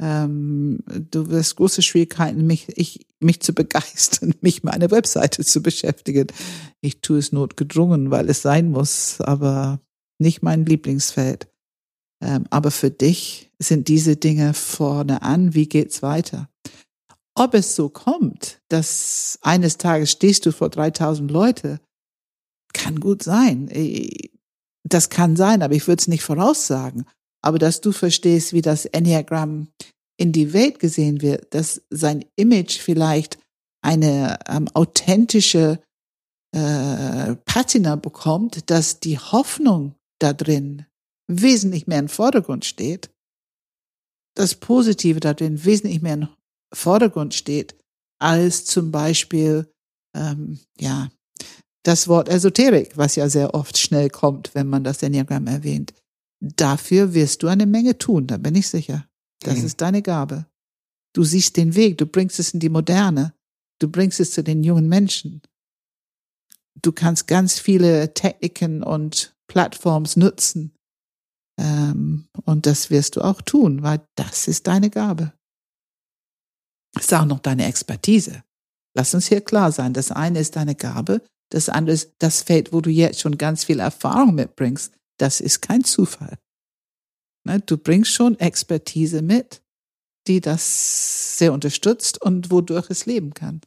Ähm, 0.00 0.80
du 0.86 1.28
wirst 1.30 1.56
große 1.56 1.82
Schwierigkeiten, 1.82 2.46
mich, 2.46 2.66
ich, 2.76 3.06
mich 3.20 3.40
zu 3.40 3.54
begeistern, 3.54 4.34
mich 4.40 4.62
mit 4.62 4.72
einer 4.72 4.90
Webseite 4.90 5.44
zu 5.44 5.62
beschäftigen. 5.62 6.28
Ich 6.80 7.00
tue 7.00 7.18
es 7.18 7.32
notgedrungen, 7.32 8.10
weil 8.10 8.28
es 8.28 8.42
sein 8.42 8.70
muss, 8.70 9.20
aber 9.20 9.80
nicht 10.18 10.42
mein 10.42 10.64
Lieblingsfeld. 10.64 11.48
Ähm, 12.22 12.46
aber 12.50 12.70
für 12.70 12.90
dich 12.90 13.50
sind 13.58 13.88
diese 13.88 14.16
Dinge 14.16 14.54
vorne 14.54 15.22
an. 15.22 15.54
Wie 15.54 15.68
geht's 15.68 16.02
weiter? 16.02 16.48
Ob 17.34 17.52
es 17.52 17.76
so 17.76 17.90
kommt, 17.90 18.62
dass 18.68 19.38
eines 19.42 19.76
Tages 19.76 20.10
stehst 20.10 20.46
du 20.46 20.52
vor 20.52 20.70
3000 20.70 21.30
Leute, 21.30 21.80
kann 22.72 23.00
gut 23.00 23.22
sein. 23.22 23.68
Das 24.88 25.10
kann 25.10 25.36
sein, 25.36 25.62
aber 25.62 25.74
ich 25.74 25.86
würde 25.88 26.00
es 26.00 26.08
nicht 26.08 26.22
voraussagen. 26.22 27.06
Aber 27.42 27.58
dass 27.58 27.80
du 27.80 27.92
verstehst, 27.92 28.52
wie 28.52 28.62
das 28.62 28.84
Enneagramm 28.86 29.68
in 30.16 30.32
die 30.32 30.52
Welt 30.52 30.78
gesehen 30.78 31.22
wird, 31.22 31.54
dass 31.54 31.82
sein 31.90 32.24
Image 32.36 32.78
vielleicht 32.78 33.38
eine 33.82 34.38
ähm, 34.48 34.68
authentische 34.74 35.80
äh, 36.52 37.36
Patina 37.44 37.96
bekommt, 37.96 38.70
dass 38.70 39.00
die 39.00 39.18
Hoffnung 39.18 39.94
da 40.18 40.32
drin 40.32 40.86
wesentlich 41.28 41.86
mehr 41.86 41.98
im 41.98 42.08
Vordergrund 42.08 42.64
steht, 42.64 43.10
das 44.34 44.54
Positive 44.54 45.20
da 45.20 45.34
drin 45.34 45.64
wesentlich 45.64 46.00
mehr 46.00 46.14
im 46.14 46.28
Vordergrund 46.72 47.34
steht, 47.34 47.76
als 48.18 48.64
zum 48.64 48.90
Beispiel, 48.90 49.70
ähm, 50.14 50.60
ja, 50.78 51.10
das 51.86 52.08
Wort 52.08 52.28
Esoterik, 52.28 52.96
was 52.96 53.14
ja 53.16 53.28
sehr 53.28 53.54
oft 53.54 53.78
schnell 53.78 54.10
kommt, 54.10 54.54
wenn 54.54 54.66
man 54.66 54.82
das 54.82 55.02
Enneagramm 55.02 55.46
erwähnt. 55.46 55.94
Dafür 56.40 57.14
wirst 57.14 57.42
du 57.42 57.48
eine 57.48 57.66
Menge 57.66 57.96
tun, 57.96 58.26
da 58.26 58.38
bin 58.38 58.54
ich 58.56 58.68
sicher. 58.68 59.08
Das 59.40 59.58
Mhm. 59.58 59.66
ist 59.66 59.80
deine 59.80 60.02
Gabe. 60.02 60.46
Du 61.14 61.22
siehst 61.22 61.56
den 61.56 61.74
Weg, 61.76 61.98
du 61.98 62.06
bringst 62.06 62.40
es 62.40 62.52
in 62.52 62.60
die 62.60 62.68
Moderne, 62.68 63.34
du 63.78 63.88
bringst 63.88 64.18
es 64.20 64.32
zu 64.32 64.42
den 64.42 64.64
jungen 64.64 64.88
Menschen. 64.88 65.42
Du 66.82 66.92
kannst 66.92 67.26
ganz 67.26 67.58
viele 67.58 68.12
Techniken 68.14 68.82
und 68.82 69.34
Plattforms 69.46 70.16
nutzen. 70.16 70.74
Ähm, 71.58 72.28
und 72.44 72.66
das 72.66 72.90
wirst 72.90 73.16
du 73.16 73.22
auch 73.22 73.40
tun, 73.40 73.82
weil 73.82 74.06
das 74.16 74.48
ist 74.48 74.66
deine 74.66 74.90
Gabe. 74.90 75.32
Das 76.94 77.04
ist 77.04 77.14
auch 77.14 77.24
noch 77.24 77.40
deine 77.40 77.66
Expertise. 77.66 78.42
Lass 78.94 79.14
uns 79.14 79.28
hier 79.28 79.40
klar 79.40 79.72
sein. 79.72 79.92
Das 79.94 80.10
eine 80.10 80.40
ist 80.40 80.56
deine 80.56 80.74
Gabe, 80.74 81.22
das 81.50 81.68
andere 81.68 81.94
ist 81.94 82.14
das 82.18 82.42
Feld, 82.42 82.72
wo 82.72 82.80
du 82.80 82.90
jetzt 82.90 83.20
schon 83.20 83.38
ganz 83.38 83.64
viel 83.64 83.80
Erfahrung 83.80 84.34
mitbringst. 84.34 84.92
Das 85.18 85.40
ist 85.40 85.60
kein 85.60 85.84
Zufall. 85.84 86.38
Ne, 87.44 87.60
Du 87.60 87.78
bringst 87.78 88.12
schon 88.12 88.38
Expertise 88.38 89.22
mit, 89.22 89.62
die 90.26 90.40
das 90.40 91.38
sehr 91.38 91.52
unterstützt 91.52 92.20
und 92.20 92.50
wodurch 92.50 92.90
es 92.90 93.06
leben 93.06 93.32
kann. 93.34 93.60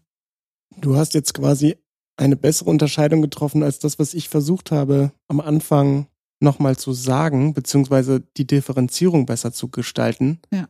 Du 0.78 0.96
hast 0.96 1.14
jetzt 1.14 1.34
quasi 1.34 1.78
eine 2.18 2.36
bessere 2.36 2.70
Unterscheidung 2.70 3.22
getroffen 3.22 3.64
als 3.64 3.80
das, 3.80 3.98
was 3.98 4.14
ich 4.14 4.28
versucht 4.30 4.72
habe, 4.72 5.14
am 5.30 5.40
Anfang 5.40 6.08
nochmal 6.42 6.78
zu 6.78 6.94
sagen, 6.94 7.54
beziehungsweise 7.54 8.22
die 8.38 8.46
Differenzierung 8.46 9.26
besser 9.26 9.54
zu 9.54 9.70
gestalten. 9.70 10.40
Ja. 10.52 10.68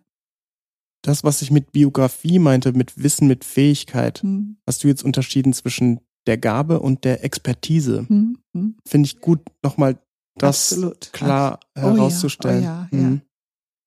Das, 1.01 1.23
was 1.23 1.41
ich 1.41 1.49
mit 1.49 1.71
Biografie 1.71 2.39
meinte, 2.39 2.73
mit 2.73 3.01
Wissen, 3.01 3.27
mit 3.27 3.45
Fähigkeit, 3.45 4.21
Hm, 4.21 4.57
hast 4.67 4.83
du 4.83 4.87
jetzt 4.87 5.03
unterschieden 5.03 5.53
zwischen 5.53 6.01
der 6.27 6.37
Gabe 6.37 6.79
und 6.79 7.03
der 7.05 7.23
Expertise. 7.23 8.05
hm, 8.07 8.37
hm. 8.55 8.77
Finde 8.87 9.07
ich 9.07 9.19
gut, 9.19 9.41
nochmal 9.63 9.97
das 10.37 10.71
Absolut. 10.71 11.11
klar 11.13 11.59
Oh 11.75 11.81
ja, 11.81 11.93
herauszustellen. 11.93 12.61
oh 12.61 12.65
ja, 12.65 12.89
ja. 12.91 12.97
Mhm. 12.97 13.21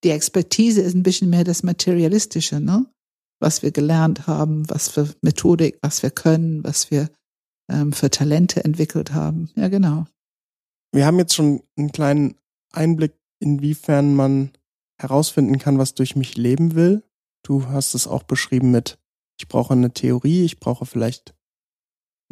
Die 0.05 0.11
Expertise 0.11 0.81
ist 0.83 0.95
ein 0.95 1.03
bisschen 1.03 1.31
mehr 1.31 1.45
das 1.45 1.62
Materialistische, 1.62 2.61
ne? 2.61 2.87
Was 3.40 3.62
wir 3.62 3.71
gelernt 3.71 4.27
haben, 4.27 4.68
was 4.68 4.88
für 4.88 5.09
Methodik, 5.23 5.79
was 5.83 6.03
wir 6.03 6.11
können, 6.11 6.62
was 6.64 6.90
wir 6.90 7.09
ähm, 7.71 7.92
für 7.92 8.11
Talente 8.11 8.64
entwickelt 8.64 9.14
haben. 9.14 9.51
Ja, 9.57 9.68
genau. 9.68 10.07
Wir 10.92 11.07
haben 11.07 11.18
jetzt 11.18 11.35
schon 11.35 11.62
einen 11.77 11.92
kleinen 11.92 12.35
Einblick, 12.73 13.14
inwiefern 13.40 14.14
man 14.14 14.51
herausfinden 15.01 15.59
kann, 15.59 15.79
was 15.79 15.95
durch 15.95 16.16
mich 16.16 16.37
leben 16.37 16.75
will. 16.75 17.03
Du 17.45 17.66
hast 17.68 17.95
es 17.95 18.07
auch 18.07 18.23
beschrieben 18.25 18.71
mit, 18.71 18.99
ich 19.40 19.49
brauche 19.49 19.73
eine 19.73 19.92
Theorie, 19.92 20.45
ich 20.45 20.61
brauche 20.61 20.87
vielleicht 20.87 21.35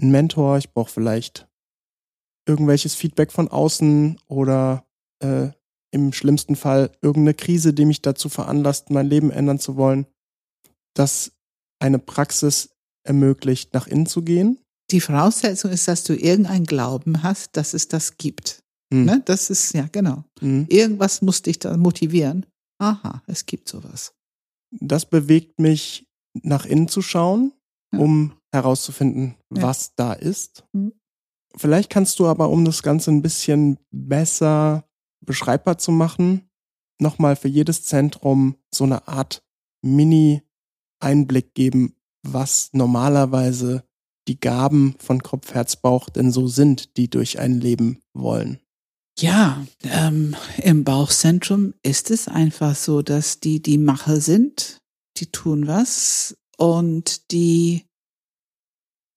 einen 0.01 0.11
Mentor, 0.11 0.59
ich 0.59 0.73
brauche 0.73 0.91
vielleicht 0.91 1.49
irgendwelches 2.47 2.95
Feedback 2.95 3.33
von 3.33 3.49
außen 3.49 4.19
oder 4.27 4.87
äh, 5.23 5.49
im 5.93 6.13
schlimmsten 6.13 6.57
Fall 6.57 6.93
irgendeine 7.03 7.35
Krise, 7.35 7.75
die 7.75 7.85
mich 7.85 8.01
dazu 8.03 8.29
veranlasst, 8.29 8.91
mein 8.91 9.07
Leben 9.09 9.31
ändern 9.31 9.59
zu 9.59 9.77
wollen, 9.77 10.07
dass 10.95 11.33
eine 11.81 11.99
Praxis 11.99 12.71
ermöglicht, 13.05 13.75
nach 13.75 13.87
innen 13.87 14.07
zu 14.07 14.23
gehen. 14.23 14.59
Die 14.91 15.01
Voraussetzung 15.01 15.71
ist, 15.71 15.87
dass 15.89 16.05
du 16.05 16.15
irgendeinen 16.15 16.67
Glauben 16.67 17.23
hast, 17.23 17.57
dass 17.57 17.75
es 17.75 17.89
das 17.89 18.17
gibt. 18.17 18.63
Hm. 18.93 19.05
Ne? 19.05 19.23
Das 19.25 19.51
ist, 19.51 19.73
ja, 19.75 19.89
genau. 19.91 20.25
Mhm. 20.41 20.67
Irgendwas 20.69 21.23
muss 21.23 21.43
dich 21.43 21.59
da 21.61 21.77
motivieren. 21.77 22.46
Aha, 22.79 23.23
es 23.27 23.46
gibt 23.46 23.69
sowas. 23.69 24.15
das 24.73 25.05
bewegt 25.07 25.59
mich, 25.61 26.07
nach 26.42 26.65
innen 26.65 26.88
zu 26.88 27.03
schauen, 27.03 27.53
Ja. 27.92 27.98
um 27.98 28.33
herauszufinden, 28.53 29.37
Ja. 29.55 29.63
was 29.63 29.94
da 29.94 30.13
ist. 30.13 30.65
Mhm. 30.73 30.92
Vielleicht 31.57 31.90
kannst 31.90 32.19
du 32.19 32.27
aber, 32.27 32.48
um 32.48 32.65
das 32.65 32.83
Ganze 32.83 33.11
ein 33.11 33.23
bisschen 33.23 33.79
besser 33.90 34.85
beschreibbar 35.25 35.79
zu 35.79 35.90
machen, 35.90 36.48
nochmal 37.01 37.37
für 37.37 37.48
jedes 37.48 37.83
Zentrum 37.85 38.57
so 38.73 38.85
eine 38.85 39.09
Art 39.09 39.42
Mini-Einblick 39.83 41.55
geben, 41.55 41.94
was 42.23 42.71
normalerweise 42.73 43.85
die 44.29 44.38
Gaben 44.38 44.94
von 44.98 45.23
Kopf, 45.23 45.55
Herz, 45.55 45.77
Bauch 45.77 46.09
denn 46.09 46.31
so 46.31 46.46
sind, 46.46 46.96
die 46.96 47.09
durch 47.09 47.38
ein 47.38 47.61
Leben 47.61 48.01
wollen. 48.13 48.61
Ja, 49.19 49.67
ähm, 49.83 50.37
im 50.63 50.85
Bauchzentrum 50.85 51.75
ist 51.83 52.11
es 52.11 52.29
einfach 52.29 52.77
so, 52.77 53.03
dass 53.03 53.40
die 53.40 53.61
die 53.61 53.79
Macher 53.79 54.21
sind, 54.21 54.79
die 55.17 55.27
tun 55.27 55.67
was 55.67 56.37
und 56.57 57.33
die 57.33 57.85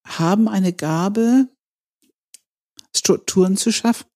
haben 0.05 0.47
eine 0.47 0.73
Gabe, 0.73 1.47
Strukturen 2.95 3.57
zu 3.57 3.71
schaffen. 3.71 4.07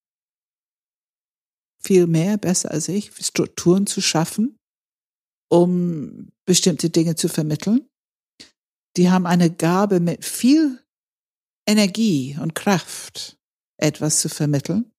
Viel 1.82 2.06
mehr, 2.06 2.36
besser 2.36 2.70
als 2.70 2.88
ich, 2.88 3.12
Strukturen 3.14 3.86
zu 3.86 4.00
schaffen, 4.00 4.56
um 5.50 6.30
bestimmte 6.44 6.90
Dinge 6.90 7.16
zu 7.16 7.28
vermitteln. 7.28 7.88
Die 8.96 9.10
haben 9.10 9.26
eine 9.26 9.50
Gabe 9.50 10.00
mit 10.00 10.24
viel 10.24 10.82
Energie 11.66 12.36
und 12.40 12.54
Kraft, 12.54 13.38
etwas 13.76 14.20
zu 14.20 14.28
vermitteln. 14.28 14.90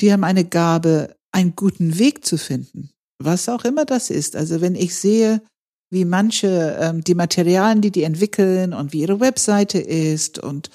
Die 0.00 0.12
haben 0.12 0.24
eine 0.24 0.44
Gabe, 0.44 1.16
einen 1.32 1.56
guten 1.56 1.98
Weg 1.98 2.26
zu 2.26 2.36
finden, 2.36 2.90
was 3.18 3.48
auch 3.48 3.64
immer 3.64 3.84
das 3.84 4.10
ist. 4.10 4.36
Also 4.36 4.60
wenn 4.60 4.74
ich 4.74 4.94
sehe, 4.94 5.42
wie 5.90 6.04
manche 6.04 6.76
ähm, 6.80 7.02
die 7.02 7.14
Materialien, 7.14 7.80
die 7.80 7.90
die 7.92 8.02
entwickeln 8.02 8.72
und 8.72 8.92
wie 8.92 9.00
ihre 9.00 9.20
Webseite 9.20 9.78
ist 9.78 10.38
und 10.38 10.70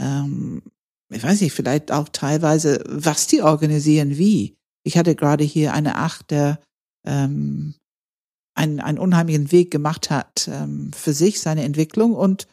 ähm, 0.00 0.62
ich 1.10 1.22
weiß 1.22 1.40
nicht, 1.40 1.52
vielleicht 1.52 1.92
auch 1.92 2.08
teilweise, 2.08 2.82
was 2.88 3.26
die 3.26 3.42
organisieren, 3.42 4.16
wie. 4.18 4.56
Ich 4.84 4.98
hatte 4.98 5.14
gerade 5.14 5.44
hier 5.44 5.72
eine 5.72 5.96
Acht, 5.96 6.30
der 6.30 6.58
ähm, 7.06 7.74
einen, 8.54 8.80
einen 8.80 8.98
unheimlichen 8.98 9.52
Weg 9.52 9.70
gemacht 9.70 10.10
hat 10.10 10.48
ähm, 10.52 10.92
für 10.92 11.12
sich, 11.12 11.40
seine 11.40 11.62
Entwicklung 11.62 12.14
und 12.14 12.46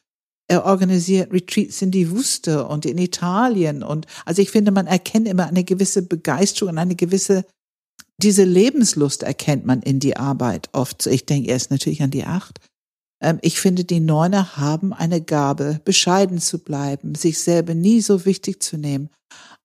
er 0.48 0.66
organisiert 0.66 1.32
Retreats 1.32 1.82
in 1.82 1.92
die 1.92 2.12
Wüste 2.12 2.68
und 2.68 2.86
in 2.86 2.98
Italien 2.98 3.84
und 3.84 4.06
also 4.26 4.42
ich 4.42 4.52
finde, 4.52 4.72
man 4.72 4.88
erkennt 4.88 5.28
immer 5.28 5.48
eine 5.48 5.64
gewisse 5.64 6.02
Begeisterung 6.02 6.74
und 6.74 6.78
eine 6.78 6.96
gewisse 6.96 7.46
diese 8.24 8.44
Lebenslust 8.44 9.24
erkennt 9.24 9.66
man 9.66 9.82
in 9.82 10.00
die 10.00 10.18
Arbeit 10.18 10.70
oft. 10.74 11.06
Ich 11.08 11.26
denke 11.26 11.50
erst 11.50 11.72
natürlich 11.72 12.02
an 12.02 12.12
die 12.12 12.26
Acht. 12.26 12.60
Ähm, 13.22 13.40
ich 13.42 13.60
finde, 13.60 13.84
die 13.84 14.00
Neuner 14.00 14.58
haben 14.58 14.94
eine 14.94 15.22
Gabe, 15.22 15.80
bescheiden 15.86 16.40
zu 16.40 16.60
bleiben, 16.60 17.16
sich 17.16 17.40
selber 17.40 17.74
nie 17.74 18.02
so 18.02 18.26
wichtig 18.26 18.62
zu 18.62 18.78
nehmen, 18.78 19.10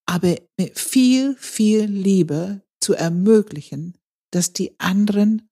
aber 0.07 0.36
mit 0.59 0.78
viel, 0.78 1.34
viel 1.38 1.84
Liebe 1.84 2.62
zu 2.80 2.94
ermöglichen, 2.94 3.96
dass 4.32 4.52
die 4.52 4.78
anderen 4.78 5.48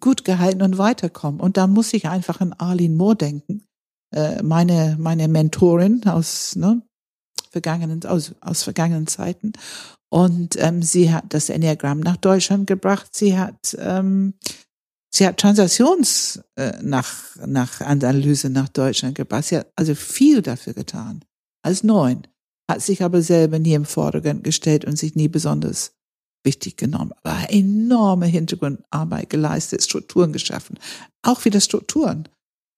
gut 0.00 0.24
gehalten 0.24 0.62
und 0.62 0.78
weiterkommen. 0.78 1.40
Und 1.40 1.56
da 1.56 1.66
muss 1.66 1.92
ich 1.94 2.08
einfach 2.08 2.40
an 2.40 2.52
Arlene 2.52 2.94
Moore 2.94 3.16
denken, 3.16 3.64
äh, 4.14 4.42
meine, 4.42 4.96
meine 4.98 5.28
Mentorin 5.28 6.06
aus, 6.06 6.54
ne, 6.56 6.82
vergangenen, 7.50 8.04
aus, 8.04 8.34
aus 8.40 8.62
vergangenen 8.62 9.06
Zeiten. 9.06 9.52
Und 10.10 10.56
ähm, 10.58 10.82
sie 10.82 11.12
hat 11.12 11.24
das 11.28 11.50
Enneagramm 11.50 12.00
nach 12.00 12.16
Deutschland 12.16 12.66
gebracht. 12.66 13.14
Sie 13.14 13.38
hat 13.38 13.76
ähm, 13.78 14.34
sie 15.10 15.26
hat 15.26 15.38
Transaktions 15.38 16.40
äh, 16.56 16.72
nach 16.82 17.36
nach 17.46 17.80
Analyse 17.80 18.48
nach 18.48 18.68
Deutschland 18.68 19.14
gebracht. 19.14 19.44
Sie 19.44 19.58
hat 19.58 19.70
also 19.76 19.94
viel 19.94 20.40
dafür 20.42 20.72
getan 20.72 21.24
als 21.62 21.84
neun, 21.84 22.26
hat 22.70 22.82
sich 22.82 23.02
aber 23.02 23.20
selber 23.20 23.58
nie 23.58 23.74
im 23.74 23.84
Vordergrund 23.84 24.44
gestellt 24.44 24.84
und 24.84 24.98
sich 24.98 25.14
nie 25.14 25.28
besonders 25.28 25.92
wichtig 26.44 26.76
genommen. 26.76 27.12
Aber 27.22 27.50
enorme 27.50 28.26
Hintergrundarbeit 28.26 29.28
geleistet, 29.28 29.82
Strukturen 29.82 30.32
geschaffen, 30.32 30.78
auch 31.22 31.44
wieder 31.44 31.60
Strukturen. 31.60 32.28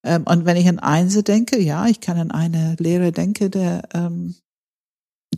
Ähm, 0.05 0.24
und 0.24 0.47
wenn 0.47 0.57
ich 0.57 0.68
an 0.68 0.78
Einse 0.78 1.22
denke, 1.22 1.61
ja, 1.61 1.87
ich 1.87 2.01
kann 2.01 2.18
an 2.18 2.31
eine 2.31 2.74
Lehre 2.78 3.12
denken, 3.12 3.51
der 3.51 3.89
ähm, 3.93 4.35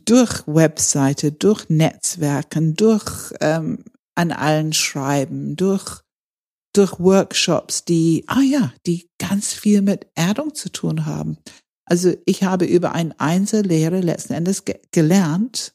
durch 0.04 0.46
Webseite, 0.46 1.32
durch 1.32 1.68
Netzwerken, 1.68 2.74
durch 2.74 3.32
ähm, 3.40 3.84
an 4.14 4.32
allen 4.32 4.72
Schreiben, 4.72 5.56
durch 5.56 6.02
durch 6.74 6.98
Workshops, 6.98 7.84
die, 7.84 8.24
ah 8.28 8.40
ja, 8.40 8.72
die 8.86 9.10
ganz 9.18 9.52
viel 9.52 9.82
mit 9.82 10.06
Erdung 10.14 10.54
zu 10.54 10.70
tun 10.70 11.04
haben. 11.04 11.36
Also 11.84 12.14
ich 12.24 12.44
habe 12.44 12.64
über 12.64 12.92
ein 12.92 13.12
Einzellehre 13.18 14.00
letzten 14.00 14.32
Endes 14.32 14.64
ge 14.64 14.80
gelernt, 14.90 15.74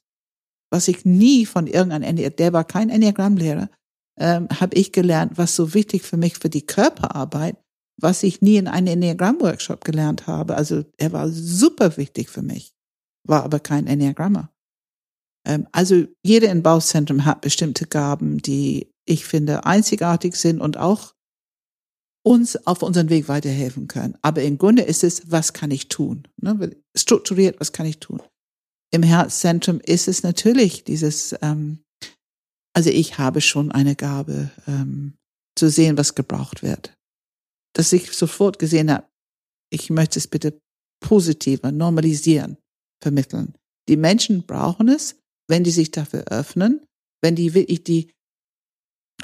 was 0.71 0.87
ich 0.87 1.05
nie 1.05 1.45
von 1.45 1.67
irgendeinem, 1.67 2.35
der 2.35 2.53
war 2.53 2.63
kein 2.63 2.89
Enneagrammlehrer, 2.89 3.69
ähm, 4.19 4.47
habe 4.59 4.75
ich 4.75 4.91
gelernt, 4.91 5.33
was 5.37 5.55
so 5.55 5.73
wichtig 5.73 6.01
für 6.01 6.17
mich 6.17 6.37
für 6.39 6.49
die 6.49 6.65
Körperarbeit, 6.65 7.57
was 8.01 8.23
ich 8.23 8.41
nie 8.41 8.57
in 8.57 8.67
einem 8.67 8.87
Enneagramm-Workshop 8.87 9.85
gelernt 9.85 10.25
habe. 10.25 10.55
Also 10.55 10.83
er 10.97 11.13
war 11.13 11.29
super 11.29 11.95
wichtig 11.97 12.29
für 12.29 12.41
mich 12.41 12.76
war 13.27 13.43
aber 13.43 13.59
kein 13.59 13.87
Enneagrammer. 13.87 14.51
Ähm, 15.45 15.67
also 15.71 16.05
jeder 16.23 16.51
im 16.51 16.63
Bauzentrum 16.63 17.25
hat 17.25 17.41
bestimmte 17.41 17.85
Gaben, 17.85 18.39
die 18.39 18.91
ich 19.05 19.25
finde 19.25 19.65
einzigartig 19.65 20.35
sind 20.35 20.59
und 20.59 20.77
auch 20.77 21.13
uns 22.23 22.67
auf 22.67 22.83
unseren 22.83 23.09
Weg 23.09 23.29
weiterhelfen 23.29 23.87
können. 23.87 24.17
Aber 24.21 24.43
im 24.43 24.57
Grunde 24.57 24.81
ist 24.81 25.03
es, 25.03 25.31
was 25.31 25.53
kann 25.53 25.71
ich 25.71 25.87
tun? 25.87 26.27
Ne? 26.35 26.75
Strukturiert, 26.95 27.59
was 27.61 27.71
kann 27.71 27.85
ich 27.85 27.99
tun? 27.99 28.21
Im 28.91 29.03
Herzzentrum 29.03 29.79
ist 29.79 30.09
es 30.09 30.23
natürlich 30.23 30.83
dieses, 30.83 31.33
ähm, 31.41 31.79
also 32.73 32.89
ich 32.89 33.17
habe 33.17 33.39
schon 33.39 33.71
eine 33.71 33.95
Gabe, 33.95 34.51
ähm, 34.67 35.13
zu 35.57 35.69
sehen, 35.69 35.97
was 35.97 36.15
gebraucht 36.15 36.63
wird. 36.63 36.93
Dass 37.73 37.93
ich 37.93 38.11
sofort 38.11 38.59
gesehen 38.59 38.91
habe, 38.91 39.07
ich 39.71 39.89
möchte 39.89 40.19
es 40.19 40.27
bitte 40.27 40.59
positiver 40.99 41.71
normalisieren 41.71 42.57
vermitteln. 43.01 43.53
Die 43.89 43.97
Menschen 43.97 44.43
brauchen 44.43 44.89
es, 44.89 45.15
wenn 45.47 45.63
die 45.63 45.71
sich 45.71 45.91
dafür 45.91 46.25
öffnen, 46.25 46.81
wenn 47.21 47.35
die 47.35 47.53
wirklich 47.53 47.83
die 47.83 48.11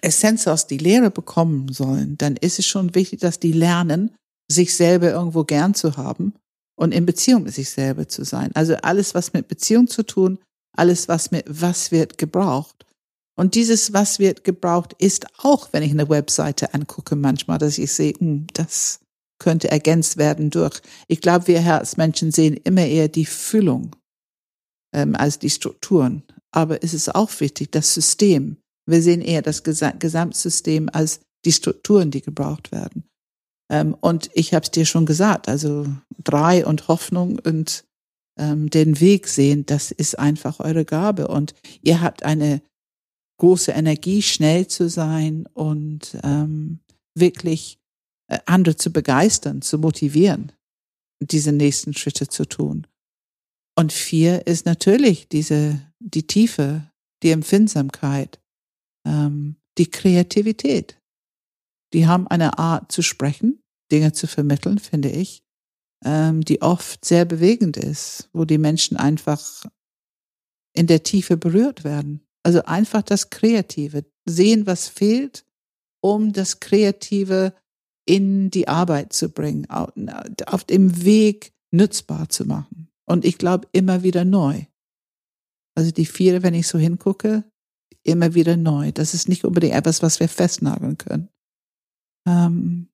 Essenz 0.01 0.47
aus 0.47 0.67
die 0.67 0.77
Lehre 0.77 1.11
bekommen 1.11 1.71
sollen, 1.71 2.17
dann 2.17 2.35
ist 2.37 2.59
es 2.59 2.65
schon 2.65 2.95
wichtig, 2.95 3.19
dass 3.19 3.39
die 3.39 3.51
lernen, 3.51 4.15
sich 4.51 4.75
selber 4.75 5.11
irgendwo 5.11 5.43
gern 5.43 5.73
zu 5.73 5.97
haben 5.97 6.33
und 6.75 6.93
in 6.93 7.05
Beziehung 7.05 7.43
mit 7.43 7.53
sich 7.53 7.69
selber 7.69 8.07
zu 8.07 8.23
sein. 8.23 8.51
Also 8.55 8.75
alles, 8.75 9.15
was 9.15 9.33
mit 9.33 9.47
Beziehung 9.47 9.87
zu 9.87 10.03
tun, 10.03 10.39
alles, 10.75 11.07
was 11.07 11.31
mit 11.31 11.45
was 11.47 11.91
wird 11.91 12.17
gebraucht. 12.17 12.85
Und 13.35 13.55
dieses, 13.55 13.93
was 13.93 14.19
wird 14.19 14.43
gebraucht, 14.43 14.93
ist 14.99 15.27
auch, 15.39 15.69
wenn 15.71 15.83
ich 15.83 15.91
eine 15.91 16.09
Webseite 16.09 16.73
angucke, 16.73 17.15
manchmal, 17.15 17.57
dass 17.57 17.77
ich 17.77 17.91
sehe, 17.91 18.13
hm, 18.13 18.47
das 18.53 18.99
könnte 19.43 19.69
ergänzt 19.69 20.15
werden 20.15 20.49
durch. 20.49 20.81
Ich 21.09 21.19
glaube, 21.19 21.47
wir 21.47 21.59
Herzmenschen 21.59 22.31
sehen 22.31 22.55
immer 22.55 22.85
eher 22.85 23.09
die 23.09 23.25
Füllung 23.25 23.93
ähm, 24.95 25.15
als 25.15 25.37
die 25.37 25.49
Strukturen. 25.49 26.23
Aber 26.51 26.81
es 26.81 26.93
ist 26.93 27.13
auch 27.13 27.41
wichtig, 27.41 27.71
das 27.71 27.93
System. 27.93 28.55
Wir 28.89 29.01
sehen 29.01 29.21
eher 29.21 29.41
das 29.41 29.63
Gesamtsystem 29.63 30.89
als 30.93 31.19
die 31.43 31.51
Strukturen, 31.51 32.09
die 32.09 32.21
gebraucht 32.21 32.71
werden. 32.71 33.03
Ähm, 33.69 33.97
und 33.99 34.29
ich 34.33 34.53
habe 34.53 34.63
es 34.63 34.71
dir 34.71 34.85
schon 34.85 35.05
gesagt, 35.05 35.49
also 35.49 35.87
drei 36.23 36.65
und 36.65 36.87
Hoffnung 36.87 37.39
und 37.39 37.83
ähm, 38.39 38.69
den 38.69 39.01
Weg 39.01 39.27
sehen, 39.27 39.65
das 39.65 39.91
ist 39.91 40.17
einfach 40.17 40.61
eure 40.61 40.85
Gabe. 40.85 41.27
Und 41.27 41.53
ihr 41.81 41.99
habt 41.99 42.23
eine 42.23 42.61
große 43.39 43.73
Energie, 43.73 44.21
schnell 44.21 44.67
zu 44.67 44.87
sein 44.87 45.47
und 45.53 46.17
ähm, 46.23 46.79
wirklich 47.13 47.77
andere 48.45 48.75
zu 48.75 48.91
begeistern, 48.91 49.61
zu 49.61 49.77
motivieren, 49.77 50.51
diese 51.19 51.51
nächsten 51.51 51.93
Schritte 51.93 52.27
zu 52.27 52.45
tun. 52.45 52.87
Und 53.75 53.91
vier 53.91 54.45
ist 54.45 54.65
natürlich 54.65 55.27
diese, 55.27 55.81
die 55.99 56.27
Tiefe, 56.27 56.91
die 57.23 57.31
Empfindsamkeit, 57.31 58.39
ähm, 59.05 59.55
die 59.77 59.89
Kreativität. 59.89 61.01
Die 61.93 62.07
haben 62.07 62.27
eine 62.27 62.57
Art 62.59 62.91
zu 62.91 63.01
sprechen, 63.01 63.63
Dinge 63.91 64.13
zu 64.13 64.27
vermitteln, 64.27 64.79
finde 64.79 65.09
ich, 65.09 65.43
ähm, 66.03 66.41
die 66.41 66.61
oft 66.61 67.05
sehr 67.05 67.25
bewegend 67.25 67.77
ist, 67.77 68.29
wo 68.33 68.45
die 68.45 68.57
Menschen 68.57 68.97
einfach 68.97 69.65
in 70.73 70.87
der 70.87 71.03
Tiefe 71.03 71.37
berührt 71.37 71.83
werden. 71.83 72.25
Also 72.43 72.63
einfach 72.63 73.03
das 73.03 73.29
Kreative, 73.29 74.05
sehen, 74.25 74.65
was 74.65 74.87
fehlt, 74.87 75.45
um 76.01 76.33
das 76.33 76.59
Kreative 76.59 77.53
in 78.05 78.49
die 78.49 78.67
Arbeit 78.67 79.13
zu 79.13 79.29
bringen, 79.29 79.67
auf 79.69 80.63
dem 80.63 81.03
Weg 81.03 81.53
nützbar 81.71 82.29
zu 82.29 82.45
machen. 82.45 82.89
Und 83.05 83.25
ich 83.25 83.37
glaube 83.37 83.67
immer 83.71 84.03
wieder 84.03 84.25
neu. 84.25 84.65
Also 85.75 85.91
die 85.91 86.05
vier, 86.05 86.43
wenn 86.43 86.53
ich 86.53 86.67
so 86.67 86.77
hingucke, 86.77 87.43
immer 88.03 88.33
wieder 88.33 88.57
neu. 88.57 88.91
Das 88.91 89.13
ist 89.13 89.29
nicht 89.29 89.43
unbedingt 89.45 89.73
etwas, 89.73 90.01
was 90.01 90.19
wir 90.19 90.29
festnageln 90.29 90.97
können. 90.97 91.29
Ähm, 92.27 92.89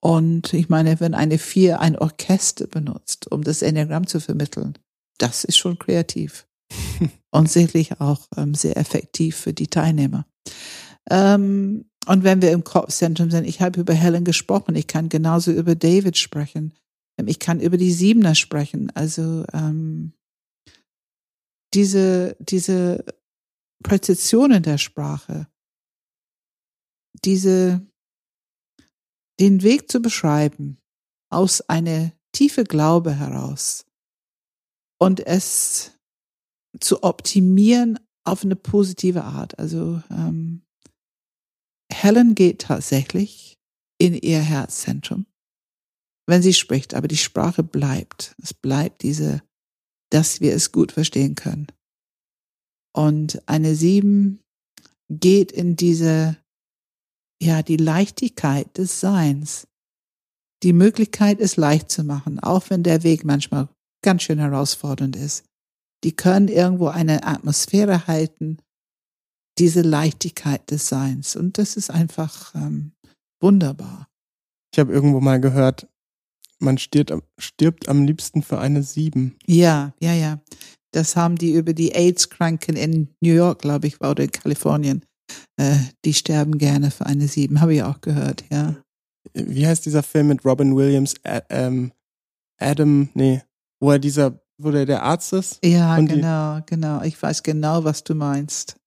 und 0.00 0.52
ich 0.52 0.68
meine, 0.68 1.00
wenn 1.00 1.14
eine 1.14 1.38
vier 1.38 1.80
ein 1.80 1.98
Orchester 1.98 2.66
benutzt, 2.66 3.30
um 3.30 3.42
das 3.42 3.62
Enneagramm 3.62 4.06
zu 4.06 4.20
vermitteln, 4.20 4.78
das 5.18 5.44
ist 5.44 5.56
schon 5.56 5.78
kreativ. 5.78 6.46
und 7.30 7.50
sicherlich 7.50 8.00
auch 8.00 8.28
ähm, 8.36 8.54
sehr 8.54 8.76
effektiv 8.76 9.36
für 9.36 9.52
die 9.52 9.66
Teilnehmer. 9.66 10.26
Ähm, 11.10 11.86
und 12.06 12.24
wenn 12.24 12.42
wir 12.42 12.50
im 12.50 12.64
Kopfzentrum 12.64 13.30
sind, 13.30 13.44
ich 13.44 13.60
habe 13.60 13.80
über 13.80 13.94
Helen 13.94 14.24
gesprochen, 14.24 14.74
ich 14.74 14.86
kann 14.86 15.08
genauso 15.08 15.52
über 15.52 15.74
David 15.74 16.16
sprechen. 16.18 16.74
Ähm, 17.18 17.28
ich 17.28 17.38
kann 17.38 17.60
über 17.60 17.76
die 17.76 17.92
Siebener 17.92 18.34
sprechen. 18.34 18.90
Also 18.94 19.44
ähm, 19.52 20.12
diese, 21.74 22.36
diese 22.40 23.04
Präzision 23.82 24.62
der 24.62 24.78
Sprache, 24.78 25.46
diese, 27.24 27.86
den 29.40 29.62
Weg 29.62 29.90
zu 29.90 30.00
beschreiben 30.00 30.78
aus 31.30 31.62
einer 31.68 32.12
tiefe 32.32 32.64
Glaube 32.64 33.14
heraus 33.14 33.86
und 34.98 35.20
es 35.20 35.92
zu 36.80 37.02
optimieren 37.02 37.98
auf 38.24 38.44
eine 38.44 38.56
positive 38.56 39.24
Art. 39.24 39.58
Also 39.58 40.02
ähm, 40.10 40.62
Helen 41.92 42.34
geht 42.34 42.62
tatsächlich 42.62 43.58
in 43.98 44.14
ihr 44.14 44.40
Herzzentrum 44.40 45.26
wenn 46.26 46.42
sie 46.42 46.54
spricht, 46.54 46.94
aber 46.94 47.08
die 47.08 47.16
Sprache 47.16 47.62
bleibt. 47.62 48.34
Es 48.42 48.54
bleibt 48.54 49.02
diese, 49.02 49.42
dass 50.10 50.40
wir 50.40 50.54
es 50.54 50.72
gut 50.72 50.92
verstehen 50.92 51.34
können. 51.34 51.66
Und 52.94 53.42
eine 53.46 53.74
sieben 53.74 54.40
geht 55.08 55.50
in 55.52 55.76
diese, 55.76 56.36
ja, 57.42 57.62
die 57.62 57.76
Leichtigkeit 57.76 58.76
des 58.78 59.00
Seins. 59.00 59.66
Die 60.62 60.72
Möglichkeit, 60.72 61.40
es 61.40 61.56
leicht 61.56 61.90
zu 61.90 62.04
machen, 62.04 62.38
auch 62.38 62.70
wenn 62.70 62.82
der 62.82 63.02
Weg 63.02 63.24
manchmal 63.24 63.68
ganz 64.02 64.22
schön 64.22 64.38
herausfordernd 64.38 65.16
ist. 65.16 65.44
Die 66.04 66.12
können 66.14 66.48
irgendwo 66.48 66.88
eine 66.88 67.24
Atmosphäre 67.24 68.06
halten, 68.06 68.58
diese 69.62 69.82
Leichtigkeit 69.82 70.72
des 70.72 70.88
Seins. 70.88 71.36
Und 71.36 71.56
das 71.56 71.76
ist 71.76 71.88
einfach 71.88 72.52
ähm, 72.56 72.90
wunderbar. 73.40 74.08
Ich 74.74 74.80
habe 74.80 74.92
irgendwo 74.92 75.20
mal 75.20 75.40
gehört, 75.40 75.86
man 76.58 76.78
stirbt, 76.78 77.14
stirbt 77.38 77.88
am 77.88 78.02
liebsten 78.04 78.42
für 78.42 78.58
eine 78.58 78.82
Sieben. 78.82 79.36
Ja, 79.46 79.94
ja, 80.00 80.14
ja. 80.14 80.40
Das 80.90 81.14
haben 81.14 81.36
die 81.36 81.52
über 81.52 81.74
die 81.74 81.94
AIDS-Kranken 81.94 82.74
in 82.74 83.14
New 83.20 83.32
York, 83.32 83.60
glaube 83.60 83.86
ich, 83.86 84.00
oder 84.00 84.24
in 84.24 84.32
Kalifornien. 84.32 85.04
Äh, 85.56 85.76
die 86.04 86.14
sterben 86.14 86.58
gerne 86.58 86.90
für 86.90 87.06
eine 87.06 87.28
Sieben, 87.28 87.60
habe 87.60 87.74
ich 87.74 87.84
auch 87.84 88.00
gehört, 88.00 88.44
ja. 88.50 88.74
Wie 89.32 89.64
heißt 89.64 89.86
dieser 89.86 90.02
Film 90.02 90.26
mit 90.26 90.44
Robin 90.44 90.74
Williams? 90.74 91.14
Ä 91.24 91.40
ähm, 91.50 91.92
Adam, 92.58 93.10
nee, 93.14 93.42
wo 93.80 93.92
er 93.92 94.00
dieser, 94.00 94.42
wo 94.58 94.72
der 94.72 94.86
der 94.86 95.04
Arzt 95.04 95.32
ist? 95.32 95.64
Ja, 95.64 95.96
genau, 96.00 96.60
genau. 96.66 97.02
Ich 97.02 97.22
weiß 97.22 97.44
genau, 97.44 97.84
was 97.84 98.02
du 98.02 98.16
meinst. 98.16 98.81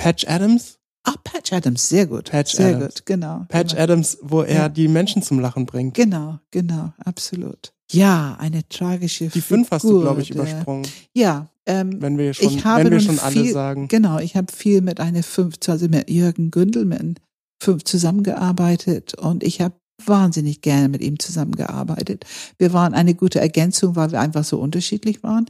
Patch 0.00 0.26
Adams? 0.26 0.78
Ach, 1.04 1.16
Patch 1.24 1.52
Adams, 1.52 1.88
sehr 1.88 2.06
gut. 2.06 2.30
Patch 2.30 2.52
sehr 2.54 2.76
Adams. 2.76 2.94
gut, 2.96 3.06
genau. 3.06 3.44
Patch 3.48 3.72
genau. 3.72 3.82
Adams, 3.82 4.18
wo 4.22 4.42
er 4.42 4.54
Ja. 4.54 4.68
die 4.68 4.88
Menschen 4.88 5.22
zum 5.22 5.40
Lachen 5.40 5.66
bringt. 5.66 5.94
Genau, 5.94 6.38
genau, 6.50 6.92
absolut. 7.04 7.72
Ja, 7.92 8.36
eine 8.38 8.68
tragische 8.68 9.28
Die 9.28 9.40
fünf 9.40 9.70
hast 9.70 9.82
du, 9.84 9.88
Figur, 9.88 10.02
glaube 10.02 10.22
ich, 10.22 10.28
der- 10.30 10.42
übersprungen, 10.42 10.86
Ja, 11.14 11.48
ähm, 11.66 12.00
wenn 12.00 12.18
wir 12.18 12.34
schon, 12.34 12.48
ich 12.48 12.64
habe 12.64 12.84
wenn 12.84 12.92
wir 12.92 13.00
schon 13.00 13.18
alle 13.18 13.32
viel, 13.32 13.52
sagen. 13.52 13.88
Genau, 13.88 14.18
ich 14.18 14.36
habe 14.36 14.52
viel 14.52 14.80
mit 14.80 15.00
einer 15.00 15.22
fünf, 15.22 15.56
also 15.66 15.88
mit 15.88 16.08
Jürgen 16.08 16.50
Gündel, 16.50 16.84
mit 16.84 17.00
einem 17.00 17.14
fünf 17.62 17.84
zusammengearbeitet 17.84 19.14
und 19.14 19.42
ich 19.42 19.60
habe 19.60 19.74
wahnsinnig 20.06 20.62
gerne 20.62 20.88
mit 20.88 21.02
ihm 21.02 21.18
zusammengearbeitet. 21.18 22.24
Wir 22.58 22.72
waren 22.72 22.94
eine 22.94 23.14
gute 23.14 23.40
Ergänzung, 23.40 23.96
weil 23.96 24.12
wir 24.12 24.20
einfach 24.20 24.44
so 24.44 24.58
unterschiedlich 24.58 25.22
waren. 25.22 25.46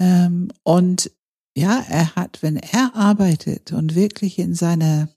Ähm, 0.00 0.50
und 0.62 1.10
ja, 1.58 1.84
er 1.88 2.14
hat, 2.14 2.42
wenn 2.42 2.56
er 2.56 2.94
arbeitet 2.94 3.72
und 3.72 3.94
wirklich 3.94 4.38
in 4.38 4.54
seine 4.54 5.08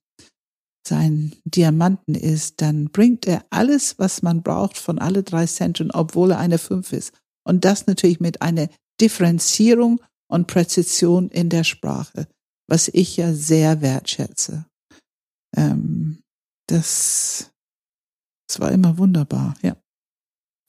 sein 0.87 1.35
Diamanten 1.45 2.15
ist, 2.15 2.61
dann 2.61 2.89
bringt 2.89 3.27
er 3.27 3.45
alles, 3.51 3.99
was 3.99 4.23
man 4.23 4.41
braucht 4.41 4.77
von 4.77 4.97
alle 4.97 5.21
drei 5.21 5.45
Zentren, 5.45 5.91
obwohl 5.91 6.31
er 6.31 6.39
eine 6.39 6.57
fünf 6.57 6.91
ist. 6.91 7.13
Und 7.43 7.65
das 7.65 7.85
natürlich 7.85 8.19
mit 8.19 8.41
einer 8.41 8.67
Differenzierung 8.99 10.01
und 10.27 10.47
Präzision 10.47 11.29
in 11.29 11.49
der 11.49 11.63
Sprache, 11.63 12.27
was 12.67 12.87
ich 12.87 13.17
ja 13.17 13.33
sehr 13.33 13.81
wertschätze. 13.81 14.65
Ähm, 15.55 16.23
das, 16.67 17.51
das 18.47 18.59
war 18.59 18.71
immer 18.71 18.97
wunderbar, 18.97 19.55
ja. 19.61 19.75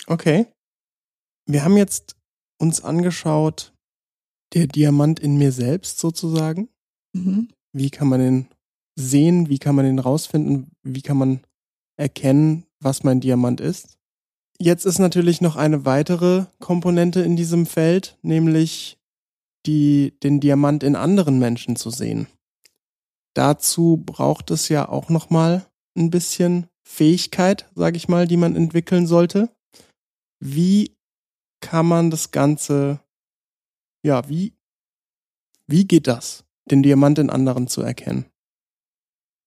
Okay. 0.06 0.46
Wir 1.46 1.64
haben 1.64 1.76
jetzt 1.76 2.16
uns 2.58 2.82
angeschaut, 2.82 3.72
der 4.52 4.66
Diamant 4.66 5.20
in 5.20 5.36
mir 5.36 5.52
selbst 5.52 5.98
sozusagen. 5.98 6.68
Mhm. 7.12 7.48
Wie 7.72 7.90
kann 7.90 8.08
man 8.08 8.20
den 8.20 8.46
sehen? 8.96 9.48
Wie 9.48 9.58
kann 9.58 9.74
man 9.74 9.84
den 9.84 9.98
rausfinden? 9.98 10.70
Wie 10.82 11.02
kann 11.02 11.16
man 11.16 11.40
erkennen, 11.96 12.64
was 12.80 13.04
mein 13.04 13.20
Diamant 13.20 13.60
ist? 13.60 13.96
Jetzt 14.58 14.84
ist 14.86 14.98
natürlich 14.98 15.40
noch 15.40 15.56
eine 15.56 15.84
weitere 15.84 16.46
Komponente 16.60 17.20
in 17.22 17.36
diesem 17.36 17.66
Feld, 17.66 18.16
nämlich 18.22 18.98
die, 19.66 20.14
den 20.22 20.40
Diamant 20.40 20.82
in 20.82 20.96
anderen 20.96 21.38
Menschen 21.38 21.76
zu 21.76 21.90
sehen. 21.90 22.26
Dazu 23.34 24.02
braucht 24.04 24.50
es 24.50 24.68
ja 24.68 24.88
auch 24.88 25.08
noch 25.08 25.30
mal 25.30 25.66
ein 25.96 26.10
bisschen 26.10 26.66
Fähigkeit, 26.86 27.70
sage 27.74 27.96
ich 27.96 28.08
mal, 28.08 28.26
die 28.26 28.36
man 28.36 28.56
entwickeln 28.56 29.06
sollte. 29.06 29.50
Wie 30.40 30.96
kann 31.60 31.86
man 31.86 32.10
das 32.10 32.30
Ganze, 32.30 33.00
ja, 34.02 34.28
wie, 34.28 34.54
wie 35.66 35.86
geht 35.86 36.06
das, 36.06 36.44
den 36.70 36.82
Diamant 36.82 37.18
in 37.18 37.30
anderen 37.30 37.68
zu 37.68 37.82
erkennen? 37.82 38.26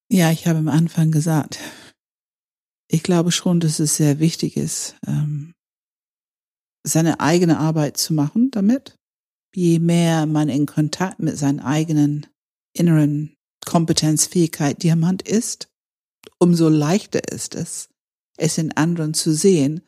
Ja, 0.10 0.32
ich 0.32 0.48
habe 0.48 0.60
am 0.60 0.68
Anfang 0.68 1.12
gesagt, 1.12 1.60
ich 2.88 3.04
glaube 3.04 3.32
schon, 3.32 3.60
dass 3.60 3.80
es 3.80 3.98
sehr 3.98 4.20
wichtig 4.20 4.58
ist, 4.58 4.96
ähm, 5.08 5.54
seine 6.86 7.20
eigene 7.20 7.60
Arbeit 7.60 7.98
zu 7.98 8.14
machen 8.14 8.52
damit. 8.52 8.96
Je 9.56 9.80
mehr 9.80 10.26
man 10.26 10.50
in 10.50 10.66
Kontakt 10.66 11.20
mit 11.20 11.38
seinen 11.38 11.60
eigenen 11.60 12.28
inneren 12.74 13.36
Kompetenzfähigkeit 13.66 14.84
Diamant 14.84 15.22
ist, 15.28 15.68
umso 16.40 16.70
leichter 16.70 17.32
ist 17.32 17.56
es, 17.56 17.90
es 18.38 18.58
in 18.58 18.74
anderen 18.74 19.14
zu 19.14 19.34
sehen, 19.34 19.82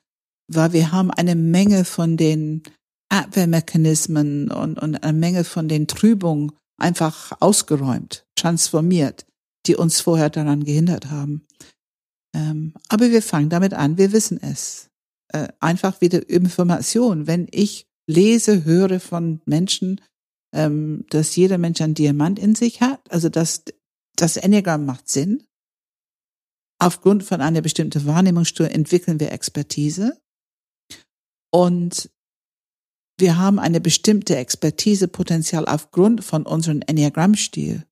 weil 0.48 0.74
wir 0.74 0.92
haben 0.92 1.12
eine 1.12 1.36
Menge 1.36 1.86
von 1.86 2.18
den 2.18 2.64
Abwehrmechanismen 3.10 4.52
und, 4.52 4.80
und 4.80 5.04
eine 5.04 5.18
Menge 5.18 5.44
von 5.44 5.68
den 5.68 5.88
Trübungen 5.88 6.52
einfach 6.78 7.32
ausgeräumt, 7.40 8.26
transformiert, 8.36 9.26
die 9.66 9.76
uns 9.76 10.02
vorher 10.02 10.30
daran 10.30 10.64
gehindert 10.64 11.10
haben. 11.10 11.46
Ähm, 12.36 12.74
aber 12.90 13.12
wir 13.12 13.22
fangen 13.22 13.50
damit 13.50 13.74
an, 13.74 13.98
wir 13.98 14.12
wissen 14.12 14.42
es. 14.42 14.90
Äh, 15.30 15.48
einfach 15.60 16.02
wieder 16.02 16.30
Information. 16.30 17.28
Wenn 17.28 17.48
ich 17.52 17.88
lese, 18.08 18.64
höre 18.64 19.00
von 19.00 19.42
Menschen, 19.46 20.02
ähm, 20.54 21.06
dass 21.10 21.36
jeder 21.36 21.58
Mensch 21.58 21.82
ein 21.82 21.94
Diamant 21.94 22.40
in 22.40 22.56
sich 22.56 22.82
hat, 22.82 23.12
also 23.12 23.30
dass 23.30 23.64
das 24.16 24.38
Enneagramm 24.38 24.86
macht 24.86 25.10
Sinn. 25.10 25.44
Aufgrund 26.80 27.24
von 27.24 27.42
einer 27.42 27.62
bestimmten 27.62 28.06
Wahrnehmungsstörung 28.06 28.72
entwickeln 28.72 29.20
wir 29.20 29.32
Expertise. 29.32 30.22
Und 31.52 32.10
wir 33.20 33.38
haben 33.38 33.60
eine 33.60 33.82
bestimmte 33.82 34.36
Expertisepotenzial 34.36 35.66
aufgrund 35.66 36.24
von 36.24 36.46
unserem 36.46 36.82
Enneagrammstil. 36.86 37.84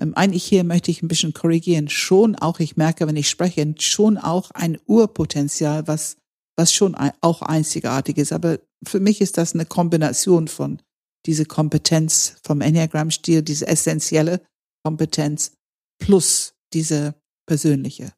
Ähm, 0.00 0.14
eigentlich 0.14 0.44
hier 0.44 0.64
möchte 0.64 0.90
ich 0.90 1.02
ein 1.02 1.08
bisschen 1.08 1.34
korrigieren. 1.34 1.88
Schon 1.88 2.34
auch, 2.36 2.60
ich 2.60 2.76
merke, 2.76 3.06
wenn 3.06 3.16
ich 3.16 3.28
spreche, 3.28 3.74
schon 3.78 4.18
auch 4.18 4.50
ein 4.52 4.78
Urpotenzial, 4.86 5.86
was, 5.86 6.16
was 6.56 6.72
schon 6.72 6.94
auch 6.94 7.42
einzigartig 7.42 8.16
ist. 8.18 8.32
Aber 8.32 8.58
für 8.84 9.00
mich 9.00 9.20
ist 9.20 9.38
das 9.38 9.54
eine 9.54 9.66
Kombination 9.66 10.48
von 10.48 10.80
diese 11.26 11.44
Kompetenz 11.44 12.36
vom 12.42 12.60
Enneagrammstil, 12.60 13.42
diese 13.42 13.66
essentielle 13.66 14.40
Kompetenz 14.84 15.52
plus 15.98 16.54
diese 16.72 17.14
persönliche. 17.46 18.12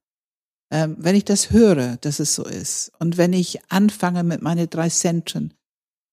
Ähm, 0.70 0.96
wenn 0.98 1.14
ich 1.14 1.24
das 1.24 1.50
höre, 1.50 1.96
dass 1.96 2.20
es 2.20 2.34
so 2.34 2.44
ist, 2.44 2.92
und 2.98 3.16
wenn 3.16 3.32
ich 3.32 3.60
anfange 3.70 4.22
mit 4.22 4.42
meinen 4.42 4.68
drei 4.68 4.90
Zentren, 4.90 5.54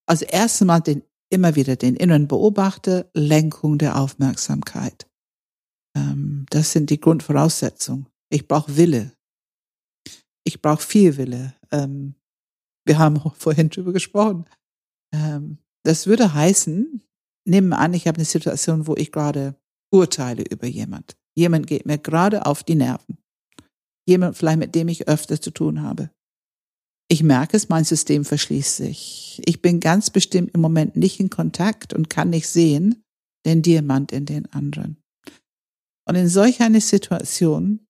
also 0.05 0.25
erst 0.25 0.61
einmal 0.61 0.81
den, 0.81 1.03
immer 1.29 1.55
wieder 1.55 1.75
den 1.75 1.95
inneren 1.95 2.27
beobachte, 2.27 3.09
Lenkung 3.13 3.77
der 3.77 3.99
Aufmerksamkeit. 3.99 5.07
Ähm, 5.95 6.45
das 6.49 6.71
sind 6.71 6.89
die 6.89 6.99
Grundvoraussetzungen. 6.99 8.07
Ich 8.29 8.47
brauche 8.47 8.77
Wille. 8.77 9.13
Ich 10.43 10.61
brauche 10.61 10.81
viel 10.81 11.17
Wille. 11.17 11.55
Ähm, 11.71 12.15
wir 12.85 12.99
haben 12.99 13.19
vorhin 13.35 13.69
drüber 13.69 13.93
gesprochen. 13.93 14.45
Ähm, 15.13 15.57
das 15.83 16.07
würde 16.07 16.33
heißen, 16.33 17.01
nehmen 17.47 17.69
wir 17.69 17.79
an, 17.79 17.93
ich 17.93 18.07
habe 18.07 18.17
eine 18.17 18.25
Situation, 18.25 18.87
wo 18.87 18.95
ich 18.95 19.11
gerade 19.11 19.55
urteile 19.93 20.43
über 20.43 20.67
jemand. 20.67 21.15
Jemand 21.37 21.67
geht 21.67 21.85
mir 21.85 21.97
gerade 21.97 22.45
auf 22.45 22.63
die 22.63 22.75
Nerven. 22.75 23.17
Jemand 24.07 24.37
vielleicht, 24.37 24.59
mit 24.59 24.75
dem 24.75 24.87
ich 24.87 25.07
öfter 25.07 25.39
zu 25.39 25.51
tun 25.51 25.81
habe. 25.81 26.11
Ich 27.07 27.21
merke 27.21 27.55
es, 27.55 27.69
mein 27.69 27.83
System 27.83 28.25
verschließt 28.25 28.77
sich. 28.77 29.41
Ich 29.45 29.61
bin 29.61 29.79
ganz 29.79 30.09
bestimmt 30.09 30.53
im 30.53 30.61
Moment 30.61 30.95
nicht 30.95 31.19
in 31.19 31.29
Kontakt 31.29 31.93
und 31.93 32.09
kann 32.09 32.31
nicht 32.31 32.47
sehen 32.47 33.03
den 33.45 33.61
Diamant 33.61 34.11
in 34.11 34.25
den 34.25 34.51
anderen. 34.51 34.97
Und 36.07 36.15
in 36.15 36.27
solch 36.27 36.61
einer 36.61 36.81
Situation 36.81 37.85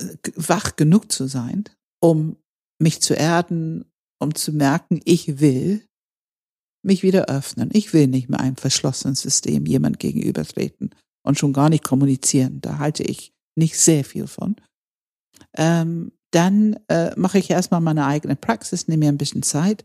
äh, 0.00 0.16
wach 0.34 0.76
genug 0.76 1.12
zu 1.12 1.26
sein, 1.26 1.64
um 2.00 2.36
mich 2.80 3.00
zu 3.00 3.14
erden, 3.14 3.84
um 4.20 4.34
zu 4.34 4.52
merken, 4.52 5.00
ich 5.04 5.40
will 5.40 5.86
mich 6.84 7.02
wieder 7.02 7.26
öffnen. 7.26 7.70
Ich 7.72 7.92
will 7.92 8.06
nicht 8.06 8.28
mehr 8.28 8.40
einem 8.40 8.56
verschlossenen 8.56 9.16
System 9.16 9.66
jemand 9.66 9.98
gegenübertreten 9.98 10.94
und 11.24 11.38
schon 11.38 11.52
gar 11.52 11.68
nicht 11.68 11.84
kommunizieren. 11.84 12.60
Da 12.60 12.78
halte 12.78 13.02
ich 13.02 13.32
nicht 13.56 13.78
sehr 13.78 14.04
viel 14.04 14.26
von. 14.26 14.56
Ähm, 15.56 16.12
dann 16.32 16.78
äh, 16.88 17.12
mache 17.16 17.38
ich 17.38 17.50
erstmal 17.50 17.80
meine 17.80 18.06
eigene 18.06 18.36
Praxis, 18.36 18.88
nehme 18.88 19.06
mir 19.06 19.12
ein 19.12 19.18
bisschen 19.18 19.42
Zeit. 19.42 19.84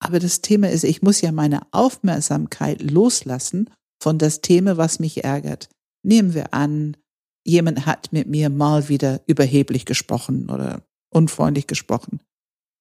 Aber 0.00 0.18
das 0.20 0.42
Thema 0.42 0.70
ist, 0.70 0.84
ich 0.84 1.02
muss 1.02 1.20
ja 1.20 1.32
meine 1.32 1.62
Aufmerksamkeit 1.72 2.82
loslassen 2.82 3.70
von 4.00 4.18
das 4.18 4.40
Thema, 4.40 4.76
was 4.76 5.00
mich 5.00 5.24
ärgert. 5.24 5.68
Nehmen 6.04 6.34
wir 6.34 6.54
an, 6.54 6.96
jemand 7.44 7.86
hat 7.86 8.12
mit 8.12 8.28
mir 8.28 8.50
mal 8.50 8.88
wieder 8.88 9.22
überheblich 9.26 9.86
gesprochen 9.86 10.50
oder 10.50 10.82
unfreundlich 11.12 11.66
gesprochen. 11.66 12.20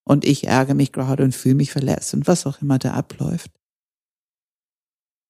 Und 0.08 0.26
ich 0.26 0.48
ärgere 0.48 0.76
mich 0.76 0.92
gerade 0.92 1.24
und 1.24 1.36
fühle 1.36 1.56
mich 1.56 1.72
verletzt 1.72 2.14
und 2.14 2.28
was 2.28 2.46
auch 2.46 2.62
immer 2.62 2.78
da 2.78 2.94
abläuft. 2.94 3.52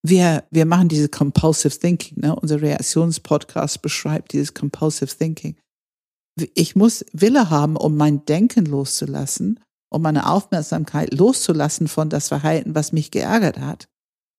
Wir, 0.04 0.44
wir 0.50 0.66
machen 0.66 0.88
diese 0.88 1.08
Compulsive 1.08 1.76
Thinking, 1.76 2.20
ne? 2.20 2.36
Unser 2.36 2.62
Reaktionspodcast 2.62 3.82
beschreibt 3.82 4.32
dieses 4.32 4.54
Compulsive 4.54 5.16
Thinking. 5.16 5.56
Ich 6.54 6.76
muss 6.76 7.04
Wille 7.12 7.50
haben, 7.50 7.76
um 7.76 7.96
mein 7.96 8.24
Denken 8.24 8.66
loszulassen, 8.66 9.60
um 9.90 10.02
meine 10.02 10.28
Aufmerksamkeit 10.30 11.14
loszulassen 11.14 11.88
von 11.88 12.10
das 12.10 12.28
Verhalten, 12.28 12.74
was 12.74 12.92
mich 12.92 13.10
geärgert 13.10 13.58
hat, 13.58 13.88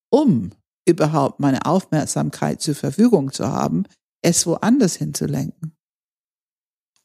um 0.09 0.51
überhaupt 0.87 1.39
meine 1.39 1.65
Aufmerksamkeit 1.65 2.61
zur 2.61 2.75
Verfügung 2.75 3.31
zu 3.31 3.47
haben, 3.47 3.83
es 4.21 4.45
woanders 4.45 4.95
hinzulenken. 4.95 5.75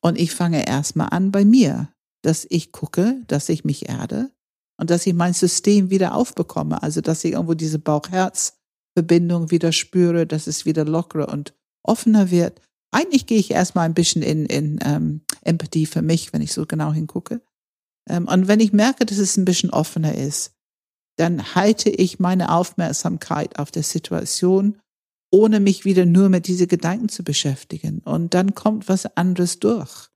Und 0.01 0.19
ich 0.19 0.35
fange 0.35 0.67
erstmal 0.67 1.09
an 1.11 1.31
bei 1.31 1.45
mir, 1.45 1.89
dass 2.23 2.47
ich 2.49 2.73
gucke, 2.73 3.23
dass 3.27 3.49
ich 3.49 3.65
mich 3.65 3.89
erde 3.89 4.31
und 4.79 4.91
dass 4.91 5.07
ich 5.07 5.15
mein 5.15 5.33
System 5.33 5.91
wieder 5.91 6.15
aufbekomme. 6.15 6.83
Also, 6.83 7.01
dass 7.01 7.25
ich 7.25 7.33
irgendwo 7.33 7.55
diese 7.55 7.79
Bauch-Herz-Verbindung 7.79 9.51
wieder 9.51 9.73
spüre, 9.73 10.27
dass 10.27 10.47
es 10.47 10.67
wieder 10.67 10.85
lockerer 10.85 11.29
und 11.29 11.55
offener 11.83 12.31
wird. 12.31 12.61
Eigentlich 12.95 13.27
gehe 13.27 13.39
ich 13.39 13.51
erstmal 13.51 13.87
ein 13.87 13.95
bisschen 13.95 14.23
in, 14.23 14.47
in 14.47 14.79
ähm, 14.85 15.23
Empathie 15.43 15.85
für 15.85 16.01
mich, 16.01 16.33
wenn 16.33 16.43
ich 16.43 16.53
so 16.53 16.65
genau 16.65 16.93
hingucke. 16.93 17.43
Ähm, 18.09 18.29
und 18.29 18.47
wenn 18.47 18.61
ich 18.61 18.73
merke, 18.73 19.05
dass 19.05 19.19
es 19.19 19.37
ein 19.37 19.45
bisschen 19.45 19.71
offener 19.71 20.15
ist, 20.15 20.53
dann 21.17 21.57
halte 21.57 21.91
ich 21.91 22.21
meine 22.21 22.53
Aufmerksamkeit 22.53 23.59
auf 23.59 23.73
der 23.73 23.83
Situation 23.83 24.81
ohne 25.33 25.59
mich 25.59 25.85
wieder 25.85 26.07
nur 26.07 26.29
mit 26.29 26.47
diese 26.47 26.69
Gedanken 26.69 27.09
zu 27.09 27.25
beschäftigen. 27.25 27.99
Und 28.05 28.35
dann 28.35 28.55
kommt 28.55 28.89
was 28.89 29.17
anderes 29.17 29.59
durch. 29.59 30.11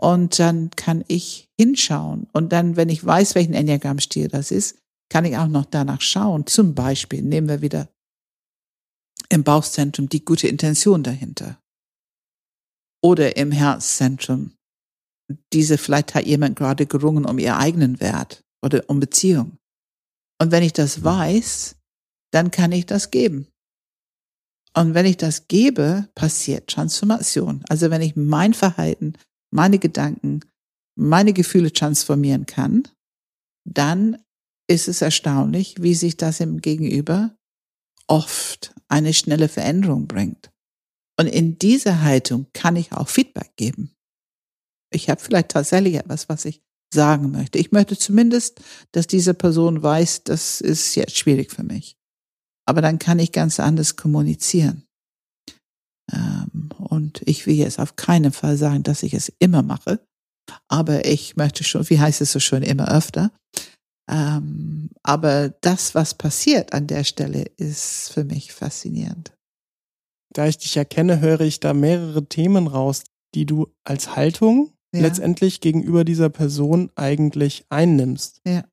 Und 0.00 0.38
dann 0.38 0.70
kann 0.70 1.04
ich 1.08 1.50
hinschauen. 1.60 2.26
Und 2.32 2.52
dann, 2.54 2.76
wenn 2.76 2.88
ich 2.88 3.04
weiß, 3.04 3.34
welchen 3.34 3.52
Enneagramm-Stil 3.52 4.28
das 4.28 4.50
ist, 4.50 4.78
kann 5.10 5.26
ich 5.26 5.36
auch 5.36 5.48
noch 5.48 5.66
danach 5.66 6.00
schauen. 6.00 6.46
Zum 6.46 6.74
Beispiel 6.74 7.20
nehmen 7.20 7.50
wir 7.50 7.60
wieder 7.60 7.90
im 9.28 9.44
Bauchzentrum 9.44 10.08
die 10.08 10.24
gute 10.24 10.48
Intention 10.48 11.02
dahinter. 11.02 11.58
Oder 13.02 13.36
im 13.36 13.52
Herzzentrum. 13.52 14.52
Diese, 15.52 15.78
vielleicht 15.78 16.14
hat 16.14 16.26
jemand 16.26 16.56
gerade 16.56 16.86
gerungen 16.86 17.24
um 17.24 17.38
ihren 17.38 17.56
eigenen 17.56 18.00
Wert 18.00 18.42
oder 18.62 18.84
um 18.88 18.98
Beziehung. 18.98 19.58
Und 20.40 20.52
wenn 20.52 20.62
ich 20.62 20.72
das 20.72 21.04
weiß, 21.04 21.76
dann 22.32 22.50
kann 22.50 22.72
ich 22.72 22.86
das 22.86 23.10
geben. 23.10 23.48
Und 24.74 24.94
wenn 24.94 25.06
ich 25.06 25.16
das 25.16 25.48
gebe, 25.48 26.08
passiert 26.14 26.68
Transformation. 26.68 27.64
Also 27.68 27.90
wenn 27.90 28.02
ich 28.02 28.16
mein 28.16 28.54
Verhalten, 28.54 29.14
meine 29.50 29.78
Gedanken, 29.78 30.40
meine 30.96 31.32
Gefühle 31.32 31.72
transformieren 31.72 32.46
kann, 32.46 32.86
dann 33.64 34.18
ist 34.68 34.88
es 34.88 35.02
erstaunlich, 35.02 35.82
wie 35.82 35.94
sich 35.94 36.16
das 36.16 36.40
im 36.40 36.60
Gegenüber 36.60 37.36
oft 38.06 38.74
eine 38.88 39.14
schnelle 39.14 39.48
Veränderung 39.48 40.06
bringt. 40.06 40.50
Und 41.18 41.26
in 41.26 41.58
dieser 41.58 42.02
Haltung 42.02 42.46
kann 42.52 42.76
ich 42.76 42.92
auch 42.92 43.08
Feedback 43.08 43.56
geben. 43.56 43.92
Ich 44.92 45.10
habe 45.10 45.20
vielleicht 45.20 45.50
tatsächlich 45.50 45.94
etwas, 45.94 46.28
was 46.28 46.44
ich 46.44 46.62
sagen 46.94 47.30
möchte. 47.30 47.58
Ich 47.58 47.72
möchte 47.72 47.98
zumindest, 47.98 48.60
dass 48.92 49.06
diese 49.06 49.34
Person 49.34 49.82
weiß, 49.82 50.24
das 50.24 50.60
ist 50.60 50.94
jetzt 50.94 51.18
schwierig 51.18 51.52
für 51.52 51.64
mich 51.64 51.98
aber 52.68 52.82
dann 52.82 52.98
kann 52.98 53.18
ich 53.18 53.32
ganz 53.32 53.60
anders 53.60 53.96
kommunizieren. 53.96 54.84
Ähm, 56.12 56.68
und 56.76 57.22
ich 57.24 57.46
will 57.46 57.54
jetzt 57.54 57.78
auf 57.78 57.96
keinen 57.96 58.30
Fall 58.30 58.58
sagen, 58.58 58.82
dass 58.82 59.02
ich 59.02 59.14
es 59.14 59.32
immer 59.38 59.62
mache, 59.62 60.04
aber 60.68 61.06
ich 61.06 61.36
möchte 61.36 61.64
schon, 61.64 61.88
wie 61.88 61.98
heißt 61.98 62.20
es 62.20 62.32
so 62.32 62.40
schön, 62.40 62.62
immer 62.62 62.94
öfter. 62.94 63.32
Ähm, 64.10 64.90
aber 65.02 65.48
das, 65.48 65.94
was 65.94 66.12
passiert 66.12 66.74
an 66.74 66.86
der 66.86 67.04
Stelle, 67.04 67.44
ist 67.56 68.12
für 68.12 68.24
mich 68.24 68.52
faszinierend. 68.52 69.32
Da 70.32 70.46
ich 70.46 70.58
dich 70.58 70.76
erkenne, 70.76 71.20
höre 71.20 71.40
ich 71.40 71.60
da 71.60 71.72
mehrere 71.72 72.26
Themen 72.26 72.66
raus, 72.66 73.04
die 73.34 73.46
du 73.46 73.68
als 73.84 74.16
Haltung 74.16 74.72
ja. 74.94 75.02
letztendlich 75.02 75.60
gegenüber 75.60 76.04
dieser 76.04 76.28
Person 76.28 76.90
eigentlich 76.94 77.64
einnimmst. 77.68 78.40
Ja. 78.46 78.64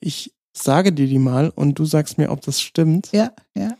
Ich 0.00 0.34
sage 0.56 0.92
dir 0.92 1.06
die 1.06 1.18
mal 1.18 1.50
und 1.50 1.78
du 1.78 1.84
sagst 1.84 2.18
mir, 2.18 2.30
ob 2.30 2.40
das 2.42 2.60
stimmt. 2.60 3.10
Ja, 3.12 3.32
ja. 3.54 3.76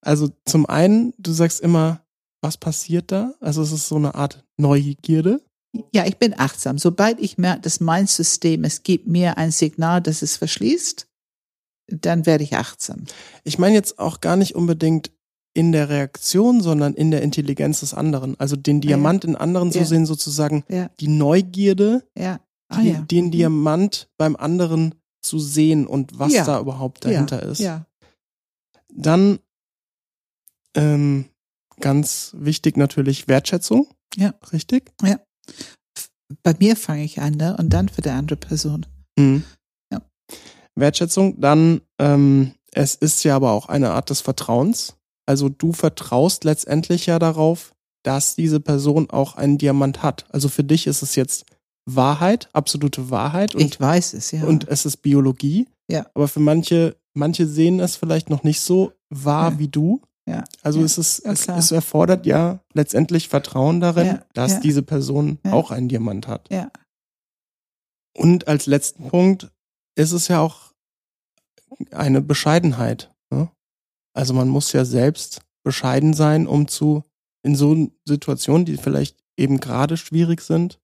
Also 0.00 0.28
zum 0.44 0.66
einen, 0.66 1.14
du 1.18 1.32
sagst 1.32 1.60
immer, 1.60 2.04
was 2.42 2.56
passiert 2.56 3.12
da? 3.12 3.34
Also 3.40 3.62
es 3.62 3.72
ist 3.72 3.88
so 3.88 3.96
eine 3.96 4.14
Art 4.14 4.44
Neugierde. 4.56 5.40
Ja, 5.94 6.04
ich 6.06 6.18
bin 6.18 6.38
achtsam. 6.38 6.76
Sobald 6.78 7.18
ich 7.20 7.38
merke, 7.38 7.62
dass 7.62 7.80
mein 7.80 8.06
System, 8.06 8.64
es 8.64 8.82
gibt 8.82 9.06
mir 9.06 9.38
ein 9.38 9.52
Signal, 9.52 10.02
dass 10.02 10.22
es 10.22 10.36
verschließt, 10.36 11.08
dann 11.88 12.26
werde 12.26 12.44
ich 12.44 12.56
achtsam. 12.56 13.04
Ich 13.44 13.58
meine 13.58 13.74
jetzt 13.74 13.98
auch 13.98 14.20
gar 14.20 14.36
nicht 14.36 14.54
unbedingt 14.54 15.10
in 15.54 15.72
der 15.72 15.88
Reaktion, 15.88 16.60
sondern 16.60 16.94
in 16.94 17.10
der 17.10 17.22
Intelligenz 17.22 17.80
des 17.80 17.94
anderen. 17.94 18.38
Also 18.40 18.56
den 18.56 18.80
Diamant 18.80 19.24
ja. 19.24 19.30
in 19.30 19.36
anderen 19.36 19.70
ja. 19.70 19.80
zu 19.80 19.86
sehen, 19.86 20.06
sozusagen 20.06 20.64
ja. 20.68 20.90
die 21.00 21.08
Neugierde, 21.08 22.04
ja. 22.16 22.40
Ah, 22.68 22.80
die, 22.80 22.94
den 23.06 23.26
mhm. 23.26 23.30
Diamant 23.32 24.08
beim 24.16 24.34
anderen 24.34 24.94
zu 25.20 25.38
sehen 25.38 25.86
und 25.86 26.18
was 26.18 26.32
ja. 26.32 26.44
da 26.44 26.58
überhaupt 26.58 27.04
dahinter 27.04 27.44
ja. 27.44 27.50
ist. 27.50 27.58
Ja. 27.60 27.86
Dann 28.94 29.38
ähm, 30.74 31.26
ganz 31.80 32.34
wichtig 32.38 32.76
natürlich 32.76 33.28
Wertschätzung. 33.28 33.88
Ja. 34.16 34.34
Richtig? 34.52 34.90
Ja. 35.02 35.20
Bei 36.42 36.54
mir 36.58 36.76
fange 36.76 37.04
ich 37.04 37.20
an, 37.20 37.34
ne? 37.34 37.56
Und 37.58 37.70
dann 37.70 37.90
für 37.90 38.00
die 38.00 38.08
andere 38.08 38.36
Person. 38.36 38.86
Mhm. 39.18 39.44
Ja. 39.92 40.00
Wertschätzung, 40.74 41.40
dann 41.40 41.82
ähm, 41.98 42.54
es 42.72 42.94
ist 42.94 43.22
ja 43.22 43.36
aber 43.36 43.52
auch 43.52 43.66
eine 43.66 43.90
Art 43.90 44.08
des 44.10 44.22
Vertrauens. 44.22 44.96
Also 45.26 45.48
du 45.48 45.72
vertraust 45.72 46.44
letztendlich 46.44 47.06
ja 47.06 47.18
darauf, 47.18 47.74
dass 48.02 48.34
diese 48.34 48.60
Person 48.60 49.10
auch 49.10 49.36
einen 49.36 49.58
Diamant 49.58 50.02
hat. 50.02 50.26
Also 50.30 50.48
für 50.48 50.64
dich 50.64 50.86
ist 50.86 51.02
es 51.02 51.14
jetzt 51.14 51.44
Wahrheit, 51.86 52.48
absolute 52.52 53.10
Wahrheit. 53.10 53.54
Und, 53.54 53.62
ich 53.62 53.80
weiß 53.80 54.14
es, 54.14 54.30
ja. 54.32 54.44
Und 54.44 54.68
es 54.68 54.84
ist 54.84 54.98
Biologie. 54.98 55.68
Ja. 55.88 56.06
Aber 56.14 56.28
für 56.28 56.40
manche, 56.40 56.96
manche 57.14 57.46
sehen 57.46 57.80
es 57.80 57.96
vielleicht 57.96 58.30
noch 58.30 58.42
nicht 58.42 58.60
so 58.60 58.92
wahr 59.10 59.52
ja. 59.52 59.58
wie 59.58 59.68
du. 59.68 60.00
Ja. 60.26 60.44
Also 60.62 60.80
ja. 60.80 60.84
es 60.84 60.98
ist, 60.98 61.24
ja, 61.24 61.32
es, 61.32 61.48
es, 61.48 61.72
erfordert 61.72 62.26
ja 62.26 62.60
letztendlich 62.72 63.28
Vertrauen 63.28 63.80
darin, 63.80 64.20
dass 64.34 64.60
diese 64.60 64.82
Person 64.82 65.38
auch 65.44 65.70
einen 65.70 65.88
Diamant 65.88 66.28
hat. 66.28 66.48
Ja. 66.50 66.70
Und 68.16 68.46
als 68.46 68.66
letzten 68.66 69.08
Punkt 69.08 69.50
ist 69.96 70.12
es 70.12 70.28
ja 70.28 70.40
auch 70.40 70.72
eine 71.90 72.20
Bescheidenheit. 72.20 73.10
Ne? 73.30 73.50
Also 74.14 74.34
man 74.34 74.48
muss 74.48 74.72
ja 74.72 74.84
selbst 74.84 75.40
bescheiden 75.64 76.14
sein, 76.14 76.46
um 76.46 76.68
zu 76.68 77.04
in 77.44 77.56
so 77.56 77.90
Situationen, 78.04 78.64
die 78.64 78.76
vielleicht 78.76 79.16
eben 79.36 79.58
gerade 79.58 79.96
schwierig 79.96 80.42
sind, 80.42 80.80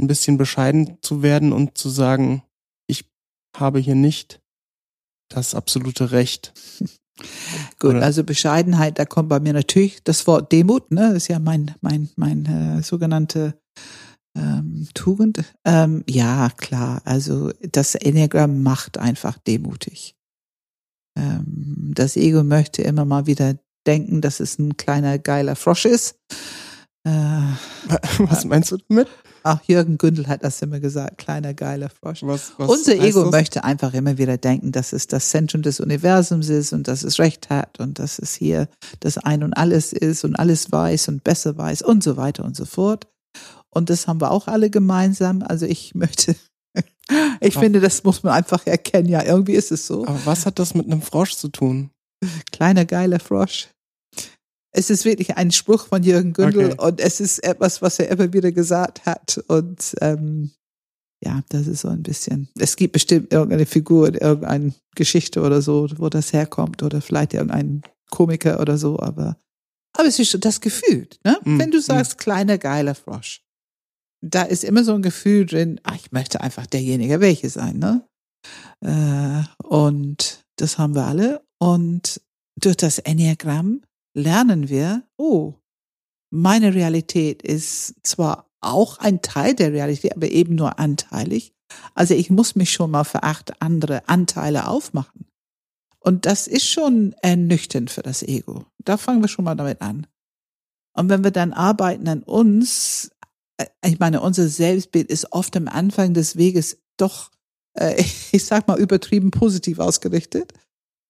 ein 0.00 0.06
bisschen 0.06 0.38
bescheiden 0.38 0.98
zu 1.02 1.22
werden 1.22 1.52
und 1.52 1.76
zu 1.76 1.90
sagen, 1.90 2.42
ich 2.86 3.10
habe 3.56 3.78
hier 3.78 3.94
nicht 3.94 4.40
das 5.28 5.54
absolute 5.54 6.12
Recht. 6.12 6.54
Gut, 7.78 7.90
Oder? 7.90 8.02
also 8.02 8.24
Bescheidenheit, 8.24 8.98
da 8.98 9.04
kommt 9.04 9.28
bei 9.28 9.40
mir 9.40 9.52
natürlich 9.52 10.02
das 10.02 10.26
Wort 10.26 10.52
Demut, 10.52 10.90
ne? 10.90 11.08
Das 11.08 11.24
ist 11.24 11.28
ja 11.28 11.38
mein, 11.38 11.74
mein, 11.82 12.08
mein 12.16 12.46
äh, 12.46 12.82
sogenannte 12.82 13.60
ähm, 14.34 14.88
Tugend. 14.94 15.44
Ähm, 15.64 16.02
ja, 16.08 16.50
klar, 16.56 17.02
also 17.04 17.52
das 17.60 17.94
Enneagramm 17.94 18.62
macht 18.62 18.96
einfach 18.96 19.36
demutig. 19.38 20.16
Ähm, 21.16 21.92
das 21.94 22.16
Ego 22.16 22.44
möchte 22.44 22.82
immer 22.82 23.04
mal 23.04 23.26
wieder 23.26 23.54
denken, 23.86 24.20
dass 24.20 24.40
es 24.40 24.58
ein 24.58 24.76
kleiner 24.76 25.18
geiler 25.18 25.56
Frosch 25.56 25.86
ist. 25.86 26.16
Äh, 27.04 27.10
Was 28.18 28.44
meinst 28.44 28.72
du 28.72 28.78
damit? 28.88 29.08
Ach, 29.42 29.60
Jürgen 29.66 29.96
Gündel 29.96 30.26
hat 30.28 30.44
das 30.44 30.60
immer 30.60 30.80
gesagt, 30.80 31.16
kleiner 31.18 31.54
geiler 31.54 31.88
Frosch. 31.88 32.22
Was, 32.22 32.52
was 32.58 32.68
Unser 32.68 32.96
Ego 32.96 33.22
das? 33.22 33.30
möchte 33.32 33.64
einfach 33.64 33.94
immer 33.94 34.18
wieder 34.18 34.36
denken, 34.36 34.70
dass 34.70 34.92
es 34.92 35.06
das 35.06 35.30
Zentrum 35.30 35.62
des 35.62 35.80
Universums 35.80 36.50
ist 36.50 36.74
und 36.74 36.88
dass 36.88 37.04
es 37.04 37.18
Recht 37.18 37.48
hat 37.48 37.80
und 37.80 37.98
dass 37.98 38.18
es 38.18 38.34
hier 38.34 38.68
das 39.00 39.16
Ein 39.16 39.42
und 39.42 39.54
Alles 39.54 39.94
ist 39.94 40.24
und 40.24 40.36
alles 40.38 40.70
weiß 40.70 41.08
und 41.08 41.24
besser 41.24 41.56
weiß 41.56 41.80
und 41.80 42.02
so 42.02 42.18
weiter 42.18 42.44
und 42.44 42.54
so 42.54 42.66
fort. 42.66 43.08
Und 43.70 43.88
das 43.88 44.06
haben 44.06 44.20
wir 44.20 44.30
auch 44.30 44.46
alle 44.46 44.68
gemeinsam. 44.68 45.42
Also 45.42 45.64
ich 45.64 45.94
möchte, 45.94 46.36
ich 47.40 47.56
Ach. 47.56 47.60
finde, 47.60 47.80
das 47.80 48.04
muss 48.04 48.22
man 48.22 48.34
einfach 48.34 48.66
erkennen. 48.66 49.08
Ja, 49.08 49.24
irgendwie 49.24 49.54
ist 49.54 49.72
es 49.72 49.86
so. 49.86 50.06
Aber 50.06 50.20
was 50.24 50.46
hat 50.46 50.58
das 50.58 50.74
mit 50.74 50.86
einem 50.86 51.02
Frosch 51.02 51.34
zu 51.34 51.48
tun? 51.48 51.90
Kleiner 52.52 52.84
geiler 52.84 53.20
Frosch. 53.20 53.68
Es 54.72 54.88
ist 54.88 55.04
wirklich 55.04 55.36
ein 55.36 55.50
Spruch 55.50 55.86
von 55.86 56.02
Jürgen 56.02 56.32
Gündel 56.32 56.72
okay. 56.72 56.86
und 56.86 57.00
es 57.00 57.20
ist 57.20 57.40
etwas, 57.40 57.82
was 57.82 57.98
er 57.98 58.08
immer 58.08 58.32
wieder 58.32 58.52
gesagt 58.52 59.04
hat. 59.04 59.42
Und 59.48 59.96
ähm, 60.00 60.52
ja, 61.24 61.42
das 61.48 61.66
ist 61.66 61.80
so 61.80 61.88
ein 61.88 62.02
bisschen. 62.02 62.48
Es 62.56 62.76
gibt 62.76 62.92
bestimmt 62.92 63.32
irgendeine 63.32 63.66
Figur, 63.66 64.20
irgendeine 64.20 64.72
Geschichte 64.94 65.40
oder 65.40 65.60
so, 65.60 65.88
wo 65.96 66.08
das 66.08 66.32
herkommt, 66.32 66.82
oder 66.82 67.00
vielleicht 67.00 67.34
irgendein 67.34 67.82
Komiker 68.10 68.60
oder 68.60 68.78
so, 68.78 68.98
aber 69.00 69.36
aber 69.96 70.08
es 70.08 70.18
ist 70.18 70.30
schon 70.30 70.40
das 70.40 70.60
Gefühl, 70.60 71.08
ne? 71.24 71.38
Mm, 71.44 71.58
Wenn 71.58 71.70
du 71.70 71.80
sagst, 71.80 72.16
mm. 72.16 72.18
kleiner 72.18 72.58
geiler 72.58 72.94
Frosch. 72.94 73.42
Da 74.20 74.42
ist 74.42 74.64
immer 74.64 74.84
so 74.84 74.94
ein 74.94 75.02
Gefühl 75.02 75.46
drin, 75.46 75.80
ach, 75.82 75.96
ich 75.96 76.12
möchte 76.12 76.40
einfach 76.40 76.66
derjenige 76.66 77.20
welche 77.20 77.48
sein, 77.48 77.78
ne? 77.78 78.06
Äh, 78.80 79.42
und 79.64 80.44
das 80.56 80.78
haben 80.78 80.94
wir 80.94 81.06
alle. 81.06 81.42
Und 81.58 82.20
durch 82.56 82.76
das 82.76 82.98
Enneagramm 82.98 83.82
lernen 84.14 84.68
wir, 84.68 85.04
oh, 85.16 85.54
meine 86.30 86.74
Realität 86.74 87.42
ist 87.42 87.94
zwar 88.02 88.46
auch 88.60 88.98
ein 88.98 89.22
Teil 89.22 89.54
der 89.54 89.72
Realität, 89.72 90.14
aber 90.14 90.28
eben 90.28 90.54
nur 90.54 90.78
anteilig. 90.78 91.52
Also 91.94 92.14
ich 92.14 92.30
muss 92.30 92.56
mich 92.56 92.72
schon 92.72 92.90
mal 92.90 93.04
für 93.04 93.22
acht 93.22 93.60
andere 93.62 94.08
Anteile 94.08 94.68
aufmachen. 94.68 95.26
Und 95.98 96.26
das 96.26 96.46
ist 96.46 96.66
schon 96.66 97.14
ernüchternd 97.22 97.90
für 97.90 98.02
das 98.02 98.22
Ego. 98.22 98.64
Da 98.78 98.96
fangen 98.96 99.22
wir 99.22 99.28
schon 99.28 99.44
mal 99.44 99.54
damit 99.54 99.80
an. 99.82 100.06
Und 100.96 101.08
wenn 101.08 101.24
wir 101.24 101.30
dann 101.30 101.52
arbeiten 101.52 102.08
an 102.08 102.22
uns, 102.22 103.10
ich 103.84 103.98
meine, 103.98 104.20
unser 104.20 104.48
Selbstbild 104.48 105.10
ist 105.10 105.32
oft 105.32 105.56
am 105.56 105.68
Anfang 105.68 106.14
des 106.14 106.36
Weges 106.36 106.78
doch, 106.96 107.30
äh, 107.74 108.02
ich 108.32 108.44
sag 108.44 108.68
mal, 108.68 108.78
übertrieben 108.78 109.30
positiv 109.30 109.78
ausgerichtet 109.78 110.52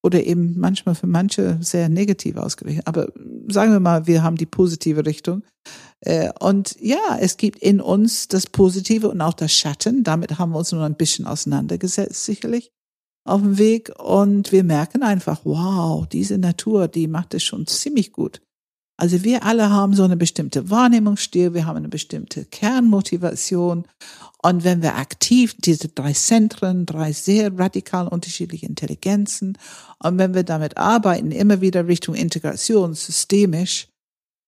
oder 0.03 0.23
eben 0.23 0.59
manchmal 0.59 0.95
für 0.95 1.07
manche 1.07 1.57
sehr 1.61 1.89
negativ 1.89 2.37
ausgerichtet. 2.37 2.87
Aber 2.87 3.11
sagen 3.47 3.71
wir 3.71 3.79
mal, 3.79 4.07
wir 4.07 4.23
haben 4.23 4.35
die 4.35 4.45
positive 4.45 5.05
Richtung. 5.05 5.43
Äh, 6.01 6.31
und 6.39 6.75
ja, 6.79 7.17
es 7.19 7.37
gibt 7.37 7.59
in 7.59 7.79
uns 7.79 8.27
das 8.27 8.47
Positive 8.47 9.09
und 9.09 9.21
auch 9.21 9.33
das 9.33 9.53
Schatten. 9.53 10.03
Damit 10.03 10.39
haben 10.39 10.51
wir 10.51 10.59
uns 10.59 10.71
nur 10.71 10.83
ein 10.83 10.95
bisschen 10.95 11.27
auseinandergesetzt, 11.27 12.25
sicherlich 12.25 12.71
auf 13.25 13.41
dem 13.41 13.59
Weg. 13.59 13.91
Und 13.99 14.51
wir 14.51 14.63
merken 14.63 15.03
einfach, 15.03 15.41
wow, 15.43 16.07
diese 16.07 16.39
Natur, 16.39 16.87
die 16.87 17.07
macht 17.07 17.35
es 17.35 17.43
schon 17.43 17.67
ziemlich 17.67 18.11
gut. 18.11 18.41
Also 19.01 19.23
wir 19.23 19.43
alle 19.43 19.71
haben 19.71 19.95
so 19.95 20.03
eine 20.03 20.15
bestimmte 20.15 20.69
Wahrnehmungsstil, 20.69 21.55
wir 21.55 21.65
haben 21.65 21.77
eine 21.77 21.89
bestimmte 21.89 22.45
Kernmotivation. 22.45 23.87
Und 24.43 24.63
wenn 24.63 24.83
wir 24.83 24.95
aktiv 24.95 25.55
diese 25.57 25.87
drei 25.87 26.13
Zentren, 26.13 26.85
drei 26.85 27.11
sehr 27.11 27.57
radikal 27.57 28.07
unterschiedliche 28.07 28.67
Intelligenzen, 28.67 29.57
und 30.03 30.19
wenn 30.19 30.35
wir 30.35 30.43
damit 30.43 30.77
arbeiten, 30.77 31.31
immer 31.31 31.61
wieder 31.61 31.87
Richtung 31.87 32.13
Integration, 32.13 32.93
systemisch, 32.93 33.87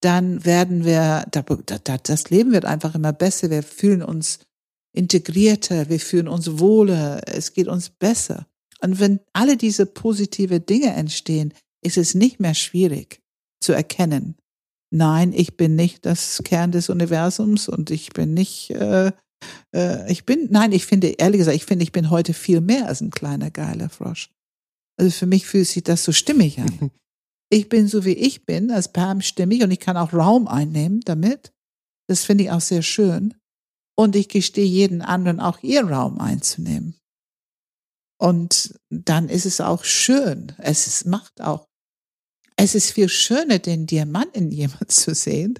dann 0.01 0.45
werden 0.45 0.85
wir, 0.85 1.25
das 2.03 2.29
Leben 2.29 2.51
wird 2.51 2.65
einfach 2.65 2.93
immer 2.93 3.11
besser. 3.11 3.49
Wir 3.49 3.63
fühlen 3.63 4.03
uns 4.03 4.37
integrierter, 4.95 5.89
wir 5.89 5.99
fühlen 5.99 6.27
uns 6.27 6.59
wohler, 6.59 7.21
es 7.25 7.53
geht 7.53 7.67
uns 7.67 7.89
besser. 7.89 8.45
Und 8.81 8.99
wenn 8.99 9.19
alle 9.33 9.57
diese 9.57 9.87
positive 9.87 10.59
Dinge 10.59 10.93
entstehen, 10.93 11.55
ist 11.83 11.97
es 11.97 12.13
nicht 12.13 12.39
mehr 12.39 12.53
schwierig 12.53 13.19
zu 13.59 13.73
erkennen, 13.73 14.35
nein, 14.93 15.33
ich 15.33 15.57
bin 15.57 15.75
nicht 15.75 16.05
das 16.05 16.41
Kern 16.43 16.71
des 16.71 16.89
Universums 16.89 17.67
und 17.67 17.89
ich 17.89 18.13
bin 18.13 18.33
nicht, 18.33 18.69
äh, 18.71 19.11
äh, 19.75 20.11
ich 20.11 20.25
bin, 20.25 20.47
nein, 20.51 20.71
ich 20.71 20.85
finde, 20.85 21.07
ehrlich 21.07 21.39
gesagt, 21.39 21.57
ich 21.57 21.65
finde, 21.65 21.83
ich 21.83 21.91
bin 21.91 22.09
heute 22.09 22.33
viel 22.33 22.61
mehr 22.61 22.87
als 22.87 23.01
ein 23.01 23.09
kleiner 23.09 23.49
geiler 23.51 23.89
Frosch. 23.89 24.29
Also 24.97 25.11
für 25.11 25.25
mich 25.25 25.47
fühlt 25.47 25.67
sich 25.67 25.83
das 25.83 26.03
so 26.03 26.11
stimmig 26.11 26.59
an. 26.59 26.91
Ich 27.49 27.69
bin 27.69 27.87
so 27.87 28.03
wie 28.03 28.13
ich 28.13 28.47
bin, 28.47 28.71
als 28.71 28.91
Pam 28.91 29.21
stimmig 29.21 29.61
und 29.61 29.69
ich 29.69 29.79
kann 29.79 29.95
auch 29.95 30.11
Raum 30.11 30.47
einnehmen 30.47 31.01
damit. 31.01 31.53
Das 32.07 32.23
finde 32.23 32.45
ich 32.45 32.51
auch 32.51 32.61
sehr 32.61 32.81
schön. 32.81 33.35
Und 33.95 34.15
ich 34.15 34.27
gestehe 34.27 34.65
jeden 34.65 35.03
anderen 35.03 35.39
auch 35.39 35.61
ihr 35.61 35.85
Raum 35.85 36.19
einzunehmen. 36.19 36.95
Und 38.19 38.73
dann 38.89 39.29
ist 39.29 39.45
es 39.45 39.61
auch 39.61 39.83
schön. 39.83 40.53
Es 40.57 40.87
ist, 40.87 41.05
macht 41.05 41.41
auch 41.41 41.67
es 42.55 42.75
ist 42.75 42.91
viel 42.91 43.09
schöner, 43.09 43.59
den 43.59 43.87
Diamant 43.87 44.35
in 44.35 44.51
jemand 44.51 44.91
zu 44.91 45.13
sehen, 45.13 45.59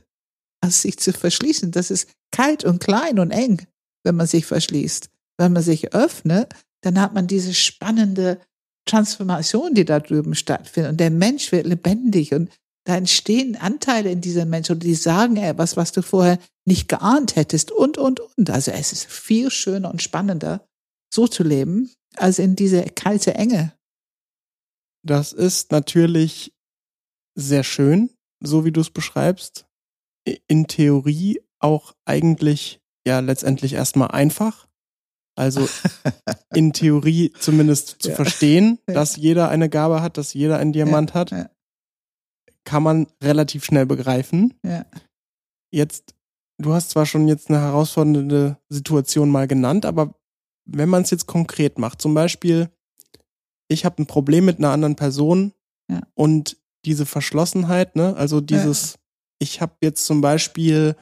als 0.62 0.82
sich 0.82 0.98
zu 0.98 1.14
verschließen. 1.14 1.72
Das 1.72 1.92
ist 1.92 2.10
kalt 2.32 2.64
und 2.64 2.84
klein 2.84 3.20
und 3.20 3.32
eng, 3.32 3.66
wenn 4.04 4.16
man 4.16 4.28
sich 4.28 4.46
verschließt. 4.46 5.10
Wenn 5.38 5.54
man 5.54 5.64
sich 5.64 5.94
öffnet, 5.94 6.54
dann 6.82 7.00
hat 7.00 7.14
man 7.14 7.28
diese 7.28 7.54
spannende 7.54 8.40
Transformation, 8.86 9.74
die 9.74 9.86
da 9.86 10.00
drüben 10.00 10.36
stattfindet. 10.36 10.92
Und 10.92 11.00
der 11.00 11.12
Mensch 11.12 11.52
wird 11.52 11.66
lebendig 11.66 12.34
und 12.34 12.50
da 12.86 12.98
entstehen 12.98 13.56
Anteile 13.56 14.12
in 14.12 14.20
diesem 14.20 14.50
Mensch 14.50 14.70
und 14.70 14.84
die 14.84 14.96
sagen 14.96 15.38
etwas, 15.38 15.78
was 15.78 15.94
du 15.94 16.02
vorher 16.02 16.38
nicht 16.66 16.90
geahnt 16.90 17.36
hättest 17.36 17.72
und, 17.72 17.98
und, 17.98 18.20
und. 18.20 18.50
Also 18.50 18.72
es 18.72 18.92
ist 18.92 19.06
viel 19.06 19.50
schöner 19.50 19.90
und 19.90 20.02
spannender, 20.02 20.66
so 21.14 21.28
zu 21.28 21.44
leben, 21.44 21.92
als 22.18 22.40
in 22.40 22.56
diese 22.56 22.84
kalte 22.84 23.36
Enge. 23.36 23.74
Das 25.06 25.32
ist 25.32 25.72
natürlich 25.72 26.53
sehr 27.36 27.64
schön, 27.64 28.10
so 28.40 28.66
wie 28.66 28.72
du 28.72 28.82
es 28.82 28.90
beschreibst. 28.90 29.66
In 30.48 30.68
Theorie 30.68 31.42
auch 31.60 31.96
eigentlich 32.06 32.82
ja 33.06 33.20
letztendlich 33.20 33.74
erstmal 33.74 34.10
einfach. 34.10 34.68
Also 35.36 35.68
in 36.54 36.74
Theorie 36.74 37.34
zumindest 37.40 38.02
zu 38.02 38.10
ja. 38.10 38.16
verstehen, 38.16 38.80
dass 38.86 39.16
jeder 39.16 39.50
eine 39.50 39.70
Gabe 39.70 40.02
hat, 40.02 40.18
dass 40.18 40.34
jeder 40.34 40.58
einen 40.58 40.74
Diamant 40.74 41.12
ja, 41.12 41.16
hat, 41.16 41.32
ja. 41.32 41.50
kann 42.66 42.84
man 42.84 43.08
relativ 43.22 43.66
schnell 43.66 43.86
begreifen. 43.86 44.54
Jetzt, 45.72 46.14
du 46.60 46.74
hast 46.74 46.92
zwar 46.92 47.06
schon 47.06 47.28
jetzt 47.28 47.50
eine 47.50 47.60
herausfordernde 47.60 48.58
Situation 48.70 49.30
mal 49.30 49.48
genannt, 49.48 49.86
aber 49.86 50.14
wenn 50.66 50.90
man 50.90 51.02
es 51.02 51.10
jetzt 51.10 51.26
konkret 51.26 51.80
macht, 51.80 52.02
zum 52.02 52.14
Beispiel, 52.14 52.70
ich 53.68 53.86
habe 53.86 54.02
ein 54.02 54.08
Problem 54.08 54.46
mit 54.46 54.60
einer 54.60 54.70
anderen 54.70 54.96
Person 54.96 55.54
und 56.14 56.58
diese 56.86 57.06
Verschlossenheit, 57.06 57.96
ne? 57.96 58.16
Also 58.16 58.42
dieses, 58.42 58.94
ja. 58.94 59.00
ich 59.40 59.62
habe 59.62 59.74
jetzt 59.82 60.06
zum 60.06 60.22
Beispiel 60.22 60.96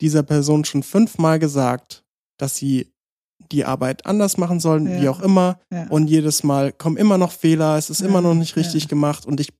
dieser 0.00 0.22
Person 0.22 0.64
schon 0.64 0.82
fünfmal 0.82 1.38
gesagt, 1.38 2.04
dass 2.38 2.56
sie 2.56 2.92
die 3.52 3.64
Arbeit 3.64 4.06
anders 4.06 4.36
machen 4.36 4.60
sollen, 4.60 4.86
ja. 4.86 5.00
wie 5.00 5.08
auch 5.08 5.20
immer. 5.20 5.60
Ja. 5.72 5.86
Und 5.88 6.08
jedes 6.08 6.42
Mal 6.42 6.72
kommen 6.72 6.96
immer 6.96 7.18
noch 7.18 7.32
Fehler, 7.32 7.76
es 7.76 7.90
ist 7.90 8.00
immer 8.00 8.20
noch 8.20 8.34
nicht 8.34 8.56
richtig 8.56 8.88
gemacht. 8.88 9.26
Und 9.26 9.40
ich 9.40 9.52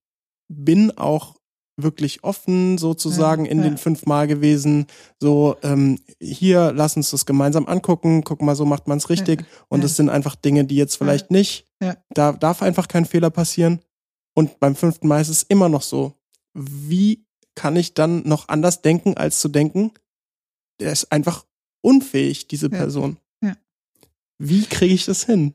bin 0.49 0.97
auch 0.97 1.37
wirklich 1.77 2.23
offen 2.23 2.79
sozusagen 2.79 3.47
in 3.47 3.63
den 3.63 3.79
fünfmal 3.79 4.29
gewesen. 4.29 4.87
So, 5.21 5.57
ähm, 5.63 5.99
hier, 6.21 6.73
lass 6.73 6.97
uns 6.97 7.11
das 7.11 7.27
gemeinsam 7.27 7.67
angucken, 7.67 8.23
guck 8.23 8.43
mal, 8.43 8.55
so 8.55 8.65
macht 8.65 8.87
man 8.87 8.99
es 8.99 9.11
richtig. 9.11 9.45
Und 9.69 9.83
es 9.83 9.97
sind 9.97 10.09
einfach 10.09 10.37
Dinge, 10.37 10.65
die 10.65 10.77
jetzt 10.77 10.97
vielleicht 10.97 11.31
nicht. 11.31 11.67
Da 12.15 12.33
darf 12.33 12.63
einfach 12.63 12.87
kein 12.87 13.05
Fehler 13.05 13.31
passieren. 13.31 13.81
Und 14.35 14.61
beim 14.61 14.77
fünften 14.77 15.09
Mal 15.09 15.21
ist 15.21 15.29
es 15.29 15.45
immer 15.45 15.69
noch 15.69 15.83
so. 15.83 16.15
Wie 16.55 17.25
kann 17.55 17.77
ich 17.77 17.95
dann 17.95 18.23
noch 18.27 18.49
anders 18.49 18.83
denken, 18.83 19.17
als 19.17 19.41
zu 19.41 19.49
denken? 19.49 19.93
Der 20.81 20.93
ist 20.93 21.11
einfach 21.13 21.47
unfähig, 21.81 22.49
diese 22.49 22.69
Person. 22.69 23.19
Ja. 23.41 23.51
ja. 23.51 23.57
Wie 24.39 24.65
kriege 24.65 24.95
ich 24.95 25.05
das 25.05 25.25
hin? 25.25 25.55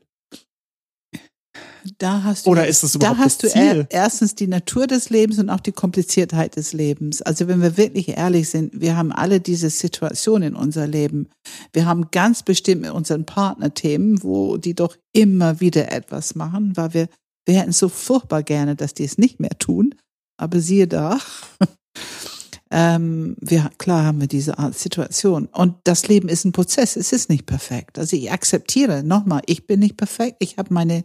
Da 1.98 2.22
hast 2.22 2.46
du, 2.46 2.50
Oder 2.50 2.66
ist 2.66 2.82
es 2.82 2.94
überhaupt 2.94 3.18
da 3.18 3.24
hast 3.24 3.42
das 3.42 3.52
Ziel? 3.52 3.84
du 3.84 3.86
erstens 3.90 4.34
die 4.34 4.46
Natur 4.46 4.86
des 4.86 5.10
Lebens 5.10 5.38
und 5.38 5.48
auch 5.48 5.60
die 5.60 5.72
Kompliziertheit 5.72 6.56
des 6.56 6.72
Lebens. 6.72 7.22
Also 7.22 7.48
wenn 7.48 7.62
wir 7.62 7.76
wirklich 7.76 8.08
ehrlich 8.08 8.50
sind, 8.50 8.80
wir 8.80 8.96
haben 8.96 9.12
alle 9.12 9.40
diese 9.40 9.70
Situation 9.70 10.42
in 10.42 10.54
unser 10.54 10.86
Leben. 10.86 11.28
Wir 11.72 11.86
haben 11.86 12.10
ganz 12.10 12.42
bestimmt 12.42 12.82
mit 12.82 12.90
unseren 12.90 13.24
Partnerthemen, 13.24 14.22
wo 14.22 14.56
die 14.56 14.74
doch 14.74 14.96
immer 15.12 15.60
wieder 15.60 15.90
etwas 15.92 16.34
machen, 16.34 16.76
weil 16.76 16.94
wir 16.94 17.08
wir 17.50 17.58
hätten 17.58 17.72
so 17.72 17.88
furchtbar 17.88 18.44
gerne, 18.44 18.76
dass 18.76 18.94
die 18.94 19.04
es 19.04 19.18
nicht 19.18 19.40
mehr 19.40 19.58
tun. 19.58 19.96
Aber 20.36 20.60
siehe 20.60 20.86
da, 20.86 21.18
ähm, 22.70 23.36
wir, 23.40 23.70
klar 23.76 24.04
haben 24.04 24.20
wir 24.20 24.28
diese 24.28 24.58
Art 24.58 24.78
Situation. 24.78 25.46
Und 25.46 25.74
das 25.82 26.06
Leben 26.06 26.28
ist 26.28 26.44
ein 26.44 26.52
Prozess. 26.52 26.94
Es 26.94 27.12
ist 27.12 27.28
nicht 27.28 27.46
perfekt. 27.46 27.98
Also 27.98 28.16
ich 28.16 28.30
akzeptiere 28.30 29.02
nochmal, 29.02 29.42
ich 29.46 29.66
bin 29.66 29.80
nicht 29.80 29.96
perfekt. 29.96 30.36
Ich 30.38 30.58
habe 30.58 30.72
meine 30.72 31.04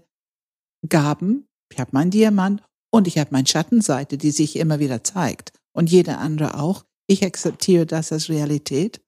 Gaben, 0.88 1.48
ich 1.72 1.80
habe 1.80 1.89
meinen 1.93 2.12
Diamant 2.12 2.62
und 2.93 3.08
ich 3.08 3.18
habe 3.18 3.32
meine 3.32 3.48
Schattenseite, 3.48 4.20
die 4.20 4.32
sich 4.32 4.56
immer 4.56 4.80
wieder 4.80 5.04
zeigt. 5.04 5.52
Und 5.74 5.91
jeder 5.91 6.20
andere 6.20 6.60
auch. 6.60 6.86
Ich 7.08 7.26
akzeptiere 7.26 7.88
das 7.88 8.12
als 8.12 8.30
Realität. 8.30 9.02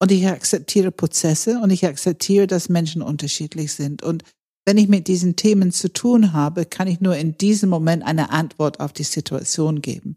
Und 0.00 0.12
ich 0.12 0.26
akzeptiere 0.26 0.92
Prozesse 0.92 1.60
und 1.60 1.70
ich 1.70 1.84
akzeptiere, 1.84 2.46
dass 2.46 2.68
Menschen 2.68 3.02
unterschiedlich 3.02 3.74
sind. 3.74 4.04
Und 4.04 4.22
wenn 4.70 4.78
ich 4.78 4.86
mit 4.86 5.08
diesen 5.08 5.34
Themen 5.34 5.72
zu 5.72 5.92
tun 5.92 6.32
habe, 6.32 6.64
kann 6.64 6.86
ich 6.86 7.00
nur 7.00 7.16
in 7.16 7.36
diesem 7.36 7.68
Moment 7.68 8.04
eine 8.04 8.30
Antwort 8.30 8.78
auf 8.78 8.92
die 8.92 9.02
Situation 9.02 9.82
geben. 9.82 10.16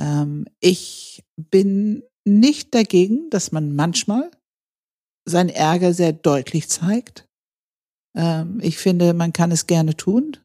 Ähm, 0.00 0.46
ich 0.58 1.22
bin 1.36 2.02
nicht 2.24 2.74
dagegen, 2.74 3.30
dass 3.30 3.52
man 3.52 3.76
manchmal 3.76 4.28
seinen 5.24 5.50
Ärger 5.50 5.94
sehr 5.94 6.12
deutlich 6.12 6.68
zeigt. 6.68 7.28
Ähm, 8.16 8.58
ich 8.60 8.76
finde, 8.76 9.14
man 9.14 9.32
kann 9.32 9.52
es 9.52 9.68
gerne 9.68 9.96
tun, 9.96 10.36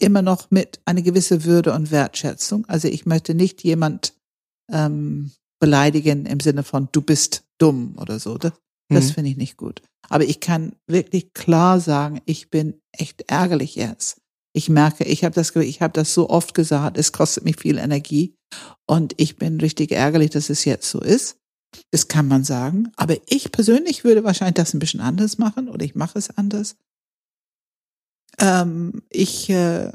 immer 0.00 0.22
noch 0.22 0.50
mit 0.50 0.80
einer 0.84 1.02
gewissen 1.02 1.44
Würde 1.44 1.72
und 1.74 1.92
Wertschätzung. 1.92 2.66
Also 2.66 2.88
ich 2.88 3.06
möchte 3.06 3.36
nicht 3.36 3.62
jemand 3.62 4.14
ähm, 4.72 5.30
beleidigen 5.60 6.26
im 6.26 6.40
Sinne 6.40 6.64
von 6.64 6.88
du 6.90 7.02
bist 7.02 7.44
dumm 7.58 7.96
oder 7.98 8.18
so. 8.18 8.36
Das, 8.36 8.54
das 8.90 9.08
mhm. 9.08 9.12
finde 9.14 9.30
ich 9.30 9.36
nicht 9.36 9.56
gut. 9.56 9.82
Aber 10.08 10.24
ich 10.24 10.40
kann 10.40 10.74
wirklich 10.86 11.32
klar 11.32 11.80
sagen, 11.80 12.20
ich 12.26 12.50
bin 12.50 12.80
echt 12.92 13.22
ärgerlich 13.28 13.76
jetzt. 13.76 14.20
Ich 14.52 14.68
merke, 14.68 15.04
ich 15.04 15.24
habe 15.24 15.34
das, 15.34 15.54
ich 15.54 15.80
habe 15.80 15.92
das 15.92 16.12
so 16.12 16.28
oft 16.28 16.54
gesagt, 16.54 16.98
es 16.98 17.12
kostet 17.12 17.44
mich 17.44 17.56
viel 17.56 17.78
Energie 17.78 18.34
und 18.86 19.14
ich 19.16 19.36
bin 19.36 19.60
richtig 19.60 19.92
ärgerlich, 19.92 20.30
dass 20.30 20.50
es 20.50 20.64
jetzt 20.64 20.90
so 20.90 21.00
ist. 21.00 21.36
Das 21.92 22.08
kann 22.08 22.26
man 22.26 22.42
sagen. 22.42 22.90
Aber 22.96 23.16
ich 23.28 23.52
persönlich 23.52 24.02
würde 24.02 24.24
wahrscheinlich 24.24 24.54
das 24.54 24.74
ein 24.74 24.80
bisschen 24.80 25.00
anders 25.00 25.38
machen 25.38 25.68
oder 25.68 25.84
ich 25.84 25.94
mache 25.94 26.18
es 26.18 26.36
anders. 26.36 26.74
Ähm, 28.40 29.02
ich, 29.08 29.50
äh, 29.50 29.92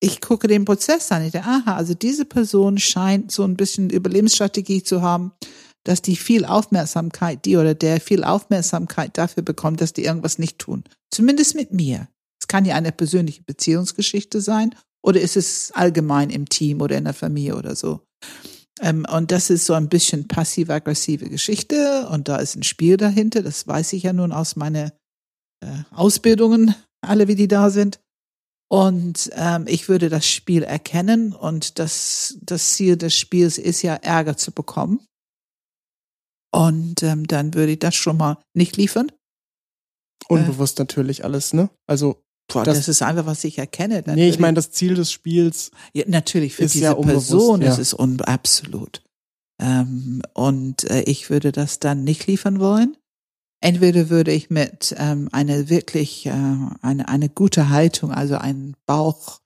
ich 0.00 0.20
gucke 0.20 0.46
den 0.46 0.66
Prozess 0.66 1.10
an. 1.10 1.24
Ich 1.24 1.32
denke, 1.32 1.48
aha, 1.48 1.76
also 1.76 1.94
diese 1.94 2.26
Person 2.26 2.76
scheint 2.76 3.32
so 3.32 3.44
ein 3.44 3.56
bisschen 3.56 3.88
Überlebensstrategie 3.88 4.82
zu 4.82 5.00
haben, 5.00 5.32
dass 5.88 6.02
die 6.02 6.16
viel 6.16 6.44
Aufmerksamkeit, 6.44 7.46
die 7.46 7.56
oder 7.56 7.74
der 7.74 7.98
viel 7.98 8.22
Aufmerksamkeit 8.22 9.16
dafür 9.16 9.42
bekommt, 9.42 9.80
dass 9.80 9.94
die 9.94 10.04
irgendwas 10.04 10.38
nicht 10.38 10.58
tun. 10.58 10.84
Zumindest 11.10 11.54
mit 11.54 11.72
mir. 11.72 12.08
Es 12.38 12.46
kann 12.46 12.66
ja 12.66 12.74
eine 12.74 12.92
persönliche 12.92 13.42
Beziehungsgeschichte 13.42 14.42
sein 14.42 14.74
oder 15.02 15.18
ist 15.18 15.38
es 15.38 15.72
allgemein 15.72 16.28
im 16.28 16.46
Team 16.46 16.82
oder 16.82 16.98
in 16.98 17.04
der 17.04 17.14
Familie 17.14 17.56
oder 17.56 17.74
so. 17.74 18.02
Ähm, 18.82 19.06
und 19.10 19.32
das 19.32 19.48
ist 19.48 19.64
so 19.64 19.72
ein 19.72 19.88
bisschen 19.88 20.28
passiv-aggressive 20.28 21.30
Geschichte 21.30 22.06
und 22.10 22.28
da 22.28 22.36
ist 22.36 22.54
ein 22.54 22.64
Spiel 22.64 22.98
dahinter. 22.98 23.42
Das 23.42 23.66
weiß 23.66 23.94
ich 23.94 24.02
ja 24.02 24.12
nun 24.12 24.32
aus 24.32 24.56
meinen 24.56 24.92
äh, 25.64 25.82
Ausbildungen, 25.90 26.74
alle 27.00 27.28
wie 27.28 27.34
die 27.34 27.48
da 27.48 27.70
sind. 27.70 27.98
Und 28.70 29.30
ähm, 29.32 29.64
ich 29.66 29.88
würde 29.88 30.10
das 30.10 30.28
Spiel 30.28 30.64
erkennen 30.64 31.32
und 31.32 31.78
das, 31.78 32.36
das 32.42 32.74
Ziel 32.74 32.98
des 32.98 33.16
Spiels 33.16 33.56
ist 33.56 33.80
ja, 33.80 33.94
Ärger 33.94 34.36
zu 34.36 34.52
bekommen. 34.52 35.00
Und 36.50 37.02
ähm, 37.02 37.26
dann 37.26 37.54
würde 37.54 37.72
ich 37.72 37.78
das 37.78 37.94
schon 37.94 38.16
mal 38.16 38.38
nicht 38.54 38.76
liefern. 38.76 39.12
Unbewusst 40.28 40.78
äh, 40.78 40.82
natürlich 40.82 41.24
alles, 41.24 41.52
ne? 41.52 41.70
Also 41.86 42.22
Boah, 42.50 42.64
das, 42.64 42.78
das, 42.78 42.88
ist 42.88 43.02
einfach, 43.02 43.26
was 43.26 43.44
ich 43.44 43.58
erkenne. 43.58 44.02
Dann 44.02 44.14
nee, 44.14 44.28
ich 44.28 44.38
meine, 44.38 44.54
das 44.54 44.70
Ziel 44.70 44.94
des 44.94 45.12
Spiels. 45.12 45.70
Ja, 45.92 46.04
natürlich, 46.06 46.54
für 46.54 46.62
diese 46.62 46.84
ja 46.84 46.94
Person 46.94 47.60
ja. 47.60 47.70
ist 47.70 47.78
es 47.78 47.92
un 47.92 48.20
absolut. 48.22 49.02
Ähm, 49.60 50.22
und 50.34 50.84
äh, 50.90 51.02
ich 51.02 51.28
würde 51.30 51.52
das 51.52 51.78
dann 51.78 52.04
nicht 52.04 52.26
liefern 52.26 52.58
wollen. 52.58 52.96
Entweder 53.60 54.08
würde 54.08 54.32
ich 54.32 54.50
mit 54.50 54.94
ähm, 54.98 55.28
einer 55.32 55.68
wirklich 55.68 56.26
äh, 56.26 56.32
eine, 56.80 57.08
eine 57.08 57.28
gute 57.28 57.68
Haltung, 57.70 58.12
also 58.12 58.36
einen 58.36 58.76
Bauch 58.86 59.40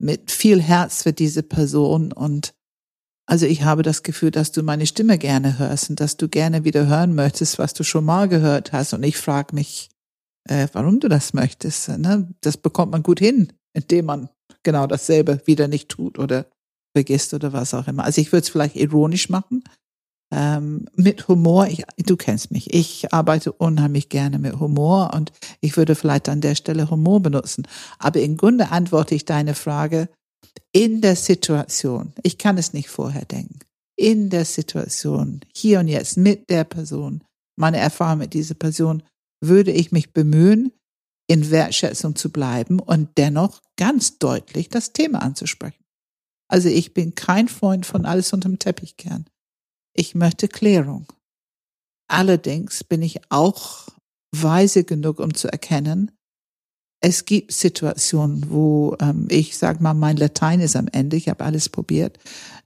mit 0.00 0.30
viel 0.30 0.62
Herz 0.62 1.02
für 1.02 1.12
diese 1.12 1.42
Person 1.42 2.12
und 2.12 2.54
also 3.28 3.44
ich 3.44 3.62
habe 3.62 3.82
das 3.82 4.02
Gefühl, 4.02 4.30
dass 4.30 4.52
du 4.52 4.62
meine 4.62 4.86
Stimme 4.86 5.18
gerne 5.18 5.58
hörst 5.58 5.90
und 5.90 6.00
dass 6.00 6.16
du 6.16 6.30
gerne 6.30 6.64
wieder 6.64 6.86
hören 6.86 7.14
möchtest, 7.14 7.58
was 7.58 7.74
du 7.74 7.84
schon 7.84 8.06
mal 8.06 8.26
gehört 8.26 8.72
hast. 8.72 8.94
Und 8.94 9.02
ich 9.02 9.18
frage 9.18 9.54
mich, 9.54 9.90
äh, 10.48 10.66
warum 10.72 10.98
du 10.98 11.08
das 11.08 11.34
möchtest. 11.34 11.90
Ne? 11.90 12.32
Das 12.40 12.56
bekommt 12.56 12.90
man 12.90 13.02
gut 13.02 13.18
hin, 13.18 13.52
indem 13.74 14.06
man 14.06 14.30
genau 14.62 14.86
dasselbe 14.86 15.42
wieder 15.44 15.68
nicht 15.68 15.90
tut 15.90 16.18
oder 16.18 16.46
vergisst 16.96 17.34
oder 17.34 17.52
was 17.52 17.74
auch 17.74 17.86
immer. 17.86 18.04
Also 18.04 18.22
ich 18.22 18.32
würde 18.32 18.44
es 18.44 18.48
vielleicht 18.48 18.76
ironisch 18.76 19.28
machen, 19.28 19.62
ähm, 20.32 20.86
mit 20.94 21.28
Humor. 21.28 21.66
Ich, 21.66 21.84
du 21.98 22.16
kennst 22.16 22.50
mich. 22.50 22.72
Ich 22.72 23.12
arbeite 23.12 23.52
unheimlich 23.52 24.08
gerne 24.08 24.38
mit 24.38 24.58
Humor 24.58 25.12
und 25.14 25.32
ich 25.60 25.76
würde 25.76 25.94
vielleicht 25.94 26.30
an 26.30 26.40
der 26.40 26.54
Stelle 26.54 26.90
Humor 26.90 27.20
benutzen. 27.20 27.68
Aber 27.98 28.22
im 28.22 28.38
Grunde 28.38 28.70
antworte 28.70 29.14
ich 29.14 29.26
deine 29.26 29.54
Frage 29.54 30.08
in 30.72 31.00
der 31.00 31.16
Situation. 31.16 32.12
Ich 32.22 32.38
kann 32.38 32.58
es 32.58 32.72
nicht 32.72 32.88
vorher 32.88 33.24
denken. 33.24 33.58
In 33.96 34.30
der 34.30 34.44
Situation, 34.44 35.40
hier 35.54 35.80
und 35.80 35.88
jetzt, 35.88 36.16
mit 36.16 36.50
der 36.50 36.64
Person, 36.64 37.24
meine 37.56 37.78
Erfahrung 37.78 38.18
mit 38.18 38.34
dieser 38.34 38.54
Person, 38.54 39.02
würde 39.40 39.72
ich 39.72 39.92
mich 39.92 40.12
bemühen, 40.12 40.72
in 41.28 41.50
Wertschätzung 41.50 42.16
zu 42.16 42.30
bleiben 42.30 42.80
und 42.80 43.18
dennoch 43.18 43.60
ganz 43.76 44.18
deutlich 44.18 44.68
das 44.68 44.92
Thema 44.92 45.20
anzusprechen. 45.20 45.84
Also 46.48 46.68
ich 46.68 46.94
bin 46.94 47.14
kein 47.14 47.48
Freund 47.48 47.84
von 47.84 48.06
alles 48.06 48.32
unterm 48.32 48.58
Teppich 48.58 48.96
kehren. 48.96 49.28
Ich 49.94 50.14
möchte 50.14 50.48
Klärung. 50.48 51.06
Allerdings 52.08 52.82
bin 52.84 53.02
ich 53.02 53.20
auch 53.30 53.88
weise 54.34 54.84
genug, 54.84 55.20
um 55.20 55.34
zu 55.34 55.48
erkennen, 55.48 56.10
es 57.00 57.24
gibt 57.24 57.52
Situationen, 57.52 58.50
wo 58.50 58.96
ähm, 59.00 59.26
ich 59.30 59.56
sag 59.56 59.80
mal, 59.80 59.94
mein 59.94 60.16
Latein 60.16 60.60
ist 60.60 60.76
am 60.76 60.88
Ende, 60.88 61.16
ich 61.16 61.28
habe 61.28 61.44
alles 61.44 61.68
probiert, 61.68 62.18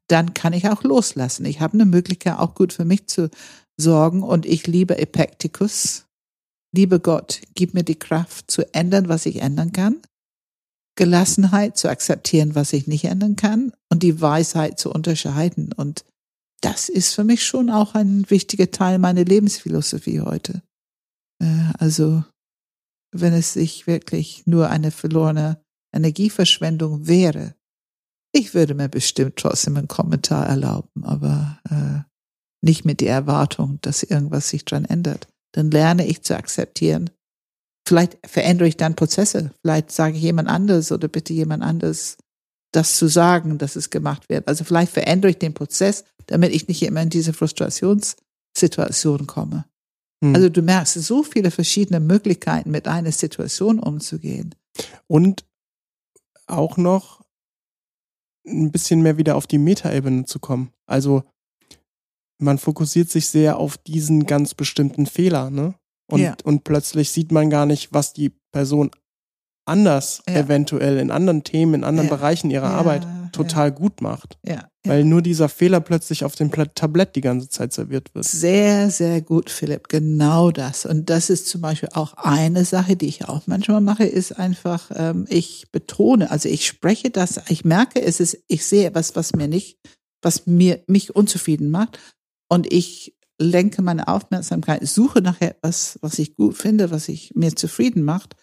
dann 0.08 0.34
kann 0.34 0.52
ich 0.52 0.68
auch 0.68 0.82
loslassen. 0.82 1.44
Ich 1.44 1.60
habe 1.60 1.74
eine 1.74 1.84
Möglichkeit, 1.84 2.38
auch 2.38 2.54
gut 2.54 2.72
für 2.72 2.84
mich 2.84 3.06
zu 3.06 3.30
sorgen 3.76 4.22
und 4.22 4.46
ich 4.46 4.66
liebe 4.66 4.98
Epictetus, 4.98 6.06
Liebe 6.74 7.00
Gott, 7.00 7.42
gib 7.54 7.74
mir 7.74 7.84
die 7.84 7.98
Kraft 7.98 8.50
zu 8.50 8.74
ändern, 8.74 9.08
was 9.08 9.26
ich 9.26 9.42
ändern 9.42 9.72
kann, 9.72 10.00
Gelassenheit 10.96 11.76
zu 11.76 11.88
akzeptieren, 11.88 12.54
was 12.54 12.72
ich 12.72 12.86
nicht 12.86 13.04
ändern 13.04 13.36
kann 13.36 13.72
und 13.90 14.02
die 14.02 14.20
Weisheit 14.20 14.78
zu 14.78 14.90
unterscheiden. 14.90 15.72
Und 15.74 16.04
das 16.62 16.88
ist 16.88 17.14
für 17.14 17.24
mich 17.24 17.44
schon 17.44 17.68
auch 17.68 17.94
ein 17.94 18.28
wichtiger 18.30 18.70
Teil 18.70 18.98
meiner 18.98 19.24
Lebensphilosophie 19.24 20.20
heute. 20.20 20.62
Äh, 21.42 21.72
also, 21.78 22.24
wenn 23.12 23.32
es 23.32 23.52
sich 23.52 23.86
wirklich 23.86 24.46
nur 24.46 24.70
eine 24.70 24.90
verlorene 24.90 25.62
Energieverschwendung 25.94 27.06
wäre, 27.06 27.54
ich 28.34 28.54
würde 28.54 28.74
mir 28.74 28.88
bestimmt 28.88 29.36
trotzdem 29.36 29.76
einen 29.76 29.88
Kommentar 29.88 30.46
erlauben, 30.46 31.04
aber 31.04 31.60
äh, 31.68 32.00
nicht 32.64 32.84
mit 32.84 33.00
der 33.00 33.12
Erwartung, 33.12 33.78
dass 33.82 34.02
irgendwas 34.02 34.48
sich 34.48 34.64
dran 34.64 34.86
ändert 34.86 35.28
dann 35.52 35.70
lerne 35.70 36.06
ich 36.06 36.22
zu 36.22 36.36
akzeptieren. 36.36 37.10
Vielleicht 37.86 38.18
verändere 38.26 38.68
ich 38.68 38.76
dann 38.76 38.96
Prozesse. 38.96 39.52
Vielleicht 39.60 39.92
sage 39.92 40.16
ich 40.16 40.22
jemand 40.22 40.48
anders 40.48 40.90
oder 40.92 41.08
bitte 41.08 41.32
jemand 41.32 41.62
anders, 41.62 42.16
das 42.72 42.96
zu 42.96 43.08
sagen, 43.08 43.58
dass 43.58 43.76
es 43.76 43.90
gemacht 43.90 44.28
wird. 44.28 44.48
Also 44.48 44.64
vielleicht 44.64 44.92
verändere 44.92 45.30
ich 45.30 45.38
den 45.38 45.54
Prozess, 45.54 46.04
damit 46.26 46.52
ich 46.52 46.68
nicht 46.68 46.82
immer 46.82 47.02
in 47.02 47.10
diese 47.10 47.32
Frustrationssituation 47.32 49.26
komme. 49.26 49.66
Hm. 50.22 50.34
Also 50.34 50.48
du 50.48 50.62
merkst 50.62 50.94
so 50.94 51.22
viele 51.22 51.50
verschiedene 51.50 52.00
Möglichkeiten, 52.00 52.70
mit 52.70 52.88
einer 52.88 53.12
Situation 53.12 53.78
umzugehen. 53.78 54.54
Und 55.08 55.44
auch 56.46 56.76
noch 56.76 57.22
ein 58.46 58.70
bisschen 58.70 59.02
mehr 59.02 59.18
wieder 59.18 59.36
auf 59.36 59.46
die 59.46 59.58
Metaebene 59.58 60.24
zu 60.24 60.38
kommen. 60.38 60.72
Also 60.86 61.24
man 62.38 62.58
fokussiert 62.58 63.10
sich 63.10 63.28
sehr 63.28 63.58
auf 63.58 63.78
diesen 63.78 64.26
ganz 64.26 64.54
bestimmten 64.54 65.06
Fehler, 65.06 65.50
ne? 65.50 65.74
Und, 66.10 66.20
ja. 66.20 66.36
und 66.44 66.64
plötzlich 66.64 67.10
sieht 67.10 67.32
man 67.32 67.48
gar 67.48 67.66
nicht, 67.66 67.92
was 67.92 68.12
die 68.12 68.32
Person 68.50 68.90
anders 69.64 70.22
ja. 70.28 70.34
eventuell 70.34 70.98
in 70.98 71.10
anderen 71.10 71.44
Themen, 71.44 71.74
in 71.74 71.84
anderen 71.84 72.08
ja. 72.08 72.16
Bereichen 72.16 72.50
ihrer 72.50 72.70
Arbeit 72.70 73.06
total 73.32 73.72
gut 73.72 74.02
macht. 74.02 74.38
Ja. 74.44 74.68
Weil 74.84 75.04
nur 75.04 75.22
dieser 75.22 75.48
Fehler 75.48 75.80
plötzlich 75.80 76.24
auf 76.24 76.34
dem 76.34 76.50
Tablett 76.50 77.14
die 77.14 77.20
ganze 77.20 77.48
Zeit 77.48 77.72
serviert 77.72 78.12
wird. 78.14 78.24
Sehr, 78.24 78.90
sehr 78.90 79.20
gut, 79.20 79.48
Philipp. 79.48 79.88
Genau 79.88 80.50
das. 80.50 80.86
Und 80.86 81.08
das 81.08 81.30
ist 81.30 81.46
zum 81.46 81.60
Beispiel 81.60 81.90
auch 81.92 82.14
eine 82.14 82.64
Sache, 82.64 82.96
die 82.96 83.06
ich 83.06 83.28
auch 83.28 83.42
manchmal 83.46 83.80
mache, 83.80 84.04
ist 84.04 84.32
einfach, 84.32 84.90
ähm, 84.94 85.26
ich 85.28 85.70
betone, 85.70 86.30
also 86.32 86.48
ich 86.48 86.66
spreche 86.66 87.10
das, 87.10 87.40
ich 87.48 87.64
merke, 87.64 88.02
es 88.02 88.18
ist, 88.18 88.38
ich 88.48 88.66
sehe 88.66 88.86
etwas, 88.86 89.14
was 89.14 89.34
mir 89.34 89.46
nicht, 89.46 89.78
was 90.20 90.46
mir, 90.46 90.82
mich 90.88 91.14
unzufrieden 91.14 91.70
macht 91.70 92.00
und 92.48 92.72
ich 92.72 93.14
lenke 93.40 93.82
meine 93.82 94.08
Aufmerksamkeit, 94.08 94.86
suche 94.86 95.20
nach 95.20 95.40
etwas, 95.40 95.98
was 96.02 96.18
ich 96.18 96.34
gut 96.34 96.56
finde, 96.56 96.90
was 96.90 97.08
ich 97.08 97.34
mir 97.34 97.54
zufrieden 97.54 98.02
macht 98.02 98.36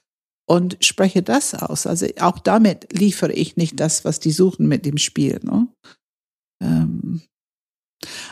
und 0.48 0.78
spreche 0.82 1.22
das 1.22 1.54
aus. 1.54 1.86
Also 1.86 2.08
auch 2.20 2.40
damit 2.40 2.98
liefere 2.98 3.34
ich 3.34 3.56
nicht 3.56 3.80
das, 3.80 4.06
was 4.06 4.20
die 4.20 4.32
suchen 4.32 4.68
mit 4.68 4.86
dem 4.86 4.98
Spiel. 4.98 5.40
Ne? 5.44 5.68
Ähm, 6.62 7.22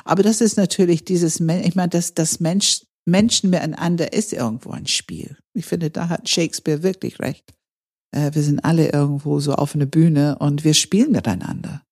aber 0.03 0.23
das 0.23 0.41
ist 0.41 0.57
natürlich 0.57 1.03
dieses, 1.05 1.39
ich 1.39 1.75
meine, 1.75 1.89
dass 1.89 2.13
das 2.13 2.39
Mensch, 2.39 2.85
Menschen 3.05 3.49
miteinander 3.49 4.13
ist 4.13 4.33
irgendwo 4.33 4.71
ein 4.71 4.87
Spiel. 4.87 5.37
Ich 5.53 5.65
finde, 5.65 5.89
da 5.89 6.09
hat 6.09 6.29
Shakespeare 6.29 6.83
wirklich 6.83 7.19
recht. 7.19 7.53
Äh, 8.11 8.33
wir 8.33 8.43
sind 8.43 8.59
alle 8.59 8.91
irgendwo 8.91 9.39
so 9.39 9.53
auf 9.53 9.75
einer 9.75 9.85
Bühne 9.85 10.37
und 10.39 10.63
wir 10.63 10.73
spielen 10.73 11.11
miteinander. 11.11 11.83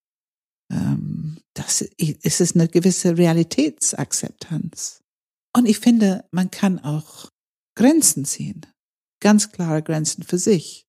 Ähm, 0.71 1.37
das 1.53 1.81
ist 1.81 2.41
es 2.41 2.55
eine 2.55 2.67
gewisse 2.67 3.17
Realitätsakzeptanz. 3.17 5.01
Und 5.55 5.67
ich 5.67 5.79
finde, 5.79 6.25
man 6.31 6.51
kann 6.51 6.79
auch 6.79 7.29
Grenzen 7.77 8.25
ziehen. 8.25 8.65
Ganz 9.21 9.51
klare 9.51 9.81
Grenzen 9.81 10.23
für 10.23 10.37
sich. 10.37 10.84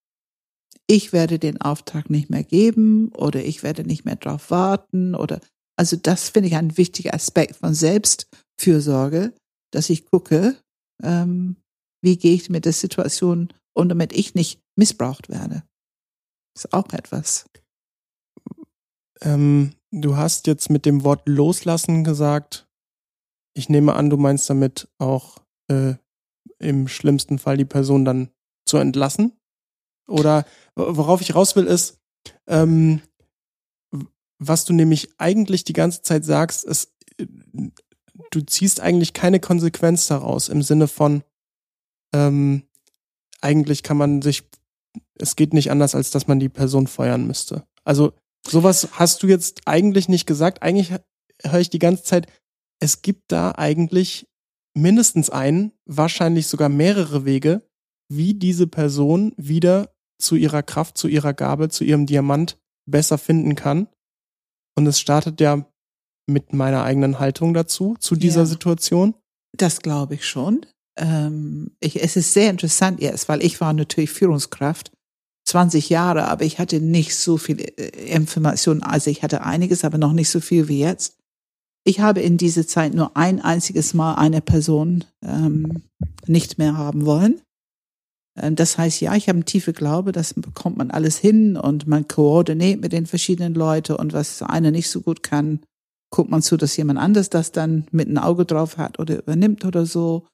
Ich 0.88 1.12
werde 1.12 1.38
den 1.38 1.60
Auftrag 1.60 2.10
nicht 2.10 2.30
mehr 2.30 2.44
geben 2.44 3.08
oder 3.12 3.44
ich 3.44 3.62
werde 3.62 3.84
nicht 3.84 4.04
mehr 4.04 4.16
darauf 4.16 4.50
warten 4.50 5.14
oder, 5.14 5.40
also 5.76 5.96
das 5.96 6.28
finde 6.28 6.48
ich 6.48 6.56
ein 6.56 6.76
wichtiger 6.76 7.12
Aspekt 7.12 7.56
von 7.56 7.74
Selbstfürsorge, 7.74 9.34
dass 9.72 9.90
ich 9.90 10.06
gucke, 10.06 10.56
ähm, 11.02 11.56
wie 12.02 12.16
gehe 12.16 12.34
ich 12.34 12.48
mit 12.50 12.64
der 12.64 12.72
Situation 12.72 13.52
und 13.76 13.88
damit 13.88 14.12
ich 14.12 14.34
nicht 14.34 14.60
missbraucht 14.76 15.28
werde. 15.28 15.64
Ist 16.56 16.72
auch 16.72 16.92
etwas. 16.92 17.46
Ähm, 19.20 19.72
du 19.90 20.16
hast 20.16 20.46
jetzt 20.46 20.70
mit 20.70 20.86
dem 20.86 21.04
Wort 21.04 21.28
loslassen 21.28 22.04
gesagt. 22.04 22.68
Ich 23.54 23.68
nehme 23.68 23.94
an, 23.94 24.10
du 24.10 24.16
meinst 24.16 24.48
damit 24.48 24.88
auch 24.98 25.38
äh, 25.68 25.94
im 26.58 26.88
schlimmsten 26.88 27.38
Fall 27.38 27.56
die 27.56 27.64
Person 27.64 28.04
dann 28.04 28.30
zu 28.66 28.76
entlassen. 28.78 29.32
Oder 30.06 30.44
worauf 30.74 31.20
ich 31.20 31.34
raus 31.34 31.56
will, 31.56 31.66
ist, 31.66 31.98
ähm, 32.46 33.00
was 34.38 34.64
du 34.64 34.72
nämlich 34.72 35.08
eigentlich 35.18 35.64
die 35.64 35.72
ganze 35.72 36.02
Zeit 36.02 36.24
sagst, 36.24 36.64
ist, 36.64 36.92
du 38.30 38.40
ziehst 38.42 38.80
eigentlich 38.80 39.12
keine 39.12 39.40
Konsequenz 39.40 40.06
daraus 40.06 40.48
im 40.48 40.62
Sinne 40.62 40.88
von, 40.88 41.22
ähm, 42.14 42.62
eigentlich 43.40 43.82
kann 43.82 43.96
man 43.96 44.22
sich, 44.22 44.48
es 45.18 45.36
geht 45.36 45.54
nicht 45.54 45.70
anders, 45.70 45.94
als 45.94 46.10
dass 46.10 46.26
man 46.26 46.40
die 46.40 46.48
Person 46.48 46.86
feuern 46.86 47.26
müsste. 47.26 47.66
Also 47.84 48.12
sowas 48.46 48.88
hast 48.92 49.22
du 49.22 49.28
jetzt 49.28 49.62
eigentlich 49.66 50.08
nicht 50.08 50.26
gesagt. 50.26 50.62
Eigentlich 50.62 50.92
höre 51.42 51.60
ich 51.60 51.70
die 51.70 51.78
ganze 51.78 52.04
Zeit, 52.04 52.26
es 52.80 53.02
gibt 53.02 53.32
da 53.32 53.52
eigentlich 53.52 54.28
mindestens 54.74 55.30
einen, 55.30 55.72
wahrscheinlich 55.86 56.48
sogar 56.48 56.68
mehrere 56.68 57.24
Wege, 57.24 57.66
wie 58.08 58.34
diese 58.34 58.66
Person 58.66 59.32
wieder 59.36 59.95
zu 60.18 60.36
ihrer 60.36 60.62
Kraft, 60.62 60.98
zu 60.98 61.08
ihrer 61.08 61.34
Gabe, 61.34 61.68
zu 61.68 61.84
ihrem 61.84 62.06
Diamant 62.06 62.58
besser 62.86 63.18
finden 63.18 63.54
kann. 63.54 63.88
Und 64.76 64.86
es 64.86 65.00
startet 65.00 65.40
ja 65.40 65.66
mit 66.26 66.52
meiner 66.52 66.82
eigenen 66.82 67.18
Haltung 67.18 67.54
dazu, 67.54 67.96
zu 67.98 68.16
dieser 68.16 68.40
ja, 68.40 68.46
Situation. 68.46 69.14
Das 69.56 69.80
glaube 69.80 70.14
ich 70.14 70.26
schon. 70.26 70.66
Ähm, 70.98 71.72
ich, 71.80 72.02
es 72.02 72.16
ist 72.16 72.32
sehr 72.32 72.50
interessant 72.50 73.00
jetzt, 73.00 73.28
weil 73.28 73.42
ich 73.42 73.60
war 73.60 73.72
natürlich 73.72 74.10
Führungskraft 74.10 74.92
20 75.46 75.88
Jahre, 75.90 76.26
aber 76.26 76.44
ich 76.44 76.58
hatte 76.58 76.80
nicht 76.80 77.16
so 77.16 77.36
viel 77.36 77.60
äh, 77.60 78.12
Informationen. 78.12 78.82
Also 78.82 79.10
ich 79.10 79.22
hatte 79.22 79.44
einiges, 79.44 79.84
aber 79.84 79.98
noch 79.98 80.12
nicht 80.12 80.28
so 80.28 80.40
viel 80.40 80.68
wie 80.68 80.80
jetzt. 80.80 81.18
Ich 81.84 82.00
habe 82.00 82.20
in 82.20 82.36
dieser 82.36 82.66
Zeit 82.66 82.94
nur 82.94 83.16
ein 83.16 83.40
einziges 83.40 83.94
Mal 83.94 84.14
eine 84.14 84.40
Person 84.40 85.04
ähm, 85.22 85.82
nicht 86.26 86.58
mehr 86.58 86.76
haben 86.76 87.06
wollen. 87.06 87.40
Ähm, 88.36 88.56
das 88.56 88.78
heißt, 88.78 89.00
ja, 89.00 89.14
ich 89.14 89.28
habe 89.28 89.36
einen 89.36 89.44
tiefe 89.44 89.72
Glaube, 89.72 90.12
das 90.12 90.34
bekommt 90.34 90.76
man 90.76 90.90
alles 90.90 91.18
hin 91.18 91.56
und 91.56 91.86
man 91.86 92.08
koordiniert 92.08 92.80
mit 92.80 92.92
den 92.92 93.06
verschiedenen 93.06 93.54
Leuten 93.54 93.96
und 93.96 94.12
was 94.12 94.42
einer 94.42 94.70
nicht 94.70 94.90
so 94.90 95.00
gut 95.00 95.22
kann, 95.22 95.60
guckt 96.10 96.30
man 96.30 96.42
zu, 96.42 96.56
dass 96.56 96.76
jemand 96.76 96.98
anders 96.98 97.30
das 97.30 97.52
dann 97.52 97.86
mit 97.90 98.08
einem 98.08 98.18
Auge 98.18 98.44
drauf 98.44 98.78
hat 98.78 98.98
oder 98.98 99.18
übernimmt 99.18 99.64
oder 99.64 99.86
so. 99.86 100.26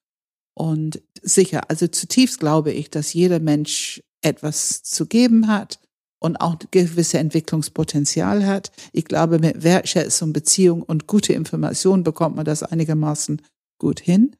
Und 0.55 1.03
sicher, 1.23 1.63
also 1.71 1.87
zutiefst 1.87 2.41
glaube 2.41 2.73
ich, 2.73 2.91
dass 2.91 3.15
jeder 3.15 3.41
Mensch 3.41 4.03
etwas 4.23 4.83
zu 4.83 5.07
geben 5.07 5.49
hat 5.49 5.81
und 6.21 6.37
auch 6.37 6.57
gewisse 6.71 7.19
Entwicklungspotenzial 7.19 8.47
hat. 8.47 8.71
Ich 8.93 9.07
glaube, 9.07 9.39
mit 9.39 9.63
Wertschätzung, 9.63 10.33
Beziehung 10.33 10.83
und 10.83 11.07
gute 11.07 11.33
Information 11.33 12.05
bekommt 12.05 12.37
man 12.37 12.45
das 12.45 12.63
einigermaßen 12.63 13.43
gut 13.79 13.99
hin. 13.99 14.37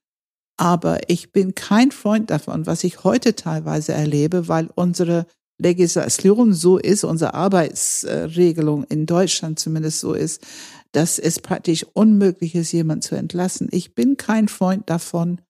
Aber 0.57 1.09
ich 1.09 1.33
bin 1.33 1.55
kein 1.55 1.91
Freund 1.91 2.31
davon, 2.31 2.67
was 2.67 2.85
ich 2.85 3.05
heute 3.05 3.35
teilweise 3.35 3.93
erlebe, 3.93 4.49
weil 4.49 4.69
unsere 4.75 5.27
Legislation 5.59 6.53
so 6.53 6.79
ist, 6.79 7.05
unsere 7.05 7.35
Arbeitsregelung 7.35 8.85
in 8.85 9.07
Deutschland 9.07 9.59
zumindest 9.59 10.01
so 10.01 10.13
ist, 10.13 10.45
dass 10.93 11.19
es 11.19 11.41
praktisch 11.41 11.87
unmöglich 11.95 12.55
ist, 12.55 12.73
jemanden 12.73 13.03
zu 13.03 13.15
entlassen. 13.15 13.69
Ich 13.71 13.95
bin 13.95 14.17
kein 14.17 14.49
Freund 14.49 14.91
davon, 14.91 15.41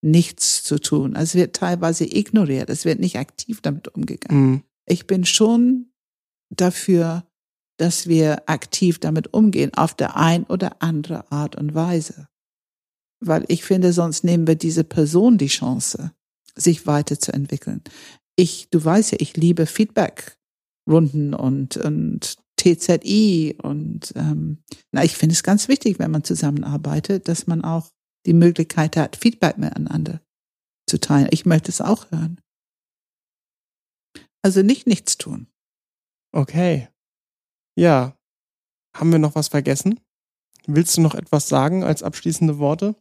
nichts 0.00 0.62
zu 0.64 0.78
tun. 0.78 1.16
Es 1.16 1.34
wird 1.34 1.56
teilweise 1.56 2.04
ignoriert, 2.04 2.70
es 2.70 2.84
wird 2.84 3.00
nicht 3.00 3.18
aktiv 3.18 3.60
damit 3.60 3.88
umgegangen. 3.88 4.50
Mhm. 4.50 4.62
Ich 4.86 5.06
bin 5.06 5.24
schon 5.24 5.92
dafür, 6.50 7.24
dass 7.78 8.08
wir 8.08 8.48
aktiv 8.48 8.98
damit 8.98 9.32
umgehen, 9.32 9.72
auf 9.74 9.94
der 9.94 10.16
ein 10.16 10.44
oder 10.44 10.82
andere 10.82 11.30
Art 11.30 11.56
und 11.56 11.74
Weise. 11.74 12.28
Weil 13.20 13.44
ich 13.48 13.64
finde, 13.64 13.92
sonst 13.92 14.24
nehmen 14.24 14.46
wir 14.46 14.54
diese 14.54 14.84
Person 14.84 15.38
die 15.38 15.48
Chance, 15.48 16.12
sich 16.54 16.86
weiterzuentwickeln. 16.86 17.82
Ich, 18.36 18.68
du 18.70 18.84
weißt 18.84 19.12
ja, 19.12 19.18
ich 19.20 19.36
liebe 19.36 19.66
Feedback-Runden 19.66 21.34
und, 21.34 21.76
und 21.76 22.36
TZI 22.58 23.56
und 23.62 24.12
ähm, 24.16 24.58
na, 24.92 25.04
ich 25.04 25.16
finde 25.16 25.32
es 25.32 25.42
ganz 25.42 25.68
wichtig, 25.68 25.98
wenn 25.98 26.10
man 26.10 26.24
zusammenarbeitet, 26.24 27.28
dass 27.28 27.46
man 27.46 27.62
auch 27.64 27.90
die 28.26 28.32
Möglichkeit 28.32 28.96
hat, 28.96 29.16
Feedback 29.16 29.58
miteinander 29.58 30.20
zu 30.88 31.00
teilen. 31.00 31.28
Ich 31.30 31.46
möchte 31.46 31.70
es 31.70 31.80
auch 31.80 32.10
hören. 32.10 32.40
Also 34.42 34.62
nicht 34.62 34.86
nichts 34.86 35.18
tun. 35.18 35.48
Okay. 36.32 36.88
Ja. 37.76 38.16
Haben 38.94 39.12
wir 39.12 39.18
noch 39.18 39.34
was 39.34 39.48
vergessen? 39.48 40.00
Willst 40.66 40.96
du 40.96 41.00
noch 41.00 41.14
etwas 41.14 41.48
sagen 41.48 41.84
als 41.84 42.02
abschließende 42.02 42.58
Worte? 42.58 42.96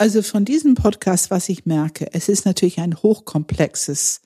Also 0.00 0.22
von 0.22 0.44
diesem 0.44 0.74
Podcast, 0.74 1.30
was 1.32 1.48
ich 1.48 1.66
merke, 1.66 2.12
es 2.14 2.28
ist 2.28 2.46
natürlich 2.46 2.78
ein 2.78 3.02
hochkomplexes 3.02 4.20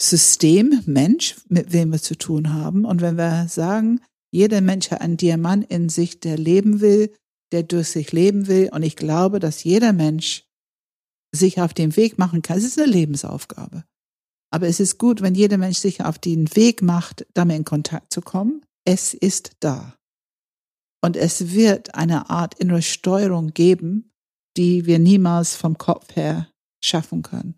System, 0.00 0.82
Mensch, 0.86 1.36
mit 1.48 1.72
wem 1.72 1.92
wir 1.92 2.00
zu 2.00 2.16
tun 2.16 2.54
haben. 2.54 2.86
Und 2.86 3.02
wenn 3.02 3.16
wir 3.16 3.46
sagen, 3.48 4.00
jeder 4.32 4.62
Mensch 4.62 4.90
hat 4.90 5.02
einen 5.02 5.18
Diamant 5.18 5.70
in 5.70 5.90
sich, 5.90 6.20
der 6.20 6.38
leben 6.38 6.80
will, 6.80 7.12
der 7.52 7.62
durch 7.62 7.88
sich 7.88 8.12
leben 8.12 8.46
will. 8.46 8.70
Und 8.72 8.82
ich 8.82 8.96
glaube, 8.96 9.38
dass 9.38 9.64
jeder 9.64 9.92
Mensch 9.92 10.46
sich 11.34 11.60
auf 11.60 11.74
den 11.74 11.94
Weg 11.96 12.18
machen 12.18 12.40
kann. 12.40 12.56
Es 12.56 12.64
ist 12.64 12.78
eine 12.78 12.90
Lebensaufgabe. 12.90 13.84
Aber 14.50 14.66
es 14.66 14.80
ist 14.80 14.98
gut, 14.98 15.20
wenn 15.20 15.34
jeder 15.34 15.58
Mensch 15.58 15.78
sich 15.78 16.02
auf 16.02 16.18
den 16.18 16.54
Weg 16.56 16.80
macht, 16.80 17.26
damit 17.34 17.58
in 17.58 17.64
Kontakt 17.64 18.12
zu 18.12 18.22
kommen. 18.22 18.62
Es 18.86 19.12
ist 19.12 19.52
da. 19.60 19.94
Und 21.02 21.16
es 21.16 21.52
wird 21.52 21.94
eine 21.94 22.30
Art 22.30 22.54
innere 22.54 22.82
Steuerung 22.82 23.52
geben, 23.52 24.11
die 24.56 24.86
wir 24.86 24.98
niemals 24.98 25.54
vom 25.54 25.78
Kopf 25.78 26.16
her 26.16 26.48
schaffen 26.82 27.22
können. 27.22 27.54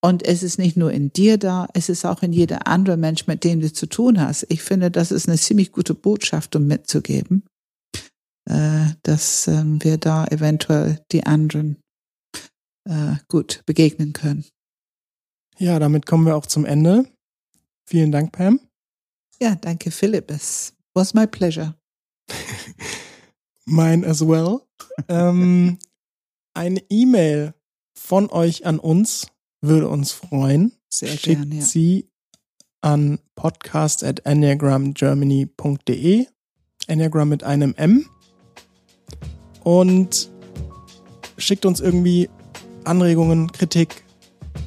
Und 0.00 0.22
es 0.24 0.42
ist 0.42 0.58
nicht 0.58 0.76
nur 0.76 0.92
in 0.92 1.12
dir 1.12 1.38
da, 1.38 1.66
es 1.74 1.88
ist 1.88 2.04
auch 2.04 2.22
in 2.22 2.32
jeder 2.32 2.68
andere 2.68 2.96
Mensch, 2.96 3.26
mit 3.26 3.42
dem 3.42 3.60
du 3.60 3.72
zu 3.72 3.86
tun 3.86 4.20
hast. 4.20 4.46
Ich 4.48 4.62
finde, 4.62 4.90
das 4.90 5.10
ist 5.10 5.28
eine 5.28 5.38
ziemlich 5.38 5.72
gute 5.72 5.94
Botschaft, 5.94 6.54
um 6.54 6.66
mitzugeben 6.66 7.42
äh, 8.48 8.94
dass 9.02 9.46
äh, 9.46 9.62
wir 9.64 9.98
da 9.98 10.24
eventuell 10.26 11.04
die 11.12 11.24
anderen 11.24 11.76
äh, 12.88 13.16
gut 13.28 13.62
begegnen 13.66 14.12
können. 14.12 14.44
Ja, 15.58 15.78
damit 15.78 16.06
kommen 16.06 16.26
wir 16.26 16.36
auch 16.36 16.46
zum 16.46 16.64
Ende. 16.64 17.04
Vielen 17.86 18.12
Dank, 18.12 18.32
Pam. 18.32 18.60
Ja, 19.40 19.54
danke, 19.54 19.90
Philipp. 19.90 20.30
Es 20.30 20.72
was 20.94 21.14
my 21.14 21.26
pleasure. 21.26 21.74
Mine 23.66 24.06
as 24.06 24.22
well. 24.22 24.62
ähm, 25.08 25.78
eine 26.58 26.82
E-Mail 26.90 27.54
von 27.94 28.28
euch 28.30 28.66
an 28.66 28.80
uns 28.80 29.28
würde 29.60 29.88
uns 29.88 30.10
freuen. 30.10 30.72
Sehr 30.88 31.10
Schickt 31.10 31.42
gern, 31.42 31.52
ja. 31.52 31.62
sie 31.62 32.08
an 32.80 33.20
podcast 33.36 34.02
at 34.02 34.26
enneagramgermany.de. 34.26 36.26
Enneagram 36.88 37.28
mit 37.28 37.44
einem 37.44 37.74
M 37.76 38.06
und 39.62 40.30
schickt 41.36 41.64
uns 41.66 41.80
irgendwie 41.80 42.30
Anregungen, 42.84 43.52
Kritik, 43.52 44.02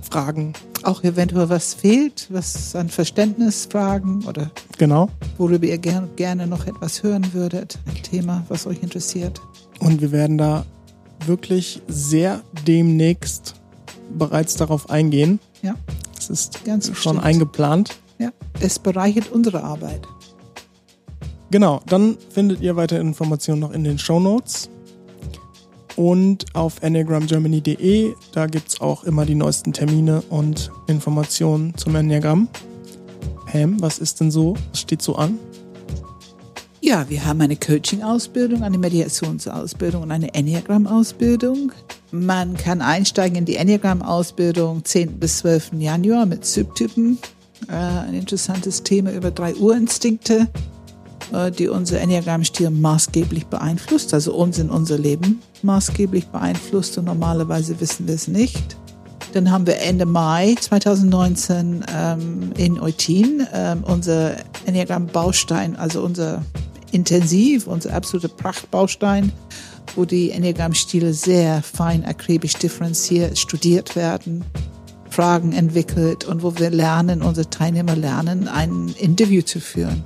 Fragen. 0.09 0.53
Auch 0.83 1.03
eventuell 1.03 1.49
was 1.49 1.73
fehlt, 1.73 2.27
was 2.29 2.73
an 2.75 2.87
Verständnisfragen 2.89 4.23
oder 4.25 4.51
genau. 4.77 5.09
worüber 5.37 5.65
ihr 5.65 5.77
ger 5.77 6.07
gerne 6.15 6.47
noch 6.47 6.67
etwas 6.67 7.03
hören 7.03 7.33
würdet, 7.33 7.79
ein 7.87 8.01
Thema, 8.03 8.45
was 8.49 8.67
euch 8.67 8.83
interessiert. 8.83 9.41
Und 9.79 10.01
wir 10.01 10.11
werden 10.11 10.37
da 10.37 10.65
wirklich 11.27 11.81
sehr 11.87 12.41
demnächst 12.67 13.55
bereits 14.17 14.55
darauf 14.55 14.89
eingehen. 14.89 15.39
Ja. 15.61 15.75
Es 16.17 16.29
ist 16.29 16.63
Ganz 16.65 16.85
schon 16.85 16.93
bestimmt. 16.93 17.23
eingeplant. 17.23 17.97
Ja, 18.19 18.31
es 18.59 18.77
bereichert 18.77 19.31
unsere 19.31 19.63
Arbeit. 19.63 20.01
Genau, 21.49 21.81
dann 21.87 22.17
findet 22.29 22.61
ihr 22.61 22.75
weitere 22.75 22.99
Informationen 22.99 23.59
noch 23.59 23.71
in 23.71 23.83
den 23.83 23.97
Show 23.97 24.19
Notes 24.19 24.69
und 25.95 26.45
auf 26.55 26.81
enneagramgermany.de. 26.81 28.13
Da 28.31 28.45
gibt 28.47 28.69
es 28.69 28.81
auch 28.81 29.03
immer 29.03 29.25
die 29.25 29.35
neuesten 29.35 29.73
Termine 29.73 30.21
und 30.29 30.71
Informationen 30.87 31.75
zum 31.75 31.95
Enneagramm. 31.95 32.47
Pam, 33.47 33.81
was 33.81 33.97
ist 33.99 34.19
denn 34.21 34.31
so? 34.31 34.55
Was 34.71 34.81
steht 34.81 35.01
so 35.01 35.15
an? 35.15 35.37
Ja, 36.83 37.07
wir 37.09 37.23
haben 37.25 37.39
eine 37.41 37.55
Coaching-Ausbildung, 37.55 38.63
eine 38.63 38.79
Mediationsausbildung 38.79 40.01
und 40.01 40.11
eine 40.11 40.33
Enneagram-Ausbildung. 40.33 41.71
Man 42.11 42.57
kann 42.57 42.81
einsteigen 42.81 43.37
in 43.37 43.45
die 43.45 43.57
Enneagram-Ausbildung 43.57 44.83
10. 44.83 45.19
bis 45.19 45.37
12. 45.37 45.73
Januar 45.77 46.25
mit 46.25 46.43
Subtypen. 46.43 47.19
Äh, 47.67 47.73
ein 47.73 48.15
interessantes 48.15 48.81
Thema 48.81 49.11
über 49.11 49.29
drei 49.29 49.53
Urinstinkte. 49.53 50.47
Äh, 51.31 51.51
die 51.51 51.67
unser 51.67 52.01
Enneagramm-Stil 52.01 52.71
maßgeblich 52.71 53.45
beeinflusst, 53.45 54.13
also 54.15 54.33
uns 54.33 54.57
in 54.57 54.71
unser 54.71 54.97
Leben 54.97 55.39
maßgeblich 55.61 56.27
beeinflusst 56.27 56.97
und 56.97 57.05
normalerweise 57.05 57.79
wissen 57.79 58.07
wir 58.07 58.15
es 58.15 58.27
nicht. 58.27 58.75
Dann 59.33 59.51
haben 59.51 59.65
wir 59.65 59.79
Ende 59.79 60.05
Mai 60.05 60.55
2019 60.59 61.85
ähm, 61.95 62.51
in 62.57 62.81
Eutin 62.81 63.47
ähm, 63.53 63.83
unser 63.83 64.35
Enneagramm-Baustein, 64.65 65.77
also 65.77 66.01
unser 66.01 66.43
Intensiv, 66.91 67.67
unser 67.67 67.93
absoluter 67.93 68.29
Prachtbaustein, 68.29 69.31
wo 69.95 70.05
die 70.05 70.31
Enneagramm-Stile 70.31 71.13
sehr 71.13 71.61
fein 71.61 72.05
akribisch 72.05 72.53
differenziert 72.53 73.37
studiert 73.37 73.95
werden, 73.95 74.43
Fragen 75.09 75.51
entwickelt 75.51 76.23
und 76.23 76.41
wo 76.41 76.57
wir 76.57 76.69
lernen, 76.69 77.21
unsere 77.21 77.49
Teilnehmer 77.49 77.95
lernen, 77.95 78.47
ein 78.47 78.93
Interview 78.97 79.41
zu 79.41 79.59
führen 79.59 80.03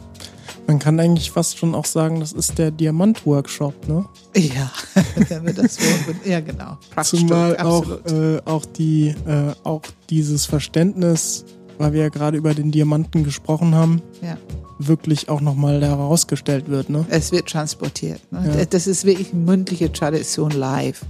Man 0.68 0.80
kann 0.80 1.00
eigentlich 1.00 1.30
fast 1.30 1.60
schon 1.60 1.76
auch 1.76 1.86
sagen, 1.86 2.20
das 2.20 2.32
ist 2.32 2.58
der 2.58 2.72
Diamant-Workshop, 2.72 3.88
ne? 3.88 4.06
Ja, 4.36 4.72
wenn 5.30 5.46
wir 5.46 5.54
das 5.54 5.80
Wort, 5.80 6.26
ja 6.26 6.40
genau. 6.40 6.78
Zumal 7.04 7.58
auch, 7.58 7.86
äh, 8.06 8.42
auch, 8.46 8.66
die, 8.66 9.10
äh, 9.28 9.54
auch 9.64 9.84
dieses 10.10 10.48
Verständnis, 10.48 11.46
weil 11.78 11.94
wir 11.94 12.02
ja 12.02 12.10
gerade 12.10 12.38
über 12.38 12.54
den 12.54 12.72
Diamanten 12.72 13.24
gesprochen 13.24 13.76
haben, 13.76 14.02
ja. 14.22 14.38
wirklich 14.80 15.30
auch 15.30 15.42
nochmal 15.42 15.82
herausgestellt 15.82 16.70
wird. 16.70 16.90
Ne? 16.90 17.06
Es 17.10 17.32
wird 17.32 17.48
transportiert. 17.48 18.22
Ne? 18.32 18.56
Ja. 18.58 18.66
Das 18.66 18.88
ist 18.88 19.06
wirklich 19.06 19.34
mündliche 19.34 19.92
Tradition 19.92 20.52
live. 20.52 21.06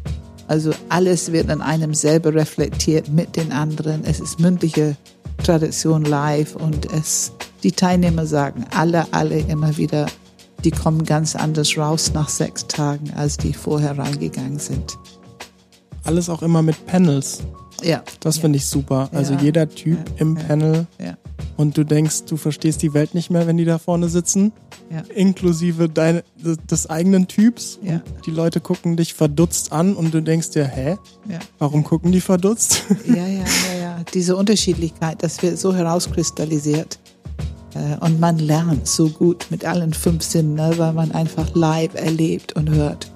Also 0.48 0.72
alles 0.90 1.32
wird 1.32 1.50
an 1.50 1.62
einem 1.62 1.94
selber 1.94 2.34
reflektiert 2.34 3.10
mit 3.10 3.36
den 3.36 3.52
anderen. 3.52 4.04
Es 4.04 4.20
ist 4.20 4.40
mündliche 4.40 4.96
Tradition 5.44 6.06
live 6.06 6.56
und 6.56 6.92
es, 6.92 7.32
die 7.64 7.72
Teilnehmer 7.72 8.26
sagen 8.26 8.66
alle, 8.76 9.12
alle 9.12 9.40
immer 9.40 9.76
wieder, 9.78 10.06
die 10.64 10.72
kommen 10.72 11.04
ganz 11.04 11.36
anders 11.36 11.78
raus 11.78 12.12
nach 12.14 12.30
sechs 12.30 12.68
Tagen, 12.68 13.12
als 13.16 13.38
die 13.38 13.54
vorher 13.54 13.98
reingegangen 13.98 14.60
sind. 14.60 14.98
Alles 16.04 16.30
auch 16.30 16.44
immer 16.44 16.62
mit 16.62 16.86
Panels. 16.86 17.44
Ja. 17.84 18.04
Das 18.20 18.38
ja. 18.38 18.42
finde 18.42 18.58
ich 18.58 18.66
super. 18.66 19.10
Also 19.12 19.34
ja. 19.34 19.42
jeder 19.42 19.70
Typ 19.70 19.98
ja. 19.98 20.16
im 20.18 20.36
Panel. 20.36 20.88
Ja. 21.00 21.18
Und 21.58 21.78
du 21.78 21.84
denkst, 21.84 22.26
du 22.26 22.38
verstehst 22.38 22.82
die 22.82 22.94
Welt 22.94 23.14
nicht 23.14 23.30
mehr, 23.30 23.48
wenn 23.48 23.58
die 23.58 23.66
da 23.66 23.78
vorne 23.78 24.10
sitzen. 24.10 24.52
Ja. 24.92 25.04
Inklusive 25.14 25.90
deine, 25.90 26.24
des 26.70 26.90
eigenen 26.90 27.28
Typs. 27.28 27.80
Ja. 27.82 28.02
Die 28.26 28.32
Leute 28.32 28.60
gucken 28.60 28.98
dich 28.98 29.14
verdutzt 29.14 29.72
an 29.72 29.96
und 29.96 30.14
du 30.14 30.22
denkst 30.22 30.52
dir, 30.52 30.66
hä? 30.66 30.98
Ja. 31.30 31.40
Warum 31.60 31.84
gucken 31.84 32.12
die 32.12 32.22
verdutzt? 32.22 32.84
Ja, 33.08 33.16
ja, 33.16 33.44
ja, 33.74 33.80
ja. 33.82 33.98
Diese 34.14 34.36
Unterschiedlichkeit, 34.36 35.24
das 35.24 35.42
wird 35.42 35.58
so 35.58 35.74
herauskristallisiert. 35.74 37.00
Äh, 37.74 37.98
und 38.04 38.20
man 38.20 38.40
lernt 38.40 38.88
so 38.88 39.10
gut 39.10 39.48
mit 39.50 39.66
allen 39.66 39.94
fünf 39.94 40.24
Sinnen, 40.24 40.56
ne, 40.56 40.74
weil 40.78 40.94
man 40.94 41.12
einfach 41.12 41.54
live 41.54 41.94
erlebt 41.94 42.54
und 42.56 42.70
hört. 42.70 43.12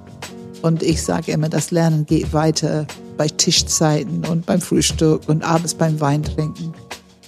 Und 0.61 0.83
ich 0.83 1.03
sage 1.03 1.31
immer, 1.31 1.49
das 1.49 1.71
Lernen 1.71 2.05
geht 2.05 2.33
weiter 2.33 2.85
bei 3.17 3.27
Tischzeiten 3.27 4.25
und 4.25 4.45
beim 4.45 4.61
Frühstück 4.61 5.27
und 5.27 5.43
abends 5.43 5.73
beim 5.73 5.99
Weintrinken. 5.99 6.73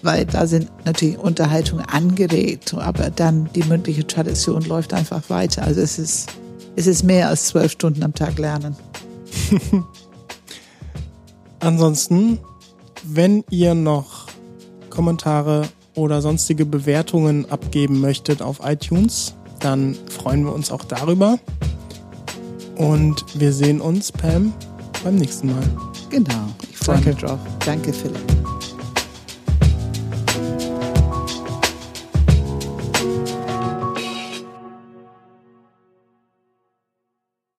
Weil 0.03 0.25
da 0.25 0.47
sind 0.47 0.69
natürlich 0.85 1.17
Unterhaltungen 1.17 1.85
angeregt, 1.85 2.73
aber 2.73 3.09
dann 3.09 3.49
die 3.53 3.63
mündliche 3.63 4.05
Tradition 4.05 4.63
läuft 4.63 4.93
einfach 4.93 5.29
weiter. 5.29 5.63
Also 5.63 5.81
es 5.81 5.99
ist, 5.99 6.29
es 6.75 6.87
ist 6.87 7.03
mehr 7.03 7.29
als 7.29 7.47
zwölf 7.47 7.71
Stunden 7.71 8.03
am 8.03 8.13
Tag 8.13 8.37
lernen. 8.39 8.75
Ansonsten, 11.59 12.39
wenn 13.03 13.43
ihr 13.49 13.75
noch 13.75 14.27
Kommentare 14.89 15.67
oder 15.95 16.21
sonstige 16.21 16.65
Bewertungen 16.65 17.49
abgeben 17.49 17.99
möchtet 17.99 18.41
auf 18.41 18.59
iTunes, 18.63 19.35
dann 19.59 19.95
freuen 20.09 20.43
wir 20.45 20.53
uns 20.53 20.71
auch 20.71 20.83
darüber. 20.83 21.37
Und 22.81 23.23
wir 23.35 23.53
sehen 23.53 23.79
uns, 23.79 24.11
Pam, 24.11 24.53
beim 25.03 25.15
nächsten 25.15 25.47
Mal. 25.47 25.63
Genau, 26.09 26.47
ich 26.69 26.77
freue 26.77 26.99
mich 27.01 27.17
drauf. 27.17 27.39
Danke, 27.63 27.93
Philipp. 27.93 28.40